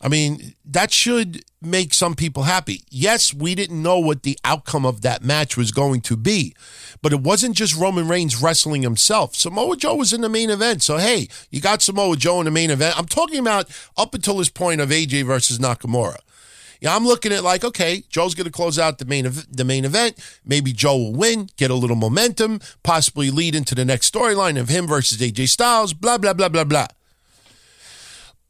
I 0.00 0.08
mean, 0.08 0.54
that 0.64 0.92
should 0.92 1.44
make 1.60 1.92
some 1.92 2.14
people 2.14 2.44
happy. 2.44 2.82
Yes, 2.88 3.34
we 3.34 3.54
didn't 3.54 3.82
know 3.82 3.98
what 3.98 4.22
the 4.22 4.38
outcome 4.44 4.86
of 4.86 5.00
that 5.02 5.24
match 5.24 5.56
was 5.56 5.72
going 5.72 6.02
to 6.02 6.16
be, 6.16 6.54
but 7.02 7.12
it 7.12 7.20
wasn't 7.20 7.56
just 7.56 7.76
Roman 7.76 8.06
Reigns 8.06 8.40
wrestling 8.40 8.82
himself. 8.82 9.34
Samoa 9.34 9.76
Joe 9.76 9.96
was 9.96 10.12
in 10.12 10.20
the 10.20 10.28
main 10.28 10.50
event. 10.50 10.82
So, 10.82 10.98
hey, 10.98 11.28
you 11.50 11.60
got 11.60 11.82
Samoa 11.82 12.16
Joe 12.16 12.38
in 12.40 12.44
the 12.44 12.50
main 12.52 12.70
event. 12.70 12.96
I'm 12.96 13.06
talking 13.06 13.40
about 13.40 13.68
up 13.96 14.14
until 14.14 14.36
this 14.36 14.50
point 14.50 14.80
of 14.80 14.90
AJ 14.90 15.26
versus 15.26 15.58
Nakamura. 15.58 16.18
Yeah, 16.80 16.94
I'm 16.94 17.04
looking 17.04 17.32
at 17.32 17.42
like, 17.42 17.64
okay, 17.64 18.04
Joe's 18.08 18.36
going 18.36 18.44
to 18.44 18.52
close 18.52 18.78
out 18.78 18.98
the 18.98 19.04
main 19.04 19.28
the 19.50 19.64
main 19.64 19.84
event. 19.84 20.16
Maybe 20.44 20.72
Joe 20.72 20.96
will 20.96 21.12
win, 21.12 21.48
get 21.56 21.72
a 21.72 21.74
little 21.74 21.96
momentum, 21.96 22.60
possibly 22.84 23.30
lead 23.30 23.56
into 23.56 23.74
the 23.74 23.84
next 23.84 24.12
storyline 24.12 24.60
of 24.60 24.68
him 24.68 24.86
versus 24.86 25.18
AJ 25.18 25.48
Styles. 25.48 25.92
Blah 25.92 26.18
blah 26.18 26.34
blah 26.34 26.48
blah 26.48 26.62
blah. 26.62 26.86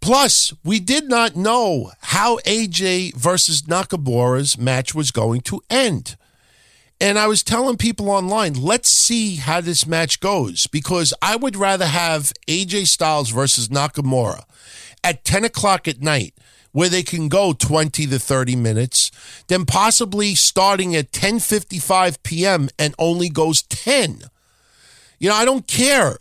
Plus, 0.09 0.55
we 0.65 0.81
did 0.81 1.07
not 1.07 1.37
know 1.37 1.93
how 2.01 2.39
AJ 2.47 3.15
versus 3.15 3.61
Nakamura's 3.65 4.57
match 4.57 4.95
was 4.95 5.11
going 5.11 5.43
to 5.43 5.61
end. 5.69 6.17
And 6.99 7.19
I 7.19 7.27
was 7.27 7.43
telling 7.43 7.77
people 7.77 8.09
online, 8.09 8.55
let's 8.55 8.89
see 8.89 9.37
how 9.37 9.61
this 9.61 9.87
match 9.87 10.21
goes 10.21 10.67
because 10.67 11.13
I 11.21 11.37
would 11.37 11.57
rather 11.57 11.85
have 11.85 12.33
AJ 12.47 12.87
Styles 12.87 13.29
versus 13.29 13.69
Nakamura 13.69 14.45
at 15.05 15.27
10 15.27 15.45
o'clock 15.45 15.87
at 15.87 16.01
night 16.01 16.33
where 16.73 16.89
they 16.89 17.03
can 17.03 17.29
go 17.29 17.53
20 17.53 18.07
to 18.07 18.19
30 18.19 18.57
minutes 18.57 19.11
than 19.49 19.67
possibly 19.67 20.35
starting 20.35 20.97
at 20.97 21.13
10:55 21.13 22.23
p.m. 22.23 22.71
and 22.79 22.95
only 22.99 23.29
goes 23.29 23.61
10. 23.65 24.23
You 25.19 25.29
know, 25.29 25.35
I 25.35 25.45
don't 25.45 25.67
care 25.67 26.17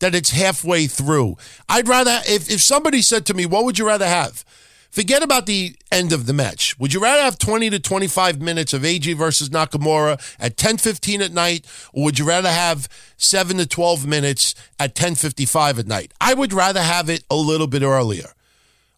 that 0.00 0.14
it's 0.14 0.30
halfway 0.30 0.86
through. 0.86 1.36
I'd 1.68 1.88
rather 1.88 2.20
if 2.26 2.50
if 2.50 2.60
somebody 2.60 3.02
said 3.02 3.24
to 3.26 3.34
me, 3.34 3.46
"What 3.46 3.64
would 3.64 3.78
you 3.78 3.86
rather 3.86 4.08
have?" 4.08 4.44
Forget 4.90 5.22
about 5.22 5.46
the 5.46 5.76
end 5.92 6.12
of 6.12 6.26
the 6.26 6.32
match. 6.32 6.76
Would 6.80 6.92
you 6.92 6.98
rather 6.98 7.22
have 7.22 7.38
20 7.38 7.70
to 7.70 7.78
25 7.78 8.40
minutes 8.40 8.72
of 8.72 8.82
AJ 8.82 9.14
versus 9.14 9.48
Nakamura 9.48 10.20
at 10.40 10.56
10:15 10.56 11.22
at 11.22 11.32
night 11.32 11.64
or 11.92 12.04
would 12.04 12.18
you 12.18 12.24
rather 12.24 12.50
have 12.50 12.88
7 13.16 13.58
to 13.58 13.66
12 13.66 14.04
minutes 14.04 14.56
at 14.80 14.96
10:55 14.96 15.78
at 15.78 15.86
night? 15.86 16.12
I 16.20 16.34
would 16.34 16.52
rather 16.52 16.82
have 16.82 17.08
it 17.08 17.22
a 17.30 17.36
little 17.36 17.68
bit 17.68 17.82
earlier. 17.82 18.32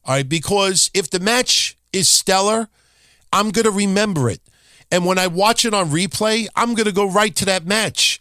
All 0.07 0.15
right, 0.15 0.29
because 0.29 0.91
if 0.95 1.11
the 1.11 1.21
match 1.21 1.77
is 1.93 2.09
stellar, 2.09 2.69
I'm 3.31 3.51
going 3.51 3.65
to 3.65 3.71
remember 3.71 4.31
it. 4.31 4.41
And 4.91 5.05
when 5.05 5.19
I 5.19 5.27
watch 5.27 5.65
it 5.65 5.75
on 5.75 5.91
replay, 5.91 6.47
I'm 6.57 6.75
going 6.75 6.87
to 6.87 6.93
go 6.93 7.09
right 7.09 7.37
to 7.37 7.45
that 7.45 7.67
match. 7.67 8.21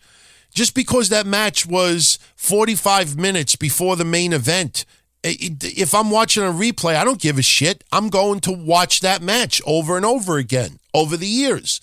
Just 0.53 0.75
because 0.75 1.09
that 1.09 1.25
match 1.25 1.65
was 1.65 2.19
45 2.35 3.17
minutes 3.17 3.55
before 3.55 3.95
the 3.95 4.05
main 4.05 4.33
event 4.33 4.85
if 5.23 5.93
I'm 5.93 6.09
watching 6.09 6.43
a 6.43 6.47
replay, 6.47 6.95
I 6.95 7.03
don't 7.03 7.21
give 7.21 7.37
a 7.37 7.43
shit. 7.43 7.83
I'm 7.91 8.09
going 8.09 8.39
to 8.41 8.51
watch 8.51 9.01
that 9.01 9.21
match 9.21 9.61
over 9.65 9.95
and 9.95 10.05
over 10.05 10.37
again 10.37 10.79
over 10.93 11.15
the 11.15 11.27
years. 11.27 11.79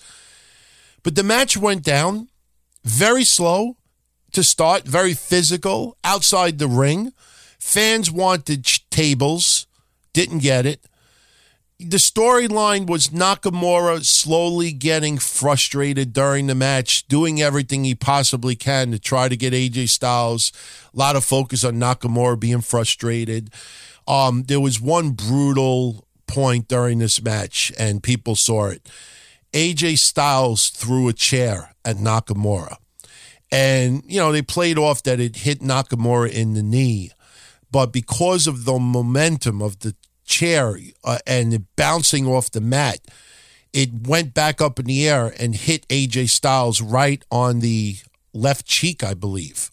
But 1.03 1.15
the 1.15 1.23
match 1.23 1.55
went 1.55 1.83
down 1.83 2.27
very 2.83 3.23
slow 3.23 3.77
to 4.33 4.43
start, 4.43 4.83
very 4.83 5.13
physical 5.13 5.97
outside 6.03 6.59
the 6.59 6.67
ring. 6.67 7.13
Fans 7.57 8.11
wanted 8.11 8.65
tables, 8.89 9.67
didn't 10.13 10.39
get 10.39 10.65
it 10.65 10.81
the 11.79 11.97
storyline 11.97 12.87
was 12.87 13.07
Nakamura 13.07 14.03
slowly 14.03 14.73
getting 14.73 15.17
frustrated 15.17 16.11
during 16.11 16.47
the 16.47 16.55
match, 16.55 17.07
doing 17.07 17.41
everything 17.41 17.85
he 17.85 17.95
possibly 17.95 18.55
can 18.55 18.91
to 18.91 18.99
try 18.99 19.29
to 19.29 19.37
get 19.37 19.53
AJ 19.53 19.87
Styles. 19.87 20.51
A 20.93 20.97
lot 20.97 21.15
of 21.15 21.23
focus 21.23 21.63
on 21.63 21.75
Nakamura 21.75 22.37
being 22.37 22.59
frustrated. 22.59 23.53
Um, 24.09 24.43
there 24.43 24.59
was 24.59 24.81
one 24.81 25.11
brutal 25.11 26.05
point 26.27 26.67
during 26.67 26.99
this 26.99 27.21
match, 27.21 27.71
and 27.79 28.03
people 28.03 28.35
saw 28.35 28.65
it. 28.65 28.89
AJ 29.53 29.99
Styles 29.99 30.69
threw 30.69 31.07
a 31.07 31.13
chair 31.13 31.75
at 31.85 31.95
Nakamura. 31.95 32.75
And, 33.51 34.03
you 34.05 34.19
know, 34.19 34.33
they 34.33 34.41
played 34.41 34.77
off 34.77 35.01
that 35.03 35.21
it 35.21 35.37
hit 35.37 35.61
Nakamura 35.61 36.29
in 36.29 36.55
the 36.55 36.61
knee. 36.61 37.11
But 37.71 37.93
because 37.93 38.47
of 38.47 38.65
the 38.65 38.79
momentum 38.79 39.61
of 39.61 39.79
the 39.79 39.95
chair 40.29 40.77
uh, 41.03 41.17
and 41.27 41.65
bouncing 41.75 42.27
off 42.27 42.51
the 42.51 42.61
mat, 42.61 42.99
it 43.73 44.07
went 44.07 44.33
back 44.33 44.61
up 44.61 44.79
in 44.79 44.85
the 44.85 45.07
air 45.07 45.33
and 45.39 45.55
hit 45.55 45.87
AJ 45.89 46.29
Styles 46.29 46.81
right 46.81 47.23
on 47.31 47.59
the 47.59 47.97
left 48.33 48.65
cheek, 48.65 49.03
I 49.03 49.13
believe. 49.13 49.71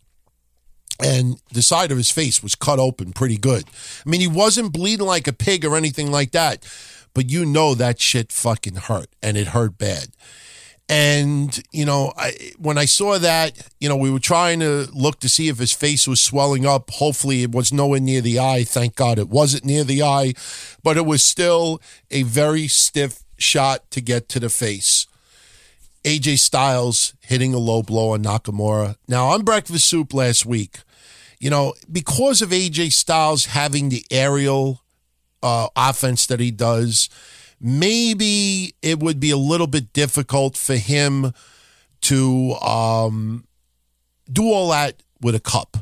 And 1.03 1.41
the 1.53 1.63
side 1.63 1.91
of 1.91 1.99
his 1.99 2.11
face 2.11 2.43
was 2.43 2.55
cut 2.55 2.79
open 2.79 3.13
pretty 3.13 3.37
good. 3.37 3.65
I 4.05 4.09
mean, 4.09 4.21
he 4.21 4.27
wasn't 4.27 4.73
bleeding 4.73 5.07
like 5.07 5.29
a 5.29 5.33
pig 5.33 5.65
or 5.65 5.77
anything 5.77 6.11
like 6.11 6.33
that, 6.33 6.67
but 7.13 7.31
you 7.31 7.45
know 7.45 7.75
that 7.75 8.01
shit 8.01 8.33
fucking 8.33 8.77
hurt 8.77 9.09
and 9.23 9.37
it 9.37 9.49
hurt 9.49 9.77
bad. 9.77 10.09
And, 10.89 11.61
you 11.73 11.85
know, 11.85 12.13
I, 12.17 12.53
when 12.59 12.79
I 12.79 12.85
saw 12.85 13.19
that, 13.19 13.61
you 13.81 13.89
know, 13.89 13.97
we 13.97 14.11
were 14.11 14.21
trying 14.21 14.61
to 14.61 14.89
look 14.93 15.19
to 15.21 15.29
see 15.29 15.49
if 15.49 15.59
his 15.59 15.73
face 15.73 16.07
was 16.07 16.23
swelling 16.23 16.65
up. 16.65 16.91
Hopefully, 16.91 17.43
it 17.43 17.53
was 17.53 17.73
nowhere 17.73 17.99
near 17.99 18.21
the 18.21 18.39
eye. 18.39 18.63
Thank 18.63 18.95
God 18.95 19.19
it 19.19 19.29
wasn't 19.29 19.65
near 19.65 19.83
the 19.83 20.05
eye, 20.05 20.35
but 20.85 20.97
it 20.97 21.05
was 21.05 21.25
still 21.25 21.81
a 22.11 22.23
very 22.23 22.69
stiff 22.69 23.25
shot 23.37 23.91
to 23.91 24.01
get 24.01 24.29
to 24.29 24.41
the 24.41 24.49
face. 24.49 25.09
AJ 26.05 26.39
Styles 26.39 27.15
hitting 27.21 27.53
a 27.53 27.59
low 27.59 27.83
blow 27.83 28.11
on 28.11 28.23
Nakamura. 28.23 28.95
Now, 29.09 29.27
on 29.27 29.43
Breakfast 29.43 29.89
Soup 29.89 30.15
last 30.15 30.47
week, 30.47 30.79
you 31.41 31.51
know, 31.51 31.75
because 31.91 32.43
of 32.43 32.51
AJ 32.51 32.93
Styles 32.93 33.47
having 33.47 33.89
the 33.89 34.05
aerial 34.09 34.83
uh, 35.43 35.67
offense 35.75 36.27
that 36.27 36.39
he 36.39 36.53
does, 36.53 37.09
maybe 37.61 38.75
it 38.83 39.01
would 39.01 39.21
be 39.21 39.31
a 39.31 39.37
little 39.37 39.67
bit 39.67 39.93
difficult 39.93 40.57
for 40.57 40.77
him 40.77 41.33
to 42.03 42.53
um, 42.55 43.47
do 44.31 44.51
all 44.53 44.71
that 44.71 45.03
with 45.21 45.35
a 45.35 45.41
cup. 45.41 45.79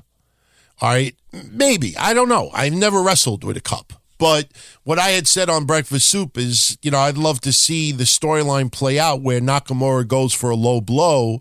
All 0.81 0.91
right. 0.91 1.15
Maybe. 1.51 1.97
I 1.97 2.15
don't 2.15 2.29
know. 2.29 2.51
I've 2.53 2.73
never 2.73 3.03
wrestled 3.03 3.45
with 3.45 3.57
a 3.57 3.61
cup. 3.61 3.93
But 4.19 4.49
what 4.85 4.99
I 4.99 5.11
had 5.11 5.27
said 5.27 5.51
on 5.51 5.67
Breakfast 5.67 6.09
Soup 6.09 6.39
is, 6.39 6.79
you 6.83 6.91
know, 6.91 6.99
I'd 6.99 7.19
love 7.19 7.41
to 7.43 7.53
see 7.53 7.93
the 7.93 8.05
storyline 8.05 8.71
play 8.71 8.99
out 8.99 9.23
where 9.23 9.41
Nakamura 9.41 10.07
goes 10.07 10.33
for 10.33 10.51
a 10.51 10.57
low 10.57 10.81
blow 10.81 11.41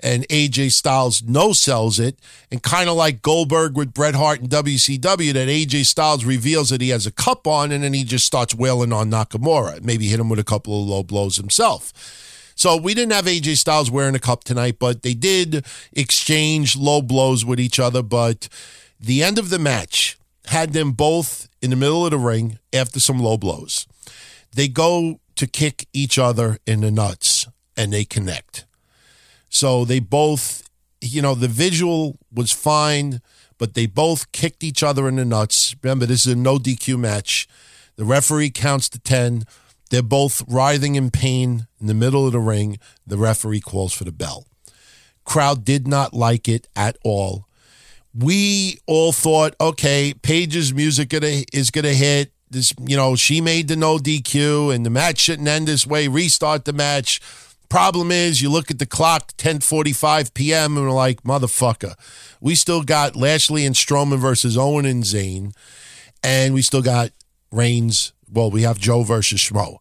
and 0.00 0.26
AJ 0.28 0.72
Styles 0.72 1.22
no 1.22 1.52
sells 1.52 1.98
it. 1.98 2.18
And 2.50 2.62
kind 2.62 2.88
of 2.88 2.96
like 2.96 3.22
Goldberg 3.22 3.76
with 3.76 3.94
Bret 3.94 4.14
Hart 4.14 4.40
and 4.40 4.48
WCW, 4.48 5.32
that 5.32 5.48
AJ 5.48 5.86
Styles 5.86 6.24
reveals 6.24 6.70
that 6.70 6.80
he 6.80 6.90
has 6.90 7.06
a 7.06 7.12
cup 7.12 7.46
on 7.46 7.72
and 7.72 7.84
then 7.84 7.94
he 7.94 8.04
just 8.04 8.26
starts 8.26 8.54
wailing 8.54 8.92
on 8.92 9.10
Nakamura. 9.10 9.82
Maybe 9.82 10.08
hit 10.08 10.20
him 10.20 10.28
with 10.28 10.38
a 10.38 10.44
couple 10.44 10.80
of 10.80 10.88
low 10.88 11.02
blows 11.02 11.36
himself. 11.36 11.92
So 12.54 12.76
we 12.76 12.92
didn't 12.92 13.12
have 13.12 13.26
AJ 13.26 13.56
Styles 13.58 13.90
wearing 13.90 14.16
a 14.16 14.20
cup 14.20 14.42
tonight, 14.42 14.78
but 14.80 15.02
they 15.02 15.14
did 15.14 15.64
exchange 15.92 16.76
low 16.76 17.00
blows 17.00 17.44
with 17.44 17.60
each 17.60 17.78
other. 17.78 18.02
But 18.02 18.48
the 18.98 19.22
end 19.22 19.38
of 19.38 19.50
the 19.50 19.60
match 19.60 20.18
had 20.46 20.72
them 20.72 20.92
both 20.92 21.48
in 21.62 21.70
the 21.70 21.76
middle 21.76 22.04
of 22.04 22.10
the 22.10 22.18
ring 22.18 22.58
after 22.72 22.98
some 22.98 23.20
low 23.20 23.36
blows. 23.36 23.86
They 24.52 24.66
go 24.66 25.20
to 25.36 25.46
kick 25.46 25.86
each 25.92 26.18
other 26.18 26.58
in 26.66 26.80
the 26.80 26.90
nuts 26.90 27.46
and 27.76 27.92
they 27.92 28.04
connect. 28.04 28.64
So 29.48 29.84
they 29.84 29.98
both, 30.00 30.68
you 31.00 31.22
know, 31.22 31.34
the 31.34 31.48
visual 31.48 32.18
was 32.32 32.52
fine, 32.52 33.20
but 33.58 33.74
they 33.74 33.86
both 33.86 34.30
kicked 34.32 34.62
each 34.62 34.82
other 34.82 35.08
in 35.08 35.16
the 35.16 35.24
nuts. 35.24 35.74
Remember, 35.82 36.06
this 36.06 36.26
is 36.26 36.32
a 36.32 36.36
no 36.36 36.58
DQ 36.58 36.98
match. 36.98 37.48
The 37.96 38.04
referee 38.04 38.50
counts 38.50 38.88
to 38.90 39.00
10. 39.00 39.44
They're 39.90 40.02
both 40.02 40.42
writhing 40.46 40.94
in 40.94 41.10
pain 41.10 41.66
in 41.80 41.86
the 41.86 41.94
middle 41.94 42.26
of 42.26 42.32
the 42.32 42.40
ring. 42.40 42.78
The 43.06 43.16
referee 43.16 43.60
calls 43.60 43.92
for 43.92 44.04
the 44.04 44.12
bell. 44.12 44.46
Crowd 45.24 45.64
did 45.64 45.88
not 45.88 46.14
like 46.14 46.48
it 46.48 46.68
at 46.76 46.96
all. 47.04 47.46
We 48.14 48.78
all 48.86 49.12
thought, 49.12 49.54
okay, 49.60 50.14
Paige's 50.22 50.72
music 50.72 51.12
is 51.12 51.70
going 51.70 51.84
to 51.84 51.94
hit. 51.94 52.32
This, 52.50 52.72
you 52.80 52.96
know, 52.96 53.14
she 53.14 53.40
made 53.40 53.68
the 53.68 53.76
no 53.76 53.98
DQ, 53.98 54.74
and 54.74 54.86
the 54.86 54.90
match 54.90 55.18
shouldn't 55.18 55.48
end 55.48 55.68
this 55.68 55.86
way. 55.86 56.08
Restart 56.08 56.64
the 56.64 56.72
match 56.72 57.20
Problem 57.68 58.10
is, 58.10 58.40
you 58.40 58.50
look 58.50 58.70
at 58.70 58.78
the 58.78 58.86
clock, 58.86 59.32
10:45 59.36 60.32
p.m., 60.32 60.76
and 60.76 60.86
we're 60.86 60.92
like, 60.92 61.22
motherfucker, 61.22 61.94
we 62.40 62.54
still 62.54 62.82
got 62.82 63.14
Lashley 63.14 63.66
and 63.66 63.74
Strowman 63.74 64.18
versus 64.18 64.56
Owen 64.56 64.86
and 64.86 65.04
Zayn, 65.04 65.52
and 66.22 66.54
we 66.54 66.62
still 66.62 66.82
got 66.82 67.10
Reigns. 67.52 68.12
Well, 68.30 68.50
we 68.50 68.62
have 68.62 68.78
Joe 68.78 69.02
versus 69.02 69.40
Schmo, 69.40 69.78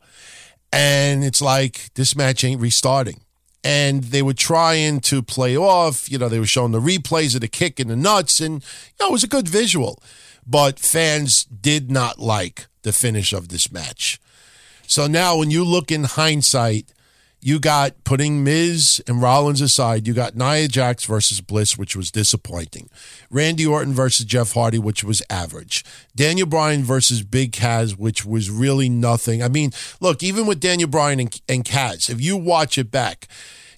and 0.71 1.23
it's 1.23 1.41
like 1.41 1.93
this 1.93 2.15
match 2.15 2.43
ain't 2.43 2.61
restarting. 2.61 3.21
And 3.63 4.05
they 4.05 4.21
were 4.21 4.33
trying 4.33 5.01
to 5.01 5.21
play 5.21 5.57
off, 5.57 6.09
you 6.09 6.17
know, 6.17 6.29
they 6.29 6.39
were 6.39 6.45
showing 6.45 6.71
the 6.71 6.79
replays 6.79 7.35
of 7.35 7.41
the 7.41 7.49
kick 7.49 7.79
in 7.79 7.87
the 7.87 7.95
nuts, 7.95 8.39
and 8.39 8.63
you 8.63 8.95
know, 8.99 9.09
it 9.09 9.13
was 9.13 9.23
a 9.23 9.27
good 9.27 9.47
visual. 9.47 10.01
But 10.45 10.79
fans 10.79 11.45
did 11.45 11.89
not 11.89 12.19
like 12.19 12.67
the 12.83 12.93
finish 12.93 13.33
of 13.33 13.49
this 13.49 13.71
match. 13.71 14.19
So 14.87 15.07
now, 15.07 15.37
when 15.37 15.51
you 15.51 15.65
look 15.65 15.91
in 15.91 16.05
hindsight, 16.05 16.93
you 17.39 17.59
got 17.59 18.03
putting 18.03 18.43
Miz 18.43 19.01
and 19.07 19.21
Rollins 19.21 19.61
aside, 19.61 20.07
you 20.07 20.13
got 20.13 20.35
Nia 20.35 20.67
Jax 20.67 21.05
versus 21.05 21.39
Bliss, 21.39 21.77
which 21.77 21.95
was 21.95 22.11
disappointing. 22.11 22.89
Randy 23.29 23.65
Orton 23.65 23.93
versus 23.93 24.25
Jeff 24.25 24.53
Hardy, 24.53 24.79
which 24.79 25.03
was 25.03 25.21
average. 25.29 25.85
Daniel 26.15 26.47
Bryan 26.47 26.83
versus 26.83 27.21
Big 27.21 27.51
Cass, 27.51 27.91
which 27.95 28.25
was 28.25 28.49
really 28.49 28.89
nothing. 28.89 29.43
I 29.43 29.49
mean, 29.49 29.71
look, 29.99 30.23
even 30.23 30.47
with 30.47 30.59
Daniel 30.59 30.89
Bryan 30.89 31.19
and, 31.19 31.41
and 31.47 31.63
Cass, 31.63 32.09
if 32.09 32.19
you 32.19 32.37
watch 32.37 32.77
it 32.77 32.89
back, 32.89 33.27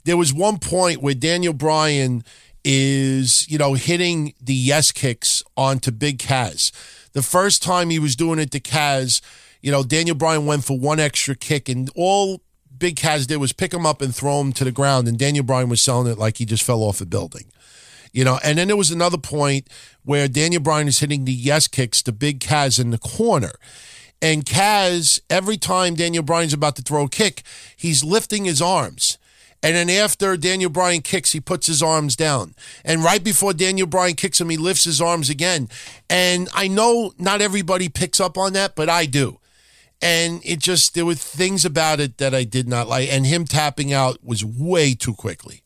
there 0.06 0.18
was 0.18 0.34
one 0.34 0.58
point 0.58 1.02
where 1.02 1.14
Daniel 1.14 1.54
Bryan 1.54 2.24
is, 2.64 3.50
you 3.50 3.58
know, 3.58 3.74
hitting 3.74 4.34
the 4.42 4.54
yes 4.54 4.92
kicks 4.92 5.44
onto 5.58 5.92
Big 5.92 6.20
Cass. 6.20 6.72
The 7.14 7.22
first 7.22 7.62
time 7.62 7.90
he 7.90 8.00
was 8.00 8.16
doing 8.16 8.40
it 8.40 8.52
to 8.52 8.60
Cass, 8.60 9.22
you 9.62 9.72
know, 9.72 9.84
Daniel 9.84 10.16
Bryan 10.16 10.46
went 10.46 10.64
for 10.64 10.80
one 10.80 11.00
extra 11.00 11.36
kick, 11.36 11.68
and 11.68 11.90
all 11.96 12.42
Big 12.80 12.96
Cass 12.96 13.26
did 13.26 13.38
was 13.38 13.54
pick 13.54 13.74
him 13.74 13.86
up 13.86 14.02
and 14.02 14.16
throw 14.16 14.42
him 14.42 14.54
to 14.54 14.64
the 14.64 14.72
ground, 14.72 15.08
and 15.08 15.18
Daniel 15.18 15.44
Bryan 15.44 15.70
was 15.70 15.82
selling 15.82 16.12
it 16.12 16.18
like 16.18 16.38
he 16.38 16.46
just 16.46 16.64
fell 16.64 16.82
off 16.82 17.02
a 17.02 17.06
building. 17.06 17.46
You 18.12 18.24
know, 18.24 18.40
and 18.44 18.58
then 18.58 18.68
there 18.68 18.78
was 18.78 18.92
another 18.92 19.18
point 19.18 19.68
where 20.04 20.28
Daniel 20.28 20.62
Bryan 20.62 20.88
is 20.88 21.00
hitting 21.00 21.26
the 21.26 21.34
yes 21.34 21.68
kicks 21.68 22.02
to 22.04 22.12
Big 22.12 22.40
Cass 22.40 22.80
in 22.80 22.90
the 22.90 22.98
corner. 22.98 23.52
And 24.22 24.46
Cass, 24.46 25.20
every 25.30 25.58
time 25.58 25.96
Daniel 25.96 26.24
Bryan's 26.24 26.54
about 26.54 26.76
to 26.78 26.82
throw 26.82 27.04
a 27.04 27.10
kick, 27.10 27.44
he's 27.76 28.04
lifting 28.04 28.46
his 28.46 28.62
arms. 28.62 29.18
And 29.62 29.76
then 29.76 29.90
after 29.90 30.38
Daniel 30.38 30.70
Bryan 30.70 31.02
kicks, 31.02 31.34
he 31.34 31.42
puts 31.42 31.68
his 31.68 31.84
arms 31.84 32.16
down. 32.16 32.56
And 32.86 33.04
right 33.04 33.24
before 33.24 33.54
Daniel 33.54 33.88
Bryan 33.88 34.16
kicks 34.16 34.40
him, 34.40 34.50
he 34.50 34.58
lifts 34.58 34.86
his 34.86 35.02
arms 35.02 35.30
again. 35.30 35.70
And 36.10 36.48
I 36.54 36.68
know 36.68 37.14
not 37.18 37.42
everybody 37.42 37.90
picks 37.90 38.20
up 38.20 38.38
on 38.38 38.54
that, 38.54 38.76
but 38.76 38.90
I 38.90 39.06
do. 39.06 39.39
And 40.02 40.42
it 40.46 40.60
just, 40.60 40.96
there 40.96 41.06
were 41.06 41.16
things 41.16 41.66
about 41.66 42.00
it 42.00 42.18
that 42.18 42.34
I 42.34 42.44
did 42.44 42.68
not 42.68 42.88
like. 42.88 43.12
And 43.12 43.26
him 43.26 43.46
tapping 43.46 43.92
out 43.92 44.24
was 44.24 44.46
way 44.46 44.96
too 44.96 45.14
quickly. 45.14 45.62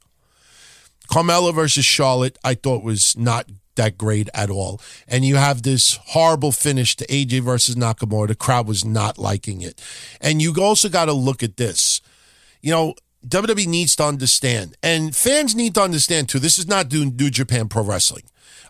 Carmella 1.07 1.53
versus 1.53 1.85
Charlotte, 1.85 2.39
I 2.43 2.55
thought 2.55 2.83
was 2.83 3.15
not 3.15 3.47
that 3.75 3.97
great 3.97 4.29
at 4.33 4.49
all. 4.49 4.81
And 5.07 5.25
you 5.25 5.35
have 5.35 5.61
this 5.61 5.99
horrible 6.07 6.51
finish 6.51 6.95
to 6.95 7.07
AJ 7.07 7.41
versus 7.41 7.75
Nakamura. 7.75 8.27
The 8.27 8.35
crowd 8.35 8.67
was 8.67 8.83
not 8.83 9.17
liking 9.17 9.61
it. 9.61 9.81
And 10.21 10.41
you 10.41 10.55
also 10.59 10.89
got 10.89 11.05
to 11.05 11.13
look 11.13 11.43
at 11.43 11.57
this. 11.57 12.01
You 12.61 12.71
know, 12.71 12.95
WWE 13.27 13.67
needs 13.67 13.95
to 13.95 14.03
understand, 14.03 14.75
and 14.83 15.15
fans 15.15 15.55
need 15.55 15.75
to 15.75 15.81
understand 15.81 16.27
too. 16.27 16.39
This 16.39 16.59
is 16.59 16.67
not 16.67 16.91
New, 16.91 17.29
Japan 17.29 17.69
Pro 17.69 17.83
Wrestling. 17.83 18.23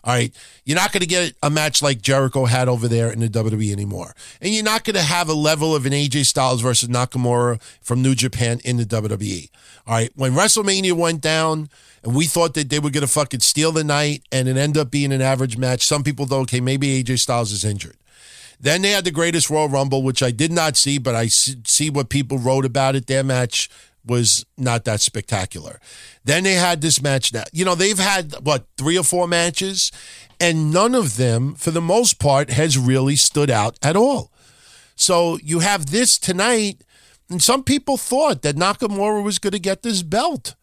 All 0.04 0.12
right. 0.12 0.34
You're 0.64 0.76
not 0.76 0.92
going 0.92 1.00
to 1.00 1.06
get 1.06 1.32
a 1.42 1.48
match 1.48 1.80
like 1.80 2.02
Jericho 2.02 2.44
had 2.44 2.68
over 2.68 2.88
there 2.88 3.10
in 3.10 3.20
the 3.20 3.28
WWE 3.28 3.72
anymore. 3.72 4.14
And 4.40 4.52
you're 4.52 4.62
not 4.62 4.84
going 4.84 4.96
to 4.96 5.02
have 5.02 5.30
a 5.30 5.34
level 5.34 5.74
of 5.74 5.86
an 5.86 5.92
AJ 5.92 6.26
Styles 6.26 6.60
versus 6.60 6.90
Nakamura 6.90 7.60
from 7.80 8.02
New 8.02 8.14
Japan 8.14 8.60
in 8.64 8.76
the 8.76 8.84
WWE. 8.84 9.48
All 9.86 9.94
right. 9.94 10.10
When 10.14 10.32
WrestleMania 10.32 10.92
went 10.92 11.22
down 11.22 11.70
and 12.02 12.14
we 12.14 12.26
thought 12.26 12.52
that 12.52 12.68
they 12.68 12.78
were 12.78 12.90
going 12.90 13.06
to 13.06 13.12
fucking 13.12 13.40
steal 13.40 13.72
the 13.72 13.82
night 13.82 14.22
and 14.30 14.46
it 14.46 14.58
ended 14.58 14.80
up 14.80 14.90
being 14.90 15.10
an 15.10 15.22
average 15.22 15.56
match, 15.56 15.86
some 15.86 16.02
people 16.02 16.26
thought, 16.26 16.42
okay, 16.42 16.60
maybe 16.60 17.02
AJ 17.02 17.20
Styles 17.20 17.50
is 17.50 17.64
injured. 17.64 17.96
Then 18.60 18.82
they 18.82 18.90
had 18.90 19.04
the 19.04 19.10
greatest 19.10 19.48
Royal 19.48 19.68
Rumble, 19.68 20.02
which 20.02 20.22
I 20.22 20.30
did 20.30 20.52
not 20.52 20.76
see, 20.76 20.98
but 20.98 21.14
I 21.14 21.26
see 21.28 21.90
what 21.90 22.08
people 22.08 22.38
wrote 22.38 22.64
about 22.64 22.94
it. 22.94 23.06
Their 23.06 23.24
match 23.24 23.70
was 24.06 24.44
not 24.56 24.84
that 24.84 25.00
spectacular. 25.00 25.80
Then 26.24 26.44
they 26.44 26.54
had 26.54 26.80
this 26.80 27.02
match 27.02 27.32
now. 27.32 27.44
You 27.52 27.64
know, 27.64 27.74
they've 27.74 27.98
had, 27.98 28.34
what, 28.42 28.66
three 28.76 28.98
or 28.98 29.04
four 29.04 29.26
matches, 29.26 29.90
and 30.40 30.72
none 30.72 30.94
of 30.94 31.16
them, 31.16 31.54
for 31.54 31.70
the 31.70 31.80
most 31.80 32.18
part, 32.18 32.50
has 32.50 32.76
really 32.76 33.16
stood 33.16 33.50
out 33.50 33.78
at 33.82 33.96
all. 33.96 34.30
So 34.96 35.38
you 35.42 35.60
have 35.60 35.86
this 35.86 36.18
tonight, 36.18 36.82
and 37.30 37.42
some 37.42 37.64
people 37.64 37.96
thought 37.96 38.42
that 38.42 38.56
Nakamura 38.56 39.22
was 39.22 39.38
going 39.38 39.52
to 39.52 39.58
get 39.58 39.82
this 39.82 40.02
belt. 40.02 40.54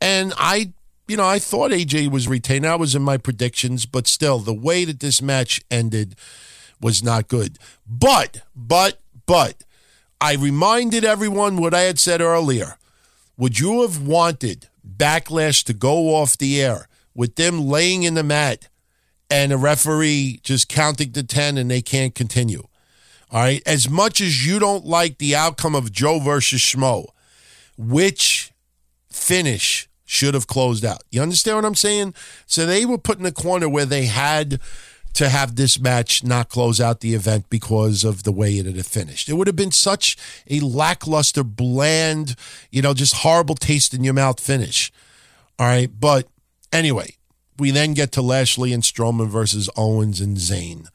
And 0.00 0.32
I, 0.36 0.72
you 1.08 1.16
know, 1.16 1.26
I 1.26 1.38
thought 1.38 1.70
AJ 1.70 2.10
was 2.10 2.28
retained. 2.28 2.66
I 2.66 2.76
was 2.76 2.94
in 2.94 3.02
my 3.02 3.16
predictions, 3.16 3.86
but 3.86 4.06
still, 4.06 4.38
the 4.38 4.54
way 4.54 4.84
that 4.84 5.00
this 5.00 5.22
match 5.22 5.62
ended 5.70 6.14
was 6.80 7.02
not 7.02 7.28
good. 7.28 7.58
But, 7.88 8.42
but, 8.54 9.00
but, 9.24 9.64
I 10.20 10.34
reminded 10.34 11.04
everyone 11.04 11.56
what 11.56 11.74
I 11.74 11.82
had 11.82 11.98
said 11.98 12.20
earlier. 12.20 12.76
Would 13.36 13.58
you 13.58 13.82
have 13.82 14.00
wanted 14.00 14.68
Backlash 14.86 15.62
to 15.64 15.74
go 15.74 16.14
off 16.14 16.38
the 16.38 16.60
air 16.62 16.88
with 17.14 17.36
them 17.36 17.66
laying 17.66 18.02
in 18.02 18.14
the 18.14 18.22
mat 18.22 18.68
and 19.30 19.52
a 19.52 19.58
referee 19.58 20.40
just 20.42 20.68
counting 20.68 21.12
to 21.12 21.22
10 21.22 21.58
and 21.58 21.70
they 21.70 21.82
can't 21.82 22.14
continue? 22.14 22.66
All 23.30 23.40
right. 23.40 23.62
As 23.66 23.90
much 23.90 24.20
as 24.20 24.46
you 24.46 24.58
don't 24.58 24.86
like 24.86 25.18
the 25.18 25.34
outcome 25.34 25.74
of 25.74 25.92
Joe 25.92 26.20
versus 26.20 26.60
Schmo, 26.60 27.08
which 27.76 28.52
finish 29.10 29.88
should 30.06 30.34
have 30.34 30.46
closed 30.46 30.84
out? 30.84 31.02
You 31.10 31.20
understand 31.20 31.56
what 31.56 31.64
I'm 31.64 31.74
saying? 31.74 32.14
So 32.46 32.64
they 32.64 32.86
were 32.86 32.98
put 32.98 33.18
in 33.18 33.26
a 33.26 33.32
corner 33.32 33.68
where 33.68 33.84
they 33.84 34.06
had 34.06 34.60
to 35.16 35.28
have 35.30 35.56
this 35.56 35.80
match 35.80 36.22
not 36.22 36.48
close 36.50 36.80
out 36.80 37.00
the 37.00 37.14
event 37.14 37.48
because 37.48 38.04
of 38.04 38.22
the 38.22 38.32
way 38.32 38.58
it 38.58 38.66
had 38.66 38.86
finished. 38.86 39.28
It 39.28 39.34
would 39.34 39.46
have 39.46 39.56
been 39.56 39.72
such 39.72 40.16
a 40.48 40.60
lackluster, 40.60 41.42
bland, 41.42 42.36
you 42.70 42.82
know, 42.82 42.94
just 42.94 43.16
horrible 43.16 43.54
taste 43.54 43.94
in 43.94 44.04
your 44.04 44.14
mouth 44.14 44.38
finish. 44.38 44.92
All 45.58 45.66
right. 45.66 45.90
But 45.98 46.28
anyway, 46.72 47.16
we 47.58 47.70
then 47.70 47.94
get 47.94 48.12
to 48.12 48.22
Lashley 48.22 48.72
and 48.74 48.82
Strowman 48.82 49.28
versus 49.28 49.70
Owens 49.76 50.20
and 50.20 50.36
Zayn. 50.36 50.86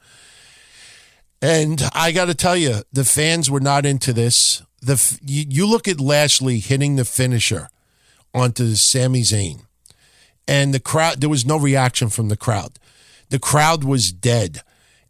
And 1.40 1.82
I 1.92 2.12
got 2.12 2.26
to 2.26 2.34
tell 2.34 2.56
you, 2.56 2.82
the 2.92 3.04
fans 3.04 3.50
were 3.50 3.60
not 3.60 3.84
into 3.84 4.12
this. 4.12 4.62
The 4.80 5.18
you, 5.24 5.66
look 5.66 5.88
at 5.88 6.00
Lashley 6.00 6.60
hitting 6.60 6.94
the 6.94 7.04
finisher 7.04 7.68
onto 8.32 8.74
Sami 8.74 9.22
Zayn, 9.22 9.62
and 10.46 10.72
the 10.72 10.80
crowd. 10.80 11.20
There 11.20 11.28
was 11.28 11.44
no 11.44 11.58
reaction 11.58 12.08
from 12.08 12.28
the 12.28 12.36
crowd 12.36 12.78
the 13.32 13.38
crowd 13.38 13.82
was 13.82 14.12
dead. 14.12 14.60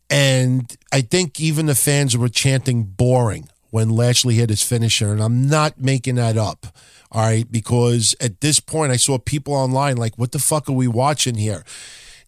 And 0.09 0.77
I 0.93 1.01
think 1.01 1.41
even 1.41 1.67
the 1.67 1.75
fans 1.75 2.17
were 2.17 2.29
chanting 2.29 2.85
boring 2.85 3.49
when 3.71 3.91
Lashley 3.91 4.37
hit 4.37 4.49
his 4.49 4.63
finisher. 4.63 5.13
And 5.13 5.21
I'm 5.21 5.49
not 5.49 5.81
making 5.81 6.15
that 6.15 6.37
up. 6.37 6.67
All 7.11 7.23
right. 7.23 7.51
Because 7.51 8.15
at 8.21 8.41
this 8.41 8.61
point, 8.61 8.93
I 8.93 8.97
saw 8.97 9.19
people 9.19 9.55
online 9.55 9.97
like, 9.97 10.17
what 10.17 10.31
the 10.31 10.39
fuck 10.39 10.69
are 10.69 10.73
we 10.73 10.87
watching 10.87 11.35
here? 11.35 11.65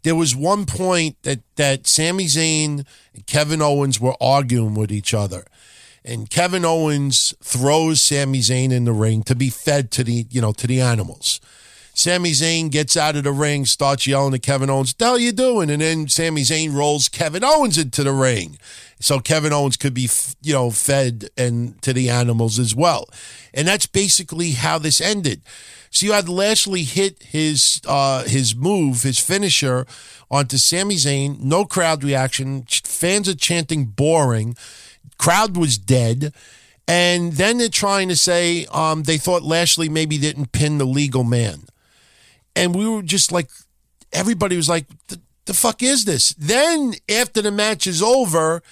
There 0.02 0.16
was 0.16 0.34
one 0.34 0.66
point 0.66 1.16
that, 1.22 1.42
that 1.54 1.86
Sami 1.86 2.24
Zayn 2.24 2.84
and 3.14 3.26
Kevin 3.28 3.62
Owens 3.62 4.00
were 4.00 4.16
arguing 4.20 4.74
with 4.74 4.90
each 4.90 5.14
other. 5.14 5.46
And 6.04 6.28
Kevin 6.28 6.64
Owens 6.64 7.34
throws 7.40 8.02
Sami 8.02 8.40
Zayn 8.40 8.72
in 8.72 8.84
the 8.84 8.92
ring 8.92 9.22
to 9.22 9.36
be 9.36 9.48
fed 9.48 9.92
to 9.92 10.02
the, 10.02 10.26
you 10.28 10.40
know, 10.40 10.52
to 10.54 10.66
the 10.66 10.80
animals. 10.80 11.40
Sami 11.96 12.32
Zayn 12.32 12.72
gets 12.72 12.96
out 12.96 13.14
of 13.14 13.22
the 13.22 13.30
ring, 13.30 13.64
starts 13.64 14.04
yelling 14.04 14.34
at 14.34 14.42
Kevin 14.42 14.68
Owens, 14.68 14.90
"What 14.90 14.98
the 14.98 15.04
hell 15.04 15.18
you 15.18 15.30
doing?" 15.30 15.70
And 15.70 15.80
then 15.80 16.08
Sami 16.08 16.42
Zayn 16.42 16.74
rolls 16.74 17.08
Kevin 17.08 17.44
Owens 17.44 17.78
into 17.78 18.02
the 18.02 18.12
ring, 18.12 18.58
so 18.98 19.20
Kevin 19.20 19.52
Owens 19.52 19.76
could 19.76 19.94
be, 19.94 20.10
you 20.42 20.52
know, 20.52 20.72
fed 20.72 21.30
and 21.36 21.80
to 21.82 21.92
the 21.92 22.10
animals 22.10 22.58
as 22.58 22.74
well. 22.74 23.08
And 23.54 23.68
that's 23.68 23.86
basically 23.86 24.52
how 24.52 24.78
this 24.78 25.00
ended. 25.00 25.42
So 25.90 26.06
you 26.06 26.12
had 26.12 26.28
Lashley 26.28 26.82
hit 26.82 27.22
his 27.22 27.80
uh, 27.86 28.24
his 28.24 28.56
move, 28.56 29.02
his 29.02 29.20
finisher, 29.20 29.86
onto 30.32 30.58
Sami 30.58 30.96
Zayn. 30.96 31.38
No 31.38 31.64
crowd 31.64 32.02
reaction. 32.02 32.66
Fans 32.68 33.28
are 33.28 33.36
chanting 33.36 33.84
"boring." 33.86 34.56
Crowd 35.16 35.56
was 35.56 35.78
dead. 35.78 36.34
And 36.86 37.34
then 37.34 37.56
they're 37.56 37.68
trying 37.70 38.08
to 38.10 38.16
say 38.16 38.66
um, 38.66 39.04
they 39.04 39.16
thought 39.16 39.42
Lashley 39.42 39.88
maybe 39.88 40.18
didn't 40.18 40.52
pin 40.52 40.76
the 40.76 40.84
legal 40.84 41.24
man 41.24 41.64
and 42.56 42.74
we 42.74 42.88
were 42.88 43.02
just 43.02 43.32
like, 43.32 43.48
everybody 44.12 44.56
was 44.56 44.68
like, 44.68 44.86
the, 45.08 45.20
the 45.46 45.54
fuck 45.54 45.82
is 45.82 46.04
this? 46.04 46.34
Then 46.34 46.94
after 47.08 47.42
the 47.42 47.50
match 47.50 47.86
is 47.86 48.02
over, 48.02 48.62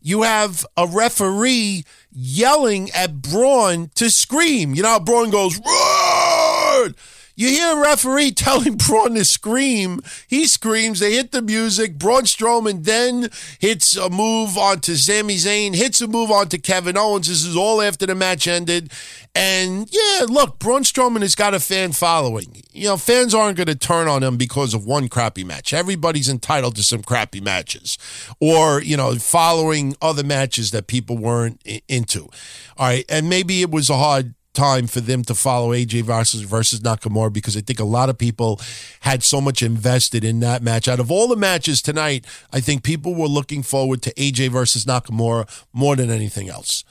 you 0.00 0.22
have 0.22 0.66
a 0.76 0.86
referee 0.86 1.84
yelling 2.12 2.90
at 2.90 3.22
Braun 3.22 3.90
to 3.94 4.10
scream. 4.10 4.74
You 4.74 4.82
know 4.82 4.90
how 4.90 5.00
Braun 5.00 5.30
goes, 5.30 5.58
Roar! 5.58 6.90
You 7.36 7.48
hear 7.48 7.76
a 7.76 7.80
referee 7.80 8.32
telling 8.36 8.76
Braun 8.76 9.14
to 9.14 9.24
scream. 9.24 10.00
He 10.28 10.46
screams. 10.46 11.00
They 11.00 11.14
hit 11.14 11.32
the 11.32 11.42
music. 11.42 11.98
Braun 11.98 12.22
Strowman 12.24 12.84
then 12.84 13.28
hits 13.58 13.96
a 13.96 14.08
move 14.08 14.56
onto 14.56 14.94
Sami 14.94 15.36
Zayn, 15.36 15.74
hits 15.74 16.00
a 16.00 16.06
move 16.06 16.30
onto 16.30 16.58
Kevin 16.58 16.96
Owens. 16.96 17.28
This 17.28 17.44
is 17.44 17.56
all 17.56 17.82
after 17.82 18.06
the 18.06 18.14
match 18.14 18.46
ended. 18.46 18.92
And 19.34 19.88
yeah, 19.90 20.26
look, 20.28 20.58
Braun 20.58 20.82
Strowman 20.82 21.22
has 21.22 21.34
got 21.34 21.54
a 21.54 21.60
fan 21.60 21.92
following. 21.92 22.62
You 22.72 22.88
know, 22.88 22.96
fans 22.96 23.34
aren't 23.34 23.56
going 23.56 23.66
to 23.66 23.74
turn 23.74 24.06
on 24.06 24.22
him 24.22 24.36
because 24.36 24.74
of 24.74 24.86
one 24.86 25.08
crappy 25.08 25.44
match. 25.44 25.72
Everybody's 25.72 26.28
entitled 26.28 26.76
to 26.76 26.82
some 26.82 27.02
crappy 27.02 27.40
matches 27.40 27.98
or, 28.40 28.80
you 28.80 28.96
know, 28.96 29.16
following 29.16 29.96
other 30.00 30.22
matches 30.22 30.70
that 30.70 30.86
people 30.86 31.18
weren't 31.18 31.60
into. 31.88 32.28
All 32.76 32.86
right. 32.86 33.04
And 33.08 33.28
maybe 33.28 33.60
it 33.62 33.70
was 33.70 33.90
a 33.90 33.96
hard 33.96 34.34
time 34.54 34.86
for 34.86 35.00
them 35.00 35.22
to 35.24 35.34
follow 35.34 35.70
AJ 35.70 36.02
versus 36.02 36.42
versus 36.42 36.80
Nakamura 36.80 37.32
because 37.32 37.56
I 37.56 37.60
think 37.60 37.80
a 37.80 37.84
lot 37.84 38.08
of 38.08 38.16
people 38.16 38.60
had 39.00 39.22
so 39.22 39.40
much 39.40 39.62
invested 39.62 40.24
in 40.24 40.40
that 40.40 40.62
match. 40.62 40.88
Out 40.88 41.00
of 41.00 41.10
all 41.10 41.28
the 41.28 41.36
matches 41.36 41.82
tonight, 41.82 42.24
I 42.52 42.60
think 42.60 42.82
people 42.82 43.14
were 43.14 43.26
looking 43.26 43.62
forward 43.62 44.00
to 44.02 44.14
AJ 44.14 44.50
versus 44.50 44.84
Nakamura 44.84 45.48
more 45.72 45.96
than 45.96 46.10
anything 46.10 46.48
else. 46.48 46.84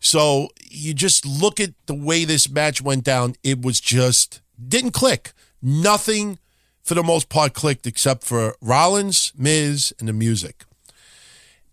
So 0.00 0.48
you 0.70 0.92
just 0.92 1.24
look 1.24 1.60
at 1.60 1.70
the 1.86 1.94
way 1.94 2.24
this 2.24 2.50
match 2.50 2.82
went 2.82 3.04
down, 3.04 3.36
it 3.42 3.62
was 3.62 3.80
just 3.80 4.40
didn't 4.68 4.92
click. 4.92 5.32
Nothing 5.62 6.38
for 6.82 6.94
the 6.94 7.02
most 7.02 7.28
part 7.28 7.54
clicked 7.54 7.86
except 7.86 8.24
for 8.24 8.54
Rollins, 8.60 9.32
Miz, 9.36 9.94
and 9.98 10.08
the 10.08 10.12
music. 10.12 10.64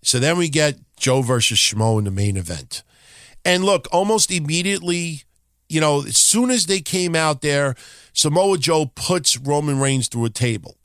So 0.02 0.18
then 0.18 0.38
we 0.38 0.50
get 0.50 0.80
Joe 0.98 1.22
versus 1.22 1.58
Schmo 1.58 2.00
in 2.00 2.06
the 2.06 2.12
main 2.12 2.38
event. 2.38 2.84
And 3.44 3.64
look, 3.64 3.88
almost 3.92 4.32
immediately, 4.32 5.24
you 5.70 5.82
know, 5.82 6.02
as 6.02 6.18
soon 6.18 6.52
as 6.52 6.66
they 6.66 6.82
came 6.82 7.16
out 7.16 7.42
there, 7.42 7.76
Samoa 8.14 8.58
Joe 8.58 8.86
puts 8.86 9.38
Roman 9.38 9.80
Reigns 9.80 10.08
through 10.08 10.26
a 10.26 10.30
table. 10.30 10.78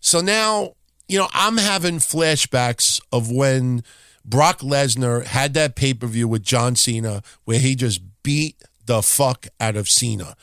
So 0.00 0.20
now, 0.20 0.74
you 1.08 1.18
know, 1.18 1.28
I'm 1.32 1.56
having 1.56 1.98
flashbacks 1.98 3.00
of 3.12 3.30
when 3.30 3.82
Brock 4.24 4.60
Lesnar 4.60 5.24
had 5.24 5.54
that 5.54 5.76
pay 5.76 5.94
per 5.94 6.06
view 6.06 6.28
with 6.28 6.42
John 6.42 6.76
Cena 6.76 7.22
where 7.44 7.58
he 7.58 7.74
just 7.74 8.00
beat 8.22 8.56
the 8.86 9.02
fuck 9.02 9.46
out 9.60 9.76
of 9.76 9.88
Cena. 9.88 10.36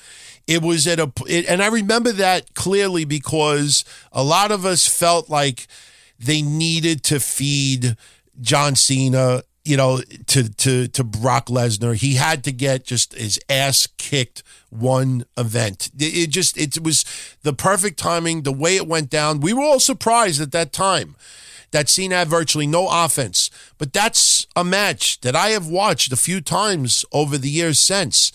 It 0.47 0.62
was 0.62 0.88
at 0.88 0.99
a, 0.99 1.12
it, 1.28 1.45
and 1.47 1.62
I 1.62 1.68
remember 1.68 2.12
that 2.14 2.54
clearly 2.54 3.06
because 3.06 3.84
a 4.12 4.24
lot 4.24 4.51
of 4.51 4.66
us 4.66 4.88
felt 4.88 5.30
like 5.30 5.68
they 6.20 6.41
needed 6.41 7.04
to 7.04 7.20
feed 7.20 7.95
John 8.41 8.76
Cena 8.76 9.43
you 9.66 9.78
know, 9.78 10.01
to 10.28 10.49
to 10.49 10.88
to 10.89 11.03
Brock 11.03 11.47
Lesnar. 11.47 11.95
He 11.95 12.16
had 12.16 12.43
to 12.43 12.51
get 12.51 12.84
just 12.84 13.14
his 13.14 13.39
ass 13.49 13.88
kicked 13.97 14.43
one 14.70 15.26
event. 15.38 15.89
It 15.97 16.28
just 16.28 16.57
it 16.57 16.82
was 16.82 17.05
the 17.43 17.53
perfect 17.53 17.97
timing, 17.97 18.43
the 18.43 18.51
way 18.51 18.76
it 18.76 18.88
went 18.88 19.09
down. 19.09 19.39
We 19.39 19.53
were 19.53 19.64
all 19.64 19.80
surprised 19.80 20.41
at 20.41 20.51
that 20.51 20.74
time 20.74 21.16
that 21.72 21.89
Cena 21.89 22.16
had 22.16 22.28
virtually 22.30 22.68
no 22.68 22.88
offense. 22.89 23.49
But 23.78 23.91
that's 23.91 24.47
a 24.55 24.64
match 24.64 25.20
that 25.22 25.36
I 25.36 25.49
have 25.49 25.68
watched 25.68 26.14
a 26.14 26.18
few 26.18 26.39
times 26.39 27.03
over 27.11 27.38
the 27.38 27.49
years 27.49 27.80
since. 27.80 28.32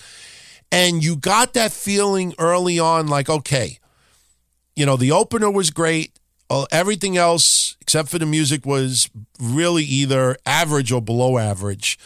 And 0.71 1.03
you 1.03 1.17
got 1.17 1.55
that 1.55 1.73
feeling 1.73 2.35
early 2.39 2.79
on 2.79 3.07
like, 3.07 3.31
okay, 3.31 3.79
you 4.77 4.85
know, 4.85 4.97
the 4.97 5.13
opener 5.13 5.51
was 5.51 5.71
great. 5.71 6.18
Everything 6.71 7.17
else, 7.17 7.77
except 7.81 8.09
for 8.09 8.19
the 8.19 8.27
music, 8.27 8.65
was 8.65 9.11
really 9.41 9.85
either 9.85 10.37
average 10.47 10.91
or 10.91 11.03
below 11.03 11.39
average. 11.39 11.99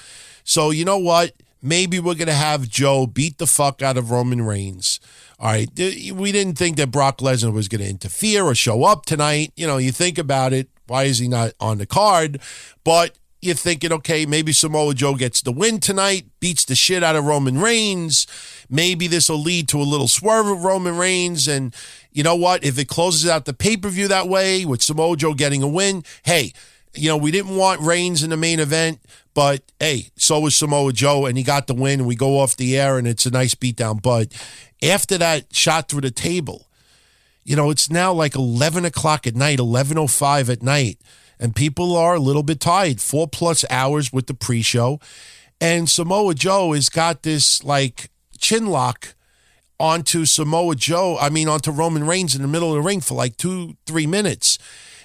So, 0.44 0.70
you 0.70 0.84
know 0.84 0.98
what? 0.98 1.32
Maybe 1.62 2.00
we're 2.00 2.14
to 2.26 2.32
have 2.34 2.68
Joe 2.68 3.06
beat 3.06 3.38
the 3.38 3.46
fuck 3.46 3.82
out 3.82 3.96
of 3.96 4.10
Roman 4.10 4.42
Reigns. 4.42 4.98
All 5.38 5.46
right. 5.46 5.68
We 5.76 6.32
didn't 6.32 6.58
think 6.58 6.76
that 6.76 6.90
Brock 6.90 7.18
Lesnar 7.18 7.52
was 7.52 7.68
to 7.82 7.88
interfere 7.88 8.42
or 8.42 8.54
show 8.56 8.82
up 8.82 9.06
tonight. 9.06 9.52
You 9.54 9.68
know, 9.68 9.76
you 9.76 9.92
think 9.92 10.18
about 10.18 10.52
it. 10.52 10.68
Why 10.88 11.04
is 11.04 11.18
he 11.18 11.28
not 11.28 11.52
on 11.60 11.78
the 11.78 11.86
card? 11.86 12.40
But 12.82 13.16
you're 13.42 13.56
thinking, 13.56 13.92
okay, 13.92 14.24
maybe 14.24 14.52
Samoa 14.52 14.94
Joe 14.94 15.16
gets 15.16 15.42
the 15.42 15.50
win 15.50 15.80
tonight, 15.80 16.26
beats 16.38 16.64
the 16.64 16.76
shit 16.76 17.02
out 17.02 17.16
of 17.16 17.24
Roman 17.24 17.60
Reigns. 17.60 18.26
Maybe 18.70 19.08
this 19.08 19.28
will 19.28 19.42
lead 19.42 19.68
to 19.68 19.80
a 19.80 19.82
little 19.82 20.06
swerve 20.06 20.46
of 20.46 20.62
Roman 20.62 20.96
Reigns. 20.96 21.48
And 21.48 21.74
you 22.12 22.22
know 22.22 22.36
what? 22.36 22.64
If 22.64 22.78
it 22.78 22.86
closes 22.86 23.28
out 23.28 23.44
the 23.44 23.52
pay 23.52 23.76
per 23.76 23.88
view 23.88 24.06
that 24.08 24.28
way 24.28 24.64
with 24.64 24.80
Samoa 24.80 25.16
Joe 25.16 25.34
getting 25.34 25.60
a 25.60 25.68
win, 25.68 26.04
hey, 26.22 26.52
you 26.94 27.08
know, 27.08 27.16
we 27.16 27.32
didn't 27.32 27.56
want 27.56 27.80
Reigns 27.80 28.22
in 28.22 28.30
the 28.30 28.36
main 28.36 28.60
event, 28.60 29.00
but 29.34 29.62
hey, 29.80 30.10
so 30.16 30.38
was 30.40 30.54
Samoa 30.54 30.92
Joe, 30.92 31.26
and 31.26 31.36
he 31.36 31.42
got 31.42 31.66
the 31.66 31.74
win, 31.74 32.00
and 32.00 32.06
we 32.06 32.14
go 32.14 32.38
off 32.38 32.56
the 32.56 32.78
air, 32.78 32.96
and 32.98 33.08
it's 33.08 33.26
a 33.26 33.30
nice 33.30 33.54
beatdown. 33.54 34.00
But 34.00 34.32
after 34.82 35.18
that 35.18 35.54
shot 35.54 35.88
through 35.88 36.02
the 36.02 36.10
table, 36.10 36.68
you 37.44 37.56
know, 37.56 37.70
it's 37.70 37.90
now 37.90 38.12
like 38.12 38.36
11 38.36 38.84
o'clock 38.84 39.26
at 39.26 39.34
night, 39.34 39.58
11.05 39.58 40.48
at 40.48 40.62
night, 40.62 40.98
and 41.42 41.56
people 41.56 41.96
are 41.96 42.14
a 42.14 42.20
little 42.20 42.44
bit 42.44 42.60
tired, 42.60 43.00
four 43.00 43.26
plus 43.26 43.64
hours 43.68 44.12
with 44.12 44.28
the 44.28 44.34
pre 44.34 44.62
show. 44.62 45.00
And 45.60 45.90
Samoa 45.90 46.34
Joe 46.34 46.72
has 46.72 46.88
got 46.88 47.24
this 47.24 47.64
like 47.64 48.10
chin 48.38 48.66
lock 48.66 49.16
onto 49.80 50.24
Samoa 50.24 50.76
Joe, 50.76 51.18
I 51.20 51.30
mean, 51.30 51.48
onto 51.48 51.72
Roman 51.72 52.06
Reigns 52.06 52.36
in 52.36 52.42
the 52.42 52.48
middle 52.48 52.68
of 52.68 52.76
the 52.76 52.80
ring 52.80 53.00
for 53.00 53.14
like 53.14 53.36
two, 53.36 53.76
three 53.86 54.06
minutes. 54.06 54.56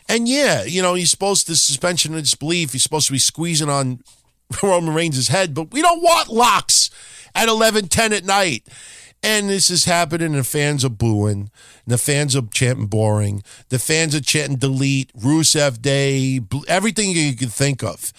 And 0.07 0.27
yeah, 0.27 0.63
you 0.63 0.83
know, 0.83 0.93
he's 0.93 1.09
supposed 1.09 1.47
to 1.47 1.55
suspension 1.55 2.13
of 2.13 2.21
disbelief. 2.21 2.71
He's 2.71 2.83
supposed 2.83 3.07
to 3.07 3.13
be 3.13 3.19
squeezing 3.19 3.69
on 3.69 4.01
Roman 4.63 4.93
Reigns' 4.93 5.29
head, 5.29 5.55
but 5.55 5.71
we 5.71 5.81
don't 5.81 6.03
want 6.03 6.29
locks 6.29 6.91
at 7.33 7.49
11, 7.49 7.87
10 7.87 8.13
at 8.13 8.25
night. 8.25 8.63
And 9.23 9.49
this 9.49 9.69
is 9.69 9.85
happening, 9.85 10.27
and 10.27 10.35
the 10.35 10.43
fans 10.43 10.85
are 10.85 10.89
booing. 10.89 11.49
And 11.85 11.87
the 11.87 11.97
fans 11.97 12.35
are 12.35 12.43
chanting 12.43 12.85
boring. 12.85 13.43
The 13.69 13.79
fans 13.79 14.15
are 14.15 14.21
chanting 14.21 14.57
delete, 14.57 15.11
Rusev 15.13 15.81
Day, 15.81 16.39
everything 16.67 17.11
you 17.11 17.35
could 17.35 17.51
think 17.51 17.83
of. 17.83 18.13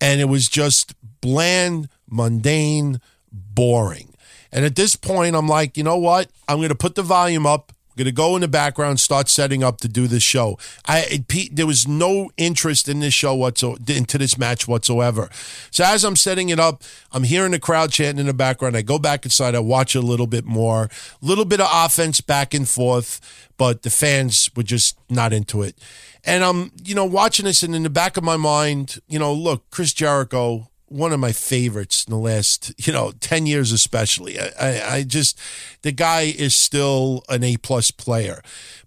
And 0.00 0.20
it 0.20 0.26
was 0.26 0.48
just 0.48 0.94
bland, 1.20 1.88
mundane, 2.08 3.00
boring. 3.32 4.14
And 4.52 4.64
at 4.64 4.76
this 4.76 4.94
point, 4.94 5.34
I'm 5.34 5.48
like, 5.48 5.76
you 5.76 5.82
know 5.82 5.98
what? 5.98 6.30
I'm 6.48 6.58
going 6.58 6.68
to 6.68 6.76
put 6.76 6.94
the 6.94 7.02
volume 7.02 7.46
up. 7.46 7.72
Going 7.96 8.06
to 8.06 8.12
go 8.12 8.34
in 8.34 8.40
the 8.40 8.48
background, 8.48 8.98
start 8.98 9.28
setting 9.28 9.62
up 9.62 9.78
to 9.80 9.88
do 9.88 10.06
this 10.06 10.22
show. 10.22 10.58
I 10.86 11.24
it, 11.28 11.54
there 11.56 11.66
was 11.66 11.86
no 11.86 12.30
interest 12.36 12.88
in 12.88 13.00
this 13.00 13.14
show 13.14 13.34
whatsoever, 13.34 13.80
into 13.86 14.18
this 14.18 14.36
match 14.36 14.66
whatsoever. 14.66 15.28
So 15.70 15.84
as 15.84 16.04
I'm 16.04 16.16
setting 16.16 16.48
it 16.48 16.58
up, 16.58 16.82
I'm 17.12 17.22
hearing 17.22 17.52
the 17.52 17.60
crowd 17.60 17.92
chanting 17.92 18.18
in 18.18 18.26
the 18.26 18.34
background. 18.34 18.76
I 18.76 18.82
go 18.82 18.98
back 18.98 19.24
inside, 19.24 19.54
I 19.54 19.60
watch 19.60 19.94
a 19.94 20.00
little 20.00 20.26
bit 20.26 20.44
more, 20.44 20.84
a 20.84 20.90
little 21.24 21.44
bit 21.44 21.60
of 21.60 21.68
offense 21.70 22.20
back 22.20 22.52
and 22.52 22.68
forth, 22.68 23.20
but 23.56 23.82
the 23.82 23.90
fans 23.90 24.50
were 24.56 24.64
just 24.64 24.98
not 25.08 25.32
into 25.32 25.62
it. 25.62 25.78
And 26.24 26.42
I'm, 26.42 26.72
you 26.82 26.94
know, 26.94 27.04
watching 27.04 27.44
this, 27.44 27.62
and 27.62 27.74
in 27.74 27.82
the 27.82 27.90
back 27.90 28.16
of 28.16 28.24
my 28.24 28.36
mind, 28.36 28.98
you 29.06 29.18
know, 29.18 29.32
look, 29.32 29.70
Chris 29.70 29.92
Jericho, 29.92 30.70
one 30.94 31.12
of 31.12 31.18
my 31.18 31.32
favorites 31.32 32.04
in 32.04 32.12
the 32.12 32.18
last, 32.18 32.72
you 32.86 32.92
know, 32.92 33.12
10 33.18 33.46
years 33.46 33.72
especially. 33.72 34.38
I, 34.38 34.50
I, 34.60 34.94
I 34.96 35.02
just, 35.02 35.38
the 35.82 35.90
guy 35.90 36.22
is 36.22 36.54
still 36.54 37.24
an 37.28 37.42
A 37.42 37.56
plus 37.56 37.90
player. 37.90 38.40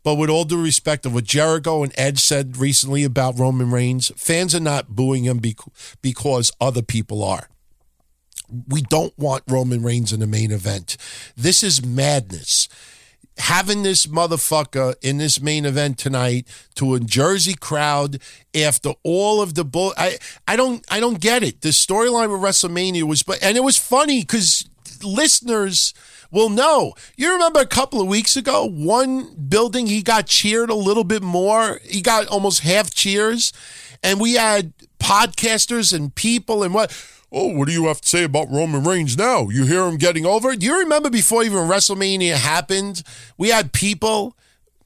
But 0.04 0.16
with 0.16 0.30
all 0.30 0.46
due 0.46 0.62
respect 0.62 1.06
of 1.06 1.14
what 1.14 1.26
Jericho 1.26 1.84
and 1.84 1.94
Ed 1.98 2.18
said 2.18 2.56
recently 2.56 3.04
about 3.04 3.38
Roman 3.38 3.72
Reigns, 3.72 4.12
fans 4.16 4.56
are 4.56 4.62
not 4.62 4.96
booing 4.96 5.26
him 5.26 5.42
because 6.02 6.52
other 6.62 6.82
people 6.82 7.24
are. 7.24 7.50
We 8.70 8.82
don't 8.84 9.18
want 9.18 9.44
Roman 9.50 9.84
Reigns 9.84 10.14
in 10.14 10.22
the 10.22 10.28
main 10.28 10.52
event. 10.52 10.96
This 11.36 11.62
is 11.62 11.86
madness 11.86 12.70
having 13.38 13.84
this 13.84 14.08
motherfucker 14.08 14.96
in 15.02 15.18
this 15.18 15.42
main 15.42 15.66
event 15.66 15.98
tonight 15.98 16.48
to 16.76 16.96
a 16.96 17.00
Jersey 17.00 17.54
crowd 17.54 18.20
after 18.56 18.94
all 19.04 19.42
of 19.42 19.54
the 19.54 19.64
bull. 19.64 19.94
I 19.98 20.18
I 20.48 20.56
don't 20.56 20.84
I 20.90 21.00
don't 21.00 21.20
get 21.20 21.44
it. 21.44 21.62
The 21.62 21.70
storyline 21.70 22.32
with 22.32 22.42
WrestleMania 22.42 23.04
was, 23.04 23.24
but 23.24 23.42
and 23.42 23.58
it 23.58 23.64
was 23.64 23.78
funny 23.78 24.22
because 24.22 24.68
listeners 25.04 25.94
will 26.32 26.50
know. 26.50 26.94
You 27.16 27.32
remember 27.34 27.60
a 27.60 27.66
couple 27.66 28.02
of 28.02 28.08
weeks 28.08 28.36
ago, 28.36 28.66
one 28.66 29.34
building 29.36 29.88
he 29.88 30.02
got 30.02 30.28
cheered 30.28 30.70
a 30.70 30.76
little 30.76 31.04
bit 31.04 31.24
more. 31.24 31.80
He 31.84 32.02
got 32.02 32.28
almost 32.28 32.62
half 32.62 32.94
cheers, 32.94 33.54
and 34.04 34.20
we 34.20 34.34
had 34.34 34.74
podcasters 35.00 35.94
and 35.94 36.14
people 36.14 36.64
and 36.64 36.74
what 36.74 36.92
Oh, 37.32 37.48
what 37.48 37.68
do 37.68 37.74
you 37.74 37.88
have 37.88 38.02
to 38.02 38.08
say 38.08 38.24
about 38.24 38.50
Roman 38.50 38.84
Reigns 38.84 39.18
now? 39.18 39.50
You 39.50 39.66
hear 39.66 39.86
him 39.86 39.98
getting 39.98 40.26
over? 40.26 40.56
Do 40.56 40.66
you 40.66 40.80
remember 40.80 41.10
before 41.10 41.44
even 41.44 41.68
WrestleMania 41.68 42.36
happened, 42.36 43.04
we 43.38 43.50
had 43.50 43.74
people, 43.74 44.38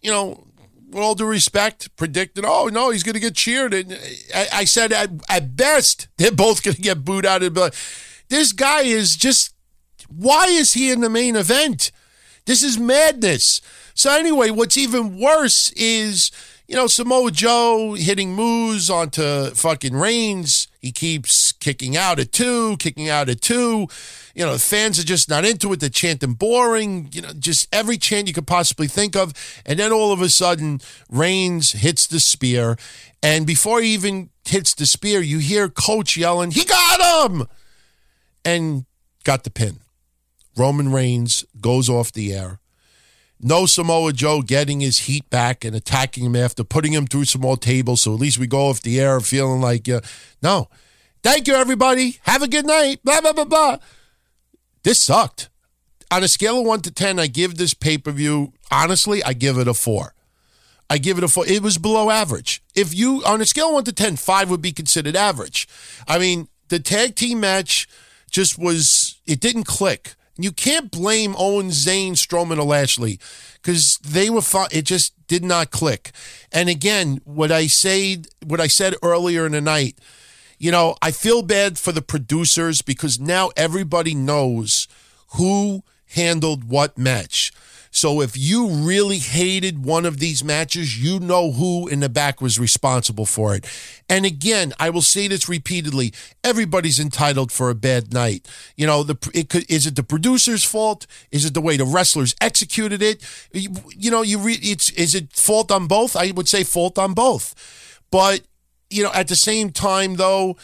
you 0.01 0.11
know, 0.11 0.47
with 0.91 1.03
all 1.03 1.15
due 1.15 1.25
respect, 1.25 1.95
predicted, 1.95 2.43
oh, 2.45 2.67
no, 2.67 2.89
he's 2.89 3.03
going 3.03 3.13
to 3.13 3.19
get 3.19 3.35
cheered. 3.35 3.73
And 3.73 3.97
I, 4.35 4.47
I 4.53 4.63
said, 4.65 4.91
at, 4.91 5.09
at, 5.29 5.55
best, 5.55 6.07
they're 6.17 6.31
both 6.31 6.63
going 6.63 6.75
to 6.75 6.81
get 6.81 7.05
booed 7.05 7.25
out 7.25 7.43
of 7.43 7.53
the. 7.53 7.75
This 8.29 8.51
guy 8.51 8.81
is 8.81 9.15
just. 9.15 9.53
Why 10.07 10.47
is 10.47 10.73
he 10.73 10.91
in 10.91 10.99
the 10.99 11.09
main 11.09 11.37
event? 11.37 11.91
This 12.45 12.63
is 12.63 12.77
madness. 12.77 13.61
So, 13.93 14.11
anyway, 14.11 14.49
what's 14.49 14.75
even 14.75 15.17
worse 15.17 15.71
is, 15.73 16.31
you 16.67 16.75
know, 16.75 16.87
Samoa 16.87 17.31
Joe 17.31 17.93
hitting 17.93 18.35
moves 18.35 18.89
onto 18.89 19.51
fucking 19.51 19.95
Reigns. 19.95 20.67
He 20.79 20.91
keeps 20.91 21.50
kicking 21.61 21.95
out 21.95 22.19
at 22.19 22.33
two, 22.33 22.75
kicking 22.77 23.07
out 23.07 23.29
at 23.29 23.39
two. 23.39 23.87
You 24.35 24.45
know, 24.45 24.57
fans 24.57 24.99
are 24.99 25.05
just 25.05 25.29
not 25.29 25.45
into 25.45 25.71
it. 25.71 25.79
They're 25.79 25.89
chanting 25.89 26.33
boring, 26.33 27.09
you 27.13 27.21
know, 27.21 27.31
just 27.31 27.73
every 27.73 27.97
chant 27.97 28.27
you 28.27 28.33
could 28.33 28.47
possibly 28.47 28.87
think 28.87 29.15
of. 29.15 29.33
And 29.65 29.79
then 29.79 29.93
all 29.93 30.11
of 30.11 30.21
a 30.21 30.27
sudden, 30.27 30.81
Reigns 31.09 31.71
hits 31.71 32.07
the 32.07 32.19
spear. 32.19 32.77
And 33.23 33.47
before 33.47 33.81
he 33.81 33.93
even 33.93 34.31
hits 34.45 34.73
the 34.73 34.85
spear, 34.85 35.21
you 35.21 35.39
hear 35.39 35.69
Coach 35.69 36.17
yelling, 36.17 36.51
He 36.51 36.65
got 36.65 37.31
him! 37.31 37.47
And 38.43 38.85
got 39.23 39.43
the 39.43 39.51
pin. 39.51 39.79
Roman 40.57 40.91
Reigns 40.91 41.45
goes 41.61 41.87
off 41.89 42.11
the 42.11 42.33
air. 42.33 42.59
No 43.43 43.65
Samoa 43.65 44.13
Joe 44.13 44.41
getting 44.41 44.81
his 44.81 44.99
heat 44.99 45.27
back 45.29 45.65
and 45.65 45.75
attacking 45.75 46.25
him 46.25 46.35
after 46.35 46.63
putting 46.63 46.93
him 46.93 47.07
through 47.07 47.25
some 47.25 47.41
more 47.41 47.57
tables. 47.57 48.01
So 48.03 48.13
at 48.13 48.19
least 48.19 48.37
we 48.37 48.45
go 48.45 48.67
off 48.67 48.81
the 48.81 48.99
air 48.99 49.19
feeling 49.19 49.61
like, 49.61 49.89
uh, 49.89 50.01
no, 50.43 50.69
Thank 51.23 51.47
you, 51.47 51.53
everybody. 51.53 52.19
Have 52.23 52.41
a 52.41 52.47
good 52.47 52.65
night. 52.65 53.03
Blah, 53.03 53.21
blah, 53.21 53.33
blah, 53.33 53.45
blah. 53.45 53.77
This 54.83 54.99
sucked. 54.99 55.49
On 56.09 56.23
a 56.23 56.27
scale 56.27 56.59
of 56.59 56.65
one 56.65 56.81
to 56.81 56.91
10, 56.91 57.19
I 57.19 57.27
give 57.27 57.55
this 57.55 57.73
pay 57.73 57.97
per 57.97 58.11
view, 58.11 58.53
honestly, 58.71 59.23
I 59.23 59.33
give 59.33 59.57
it 59.57 59.67
a 59.67 59.73
four. 59.73 60.13
I 60.89 60.97
give 60.97 61.17
it 61.17 61.23
a 61.23 61.27
four. 61.27 61.47
It 61.47 61.61
was 61.61 61.77
below 61.77 62.09
average. 62.09 62.61
If 62.75 62.93
you, 62.93 63.23
on 63.25 63.39
a 63.39 63.45
scale 63.45 63.69
of 63.69 63.75
one 63.75 63.83
to 63.85 63.93
10, 63.93 64.17
five 64.17 64.49
would 64.49 64.61
be 64.61 64.71
considered 64.71 65.15
average. 65.15 65.67
I 66.07 66.19
mean, 66.19 66.49
the 66.69 66.79
tag 66.79 67.15
team 67.15 67.39
match 67.39 67.87
just 68.29 68.57
was, 68.57 69.21
it 69.25 69.39
didn't 69.39 69.65
click. 69.65 70.15
You 70.37 70.51
can't 70.51 70.89
blame 70.89 71.35
Owen, 71.37 71.69
Zayn, 71.69 72.13
Strowman, 72.13 72.57
or 72.57 72.63
Lashley 72.63 73.19
because 73.61 73.99
they 73.99 74.29
were. 74.29 74.41
It 74.71 74.83
just 74.83 75.13
did 75.27 75.43
not 75.43 75.69
click. 75.69 76.11
And 76.51 76.67
again, 76.67 77.21
what 77.25 77.51
I 77.51 77.67
said, 77.67 78.27
what 78.45 78.59
I 78.59 78.67
said 78.67 78.95
earlier 79.03 79.45
in 79.45 79.51
the 79.51 79.61
night, 79.61 79.99
you 80.61 80.69
know, 80.69 80.95
I 81.01 81.09
feel 81.09 81.41
bad 81.41 81.79
for 81.79 81.91
the 81.91 82.03
producers 82.03 82.83
because 82.83 83.19
now 83.19 83.49
everybody 83.57 84.13
knows 84.13 84.87
who 85.29 85.81
handled 86.09 86.65
what 86.65 86.99
match. 86.99 87.51
So 87.89 88.21
if 88.21 88.37
you 88.37 88.67
really 88.67 89.17
hated 89.17 89.83
one 89.83 90.05
of 90.05 90.19
these 90.19 90.43
matches, 90.43 91.03
you 91.03 91.19
know 91.19 91.51
who 91.51 91.87
in 91.87 91.99
the 91.99 92.09
back 92.09 92.41
was 92.41 92.59
responsible 92.59 93.25
for 93.25 93.55
it. 93.55 93.65
And 94.07 94.23
again, 94.23 94.71
I 94.79 94.91
will 94.91 95.01
say 95.01 95.27
this 95.27 95.49
repeatedly: 95.49 96.13
everybody's 96.43 96.99
entitled 96.99 97.51
for 97.51 97.71
a 97.71 97.75
bad 97.75 98.13
night. 98.13 98.47
You 98.75 98.85
know, 98.85 99.01
the 99.01 99.17
it 99.33 99.49
could, 99.49 99.69
is 99.69 99.87
it 99.87 99.95
the 99.95 100.03
producer's 100.03 100.63
fault? 100.63 101.07
Is 101.31 101.43
it 101.43 101.55
the 101.55 101.59
way 101.59 101.75
the 101.75 101.85
wrestlers 101.85 102.35
executed 102.39 103.01
it? 103.01 103.25
You, 103.51 103.71
you 103.89 104.11
know, 104.11 104.21
you 104.21 104.37
re, 104.37 104.59
it's 104.61 104.91
is 104.91 105.15
it 105.15 105.33
fault 105.33 105.71
on 105.71 105.87
both? 105.87 106.15
I 106.15 106.29
would 106.29 106.47
say 106.47 106.63
fault 106.63 106.99
on 106.99 107.13
both, 107.15 107.55
but 108.11 108.41
you 108.91 109.03
know, 109.03 109.11
at 109.13 109.27
the 109.27 109.35
same 109.35 109.71
time, 109.71 110.15
though, 110.15 110.57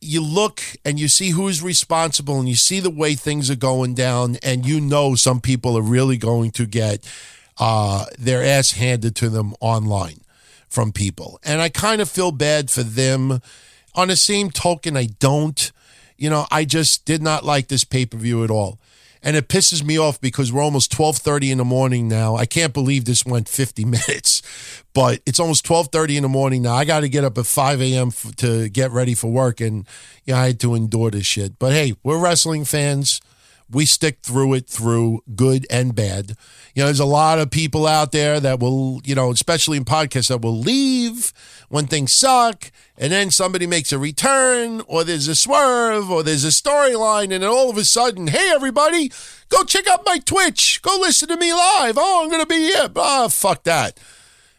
you 0.00 0.22
look 0.22 0.60
and 0.84 0.98
you 1.00 1.08
see 1.08 1.30
who's 1.30 1.62
responsible 1.62 2.38
and 2.38 2.48
you 2.48 2.54
see 2.54 2.80
the 2.80 2.90
way 2.90 3.14
things 3.14 3.50
are 3.50 3.56
going 3.56 3.94
down, 3.94 4.36
and 4.42 4.64
you 4.66 4.80
know 4.80 5.14
some 5.16 5.40
people 5.40 5.76
are 5.76 5.82
really 5.82 6.16
going 6.16 6.50
to 6.52 6.66
get 6.66 7.04
uh, 7.58 8.04
their 8.18 8.42
ass 8.44 8.72
handed 8.72 9.16
to 9.16 9.28
them 9.28 9.54
online. 9.60 10.20
from 10.68 10.92
people. 10.92 11.40
And 11.44 11.62
I 11.62 11.70
kind 11.70 12.00
of 12.02 12.10
feel 12.10 12.30
bad 12.30 12.70
for 12.70 12.82
them. 12.82 13.40
On 13.94 14.08
the 14.08 14.16
same 14.16 14.50
token, 14.50 14.96
I 14.98 15.06
don't. 15.18 15.72
You 16.18 16.28
know, 16.30 16.46
I 16.50 16.64
just 16.66 17.06
did 17.06 17.22
not 17.22 17.42
like 17.42 17.68
this 17.68 17.84
pay 17.84 18.04
per 18.06 18.18
view 18.18 18.44
at 18.44 18.50
all. 18.50 18.78
And 19.22 19.36
it 19.36 19.48
pisses 19.48 19.84
me 19.84 19.98
off 19.98 20.20
because 20.20 20.52
we're 20.52 20.62
almost 20.62 20.92
12:30 20.92 21.50
in 21.50 21.58
the 21.58 21.64
morning 21.64 22.08
now. 22.08 22.36
I 22.36 22.46
can't 22.46 22.72
believe 22.72 23.04
this 23.04 23.24
went 23.24 23.48
50 23.48 23.84
minutes, 23.96 24.42
but 24.94 25.20
it's 25.26 25.40
almost 25.40 25.66
12:30 25.66 26.16
in 26.16 26.22
the 26.22 26.28
morning 26.28 26.62
now. 26.62 26.74
I 26.74 26.84
got 26.84 27.00
to 27.00 27.08
get 27.08 27.24
up 27.24 27.38
at 27.38 27.46
5 27.46 27.80
a.m. 27.82 28.08
F- 28.08 28.36
to 28.36 28.68
get 28.68 28.90
ready 28.90 29.14
for 29.14 29.30
work, 29.30 29.60
and 29.60 29.86
yeah, 30.24 30.38
I 30.38 30.46
had 30.46 30.60
to 30.60 30.74
endure 30.74 31.10
this 31.10 31.26
shit. 31.26 31.58
But 31.58 31.72
hey, 31.72 31.94
we're 32.02 32.18
wrestling 32.18 32.64
fans 32.64 33.20
we 33.70 33.84
stick 33.84 34.20
through 34.22 34.54
it 34.54 34.68
through 34.68 35.20
good 35.34 35.66
and 35.70 35.94
bad. 35.94 36.30
You 36.74 36.82
know, 36.82 36.86
there's 36.86 37.00
a 37.00 37.04
lot 37.04 37.38
of 37.38 37.50
people 37.50 37.86
out 37.86 38.12
there 38.12 38.40
that 38.40 38.60
will, 38.60 39.00
you 39.04 39.14
know, 39.14 39.30
especially 39.30 39.76
in 39.76 39.84
podcasts 39.84 40.28
that 40.28 40.40
will 40.40 40.58
leave 40.58 41.32
when 41.68 41.86
things 41.86 42.12
suck 42.12 42.70
and 42.96 43.12
then 43.12 43.30
somebody 43.30 43.66
makes 43.66 43.92
a 43.92 43.98
return 43.98 44.82
or 44.86 45.04
there's 45.04 45.28
a 45.28 45.34
swerve 45.34 46.10
or 46.10 46.22
there's 46.22 46.44
a 46.44 46.48
storyline 46.48 47.24
and 47.24 47.42
then 47.42 47.44
all 47.44 47.68
of 47.68 47.76
a 47.76 47.84
sudden, 47.84 48.26
hey 48.26 48.50
everybody, 48.54 49.12
go 49.48 49.62
check 49.64 49.86
out 49.86 50.06
my 50.06 50.18
Twitch. 50.18 50.80
Go 50.82 50.96
listen 51.00 51.28
to 51.28 51.36
me 51.36 51.52
live. 51.52 51.96
Oh, 51.98 52.22
I'm 52.22 52.30
going 52.30 52.42
to 52.42 52.46
be 52.46 52.68
here. 52.68 52.88
Ah, 52.96 53.24
oh, 53.24 53.28
fuck 53.28 53.64
that. 53.64 54.00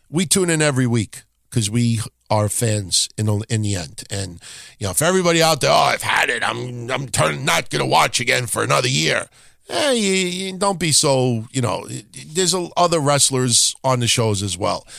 We 0.10 0.26
tune 0.26 0.50
in 0.50 0.62
every 0.62 0.88
week 0.88 1.24
because 1.50 1.70
we 1.70 2.00
our 2.30 2.50
fans 2.50 3.10
in 3.18 3.26
the, 3.26 3.44
in 3.50 3.62
the 3.62 3.76
end. 3.76 4.04
And 4.10 4.40
you 4.78 4.88
know, 4.88 4.92
if 4.92 5.02
everybody 5.02 5.42
out 5.42 5.62
there, 5.62 5.72
oh, 5.72 5.76
I've 5.76 6.04
had 6.04 6.30
it, 6.30 6.44
I'm 6.44 6.90
I'm 6.92 7.08
turn, 7.08 7.46
not 7.46 7.70
going 7.70 7.84
to 7.84 7.90
watch 7.90 8.20
again 8.20 8.48
for 8.48 8.64
another 8.64 8.88
year. 8.88 9.28
Eh, 9.70 9.92
you, 9.92 10.14
you 10.14 10.58
don't 10.58 10.80
be 10.80 10.92
so. 10.92 11.46
You 11.52 11.62
know, 11.62 11.88
there's 12.28 12.56
other 12.76 13.00
wrestlers 13.00 13.76
on 13.84 14.00
the 14.00 14.08
shows 14.08 14.42
as 14.42 14.58
well. 14.58 14.84
I 14.88 14.92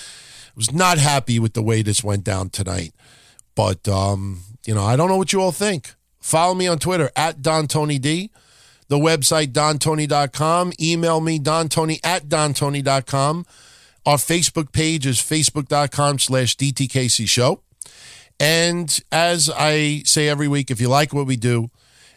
was 0.57 0.73
not 0.73 0.99
happy 0.99 1.39
with 1.39 1.55
the 1.55 1.63
way 1.63 1.83
this 1.83 2.05
went 2.05 2.25
down 2.25 2.51
tonight, 2.51 2.93
but 3.55 3.89
um, 3.89 4.43
you 4.67 4.75
know, 4.75 4.85
I 4.85 4.97
don't 4.97 5.09
know 5.09 5.17
what 5.17 5.33
you 5.33 5.41
all 5.41 5.53
think. 5.53 5.95
Follow 6.21 6.55
me 6.55 6.67
on 6.67 6.79
Twitter 6.79 7.11
at 7.17 7.43
Don 7.43 7.67
Tony 7.67 7.99
D. 7.99 8.31
The 8.89 8.99
website, 8.99 9.53
dontony.com. 9.53 10.73
Email 10.81 11.21
me, 11.21 11.39
dontony 11.39 12.01
at 12.03 12.25
dontony.com. 12.25 13.47
Our 14.07 14.17
Facebook 14.17 14.73
page 14.73 15.07
is 15.07 15.19
facebook.com 15.19 16.19
slash 16.19 16.57
DTKC 16.57 17.29
show. 17.29 17.63
And 18.39 18.99
as 19.13 19.51
I 19.51 20.03
say 20.07 20.29
every 20.29 20.49
week, 20.49 20.71
if 20.71 20.81
you 20.81 20.89
like 20.89 21.13
what 21.13 21.27
we 21.27 21.37
do 21.37 21.71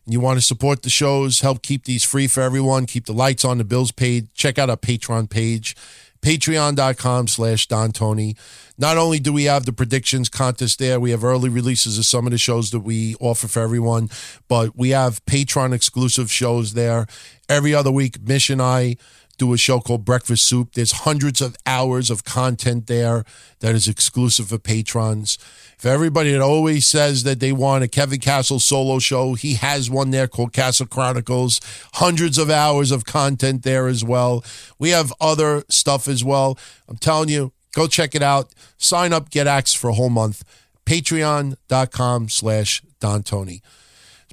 and 0.06 0.14
you 0.14 0.22
want 0.22 0.40
to 0.40 0.46
support 0.46 0.84
the 0.84 0.90
shows, 0.90 1.42
help 1.42 1.62
keep 1.62 1.84
these 1.84 2.06
free 2.06 2.28
for 2.28 2.42
everyone, 2.42 2.86
keep 2.86 3.06
the 3.06 3.14
lights 3.14 3.44
on, 3.44 3.58
the 3.58 3.66
bills 3.66 3.92
paid, 3.92 4.34
check 4.34 4.58
out 4.58 4.70
our 4.70 4.78
Patreon 4.78 5.30
page, 5.30 5.76
patreon.com 6.22 7.28
slash 7.28 7.68
Don 7.68 7.92
Tony. 7.92 8.38
Not 8.78 8.98
only 8.98 9.20
do 9.20 9.34
we 9.34 9.44
have 9.44 9.66
the 9.66 9.74
predictions 9.74 10.30
contest 10.30 10.80
there, 10.80 10.98
we 10.98 11.12
have 11.12 11.26
early 11.26 11.50
releases 11.50 11.98
of 11.98 12.06
some 12.06 12.26
of 12.26 12.32
the 12.32 12.38
shows 12.38 12.72
that 12.72 12.80
we 12.80 13.16
offer 13.20 13.50
for 13.50 13.62
everyone, 13.62 14.10
but 14.48 14.78
we 14.78 14.92
have 14.92 15.24
Patreon 15.26 15.74
exclusive 15.74 16.32
shows 16.32 16.74
there. 16.74 17.06
Every 17.50 17.76
other 17.76 17.92
week, 17.92 18.22
Mish 18.22 18.50
and 18.50 18.62
I 18.62 18.96
do 19.38 19.54
a 19.54 19.58
show 19.58 19.80
called 19.80 20.06
Breakfast 20.06 20.46
Soup. 20.46 20.72
There's 20.74 20.92
hundreds 20.92 21.42
of 21.42 21.58
hours 21.66 22.10
of 22.10 22.24
content 22.24 22.88
there 22.88 23.26
that 23.60 23.76
is 23.76 23.88
exclusive 23.88 24.48
for 24.48 24.60
patrons. 24.60 25.38
For 25.78 25.90
everybody 25.90 26.32
that 26.32 26.42
always 26.42 26.86
says 26.86 27.24
that 27.24 27.40
they 27.40 27.52
want 27.52 27.84
a 27.84 27.88
Kevin 27.88 28.20
Castle 28.20 28.60
solo 28.60 29.00
show, 29.00 29.34
he 29.34 29.56
has 29.56 29.90
one 29.90 30.12
there 30.12 30.28
called 30.28 30.54
Castle 30.54 30.86
Chronicles. 30.86 31.60
Hundreds 31.96 32.38
of 32.38 32.50
hours 32.50 32.92
of 32.92 33.06
content 33.06 33.64
there 33.64 33.88
as 33.88 34.04
well. 34.04 34.44
We 34.80 34.90
have 34.90 35.12
other 35.20 35.64
stuff 35.70 36.08
as 36.08 36.24
well. 36.24 36.58
I'm 36.88 36.98
telling 36.98 37.30
you, 37.30 37.52
go 37.74 37.88
check 37.88 38.16
it 38.16 38.24
out. 38.24 38.54
Sign 38.78 39.12
up, 39.12 39.30
get 39.30 39.48
access 39.48 39.80
for 39.80 39.90
a 39.90 39.94
whole 39.94 40.10
month. 40.10 40.44
Patreon.com 40.86 42.30
slash 42.30 42.82
Don 43.00 43.24
Tony. 43.24 43.62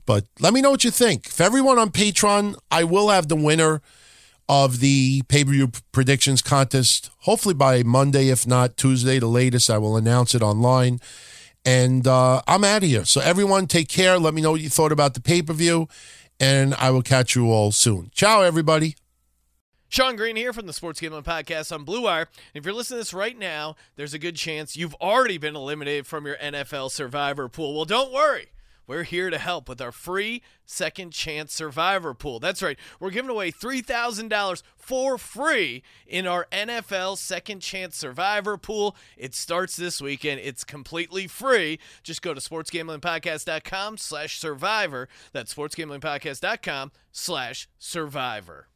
But 0.06 0.24
let 0.40 0.52
me 0.52 0.60
know 0.60 0.70
what 0.70 0.84
you 0.84 0.90
think. 0.90 1.28
For 1.28 1.42
everyone 1.42 1.78
on 1.78 1.90
Patreon, 1.90 2.56
I 2.70 2.84
will 2.84 3.08
have 3.08 3.28
the 3.28 3.36
winner 3.36 3.80
of 4.50 4.80
the 4.80 5.22
pay 5.28 5.44
per 5.44 5.52
view 5.52 5.70
predictions 5.92 6.42
contest. 6.42 7.08
Hopefully 7.20 7.54
by 7.54 7.84
Monday, 7.84 8.30
if 8.30 8.48
not 8.48 8.76
Tuesday, 8.76 9.20
the 9.20 9.28
latest, 9.28 9.70
I 9.70 9.78
will 9.78 9.96
announce 9.96 10.34
it 10.34 10.42
online. 10.42 10.98
And 11.64 12.04
uh, 12.04 12.42
I'm 12.48 12.64
out 12.64 12.82
of 12.82 12.88
here. 12.88 13.04
So, 13.04 13.20
everyone, 13.20 13.68
take 13.68 13.88
care. 13.88 14.18
Let 14.18 14.34
me 14.34 14.42
know 14.42 14.50
what 14.50 14.60
you 14.60 14.68
thought 14.68 14.90
about 14.90 15.14
the 15.14 15.20
pay 15.20 15.40
per 15.40 15.52
view, 15.52 15.86
and 16.40 16.74
I 16.74 16.90
will 16.90 17.02
catch 17.02 17.36
you 17.36 17.46
all 17.52 17.70
soon. 17.70 18.10
Ciao, 18.12 18.42
everybody. 18.42 18.96
Sean 19.88 20.16
Green 20.16 20.34
here 20.36 20.52
from 20.52 20.66
the 20.66 20.72
Sports 20.72 21.00
Gambling 21.00 21.22
Podcast 21.22 21.72
on 21.72 21.84
Blue 21.84 22.02
Wire. 22.02 22.28
If 22.52 22.64
you're 22.64 22.74
listening 22.74 22.96
to 22.96 23.00
this 23.00 23.14
right 23.14 23.38
now, 23.38 23.76
there's 23.94 24.14
a 24.14 24.18
good 24.18 24.36
chance 24.36 24.76
you've 24.76 24.94
already 24.94 25.38
been 25.38 25.54
eliminated 25.54 26.06
from 26.06 26.26
your 26.26 26.36
NFL 26.36 26.90
Survivor 26.90 27.48
pool. 27.48 27.74
Well, 27.74 27.84
don't 27.84 28.12
worry. 28.12 28.48
We're 28.90 29.04
here 29.04 29.30
to 29.30 29.38
help 29.38 29.68
with 29.68 29.80
our 29.80 29.92
free 29.92 30.42
second 30.66 31.12
chance 31.12 31.54
survivor 31.54 32.12
pool. 32.12 32.40
That's 32.40 32.60
right. 32.60 32.76
We're 32.98 33.12
giving 33.12 33.30
away 33.30 33.52
$3,000 33.52 34.62
for 34.74 35.16
free 35.16 35.84
in 36.08 36.26
our 36.26 36.48
NFL 36.50 37.16
second 37.16 37.60
chance 37.60 37.96
survivor 37.96 38.58
pool. 38.58 38.96
It 39.16 39.32
starts 39.32 39.76
this 39.76 40.02
weekend. 40.02 40.40
It's 40.40 40.64
completely 40.64 41.28
free. 41.28 41.78
Just 42.02 42.20
go 42.20 42.34
to 42.34 42.40
sportsgamblingpodcast.com 42.40 43.96
slash 43.96 44.40
survivor. 44.40 45.08
That's 45.32 45.54
sportsgamblingpodcast.com 45.54 46.90
slash 47.12 47.68
survivor. 47.78 48.66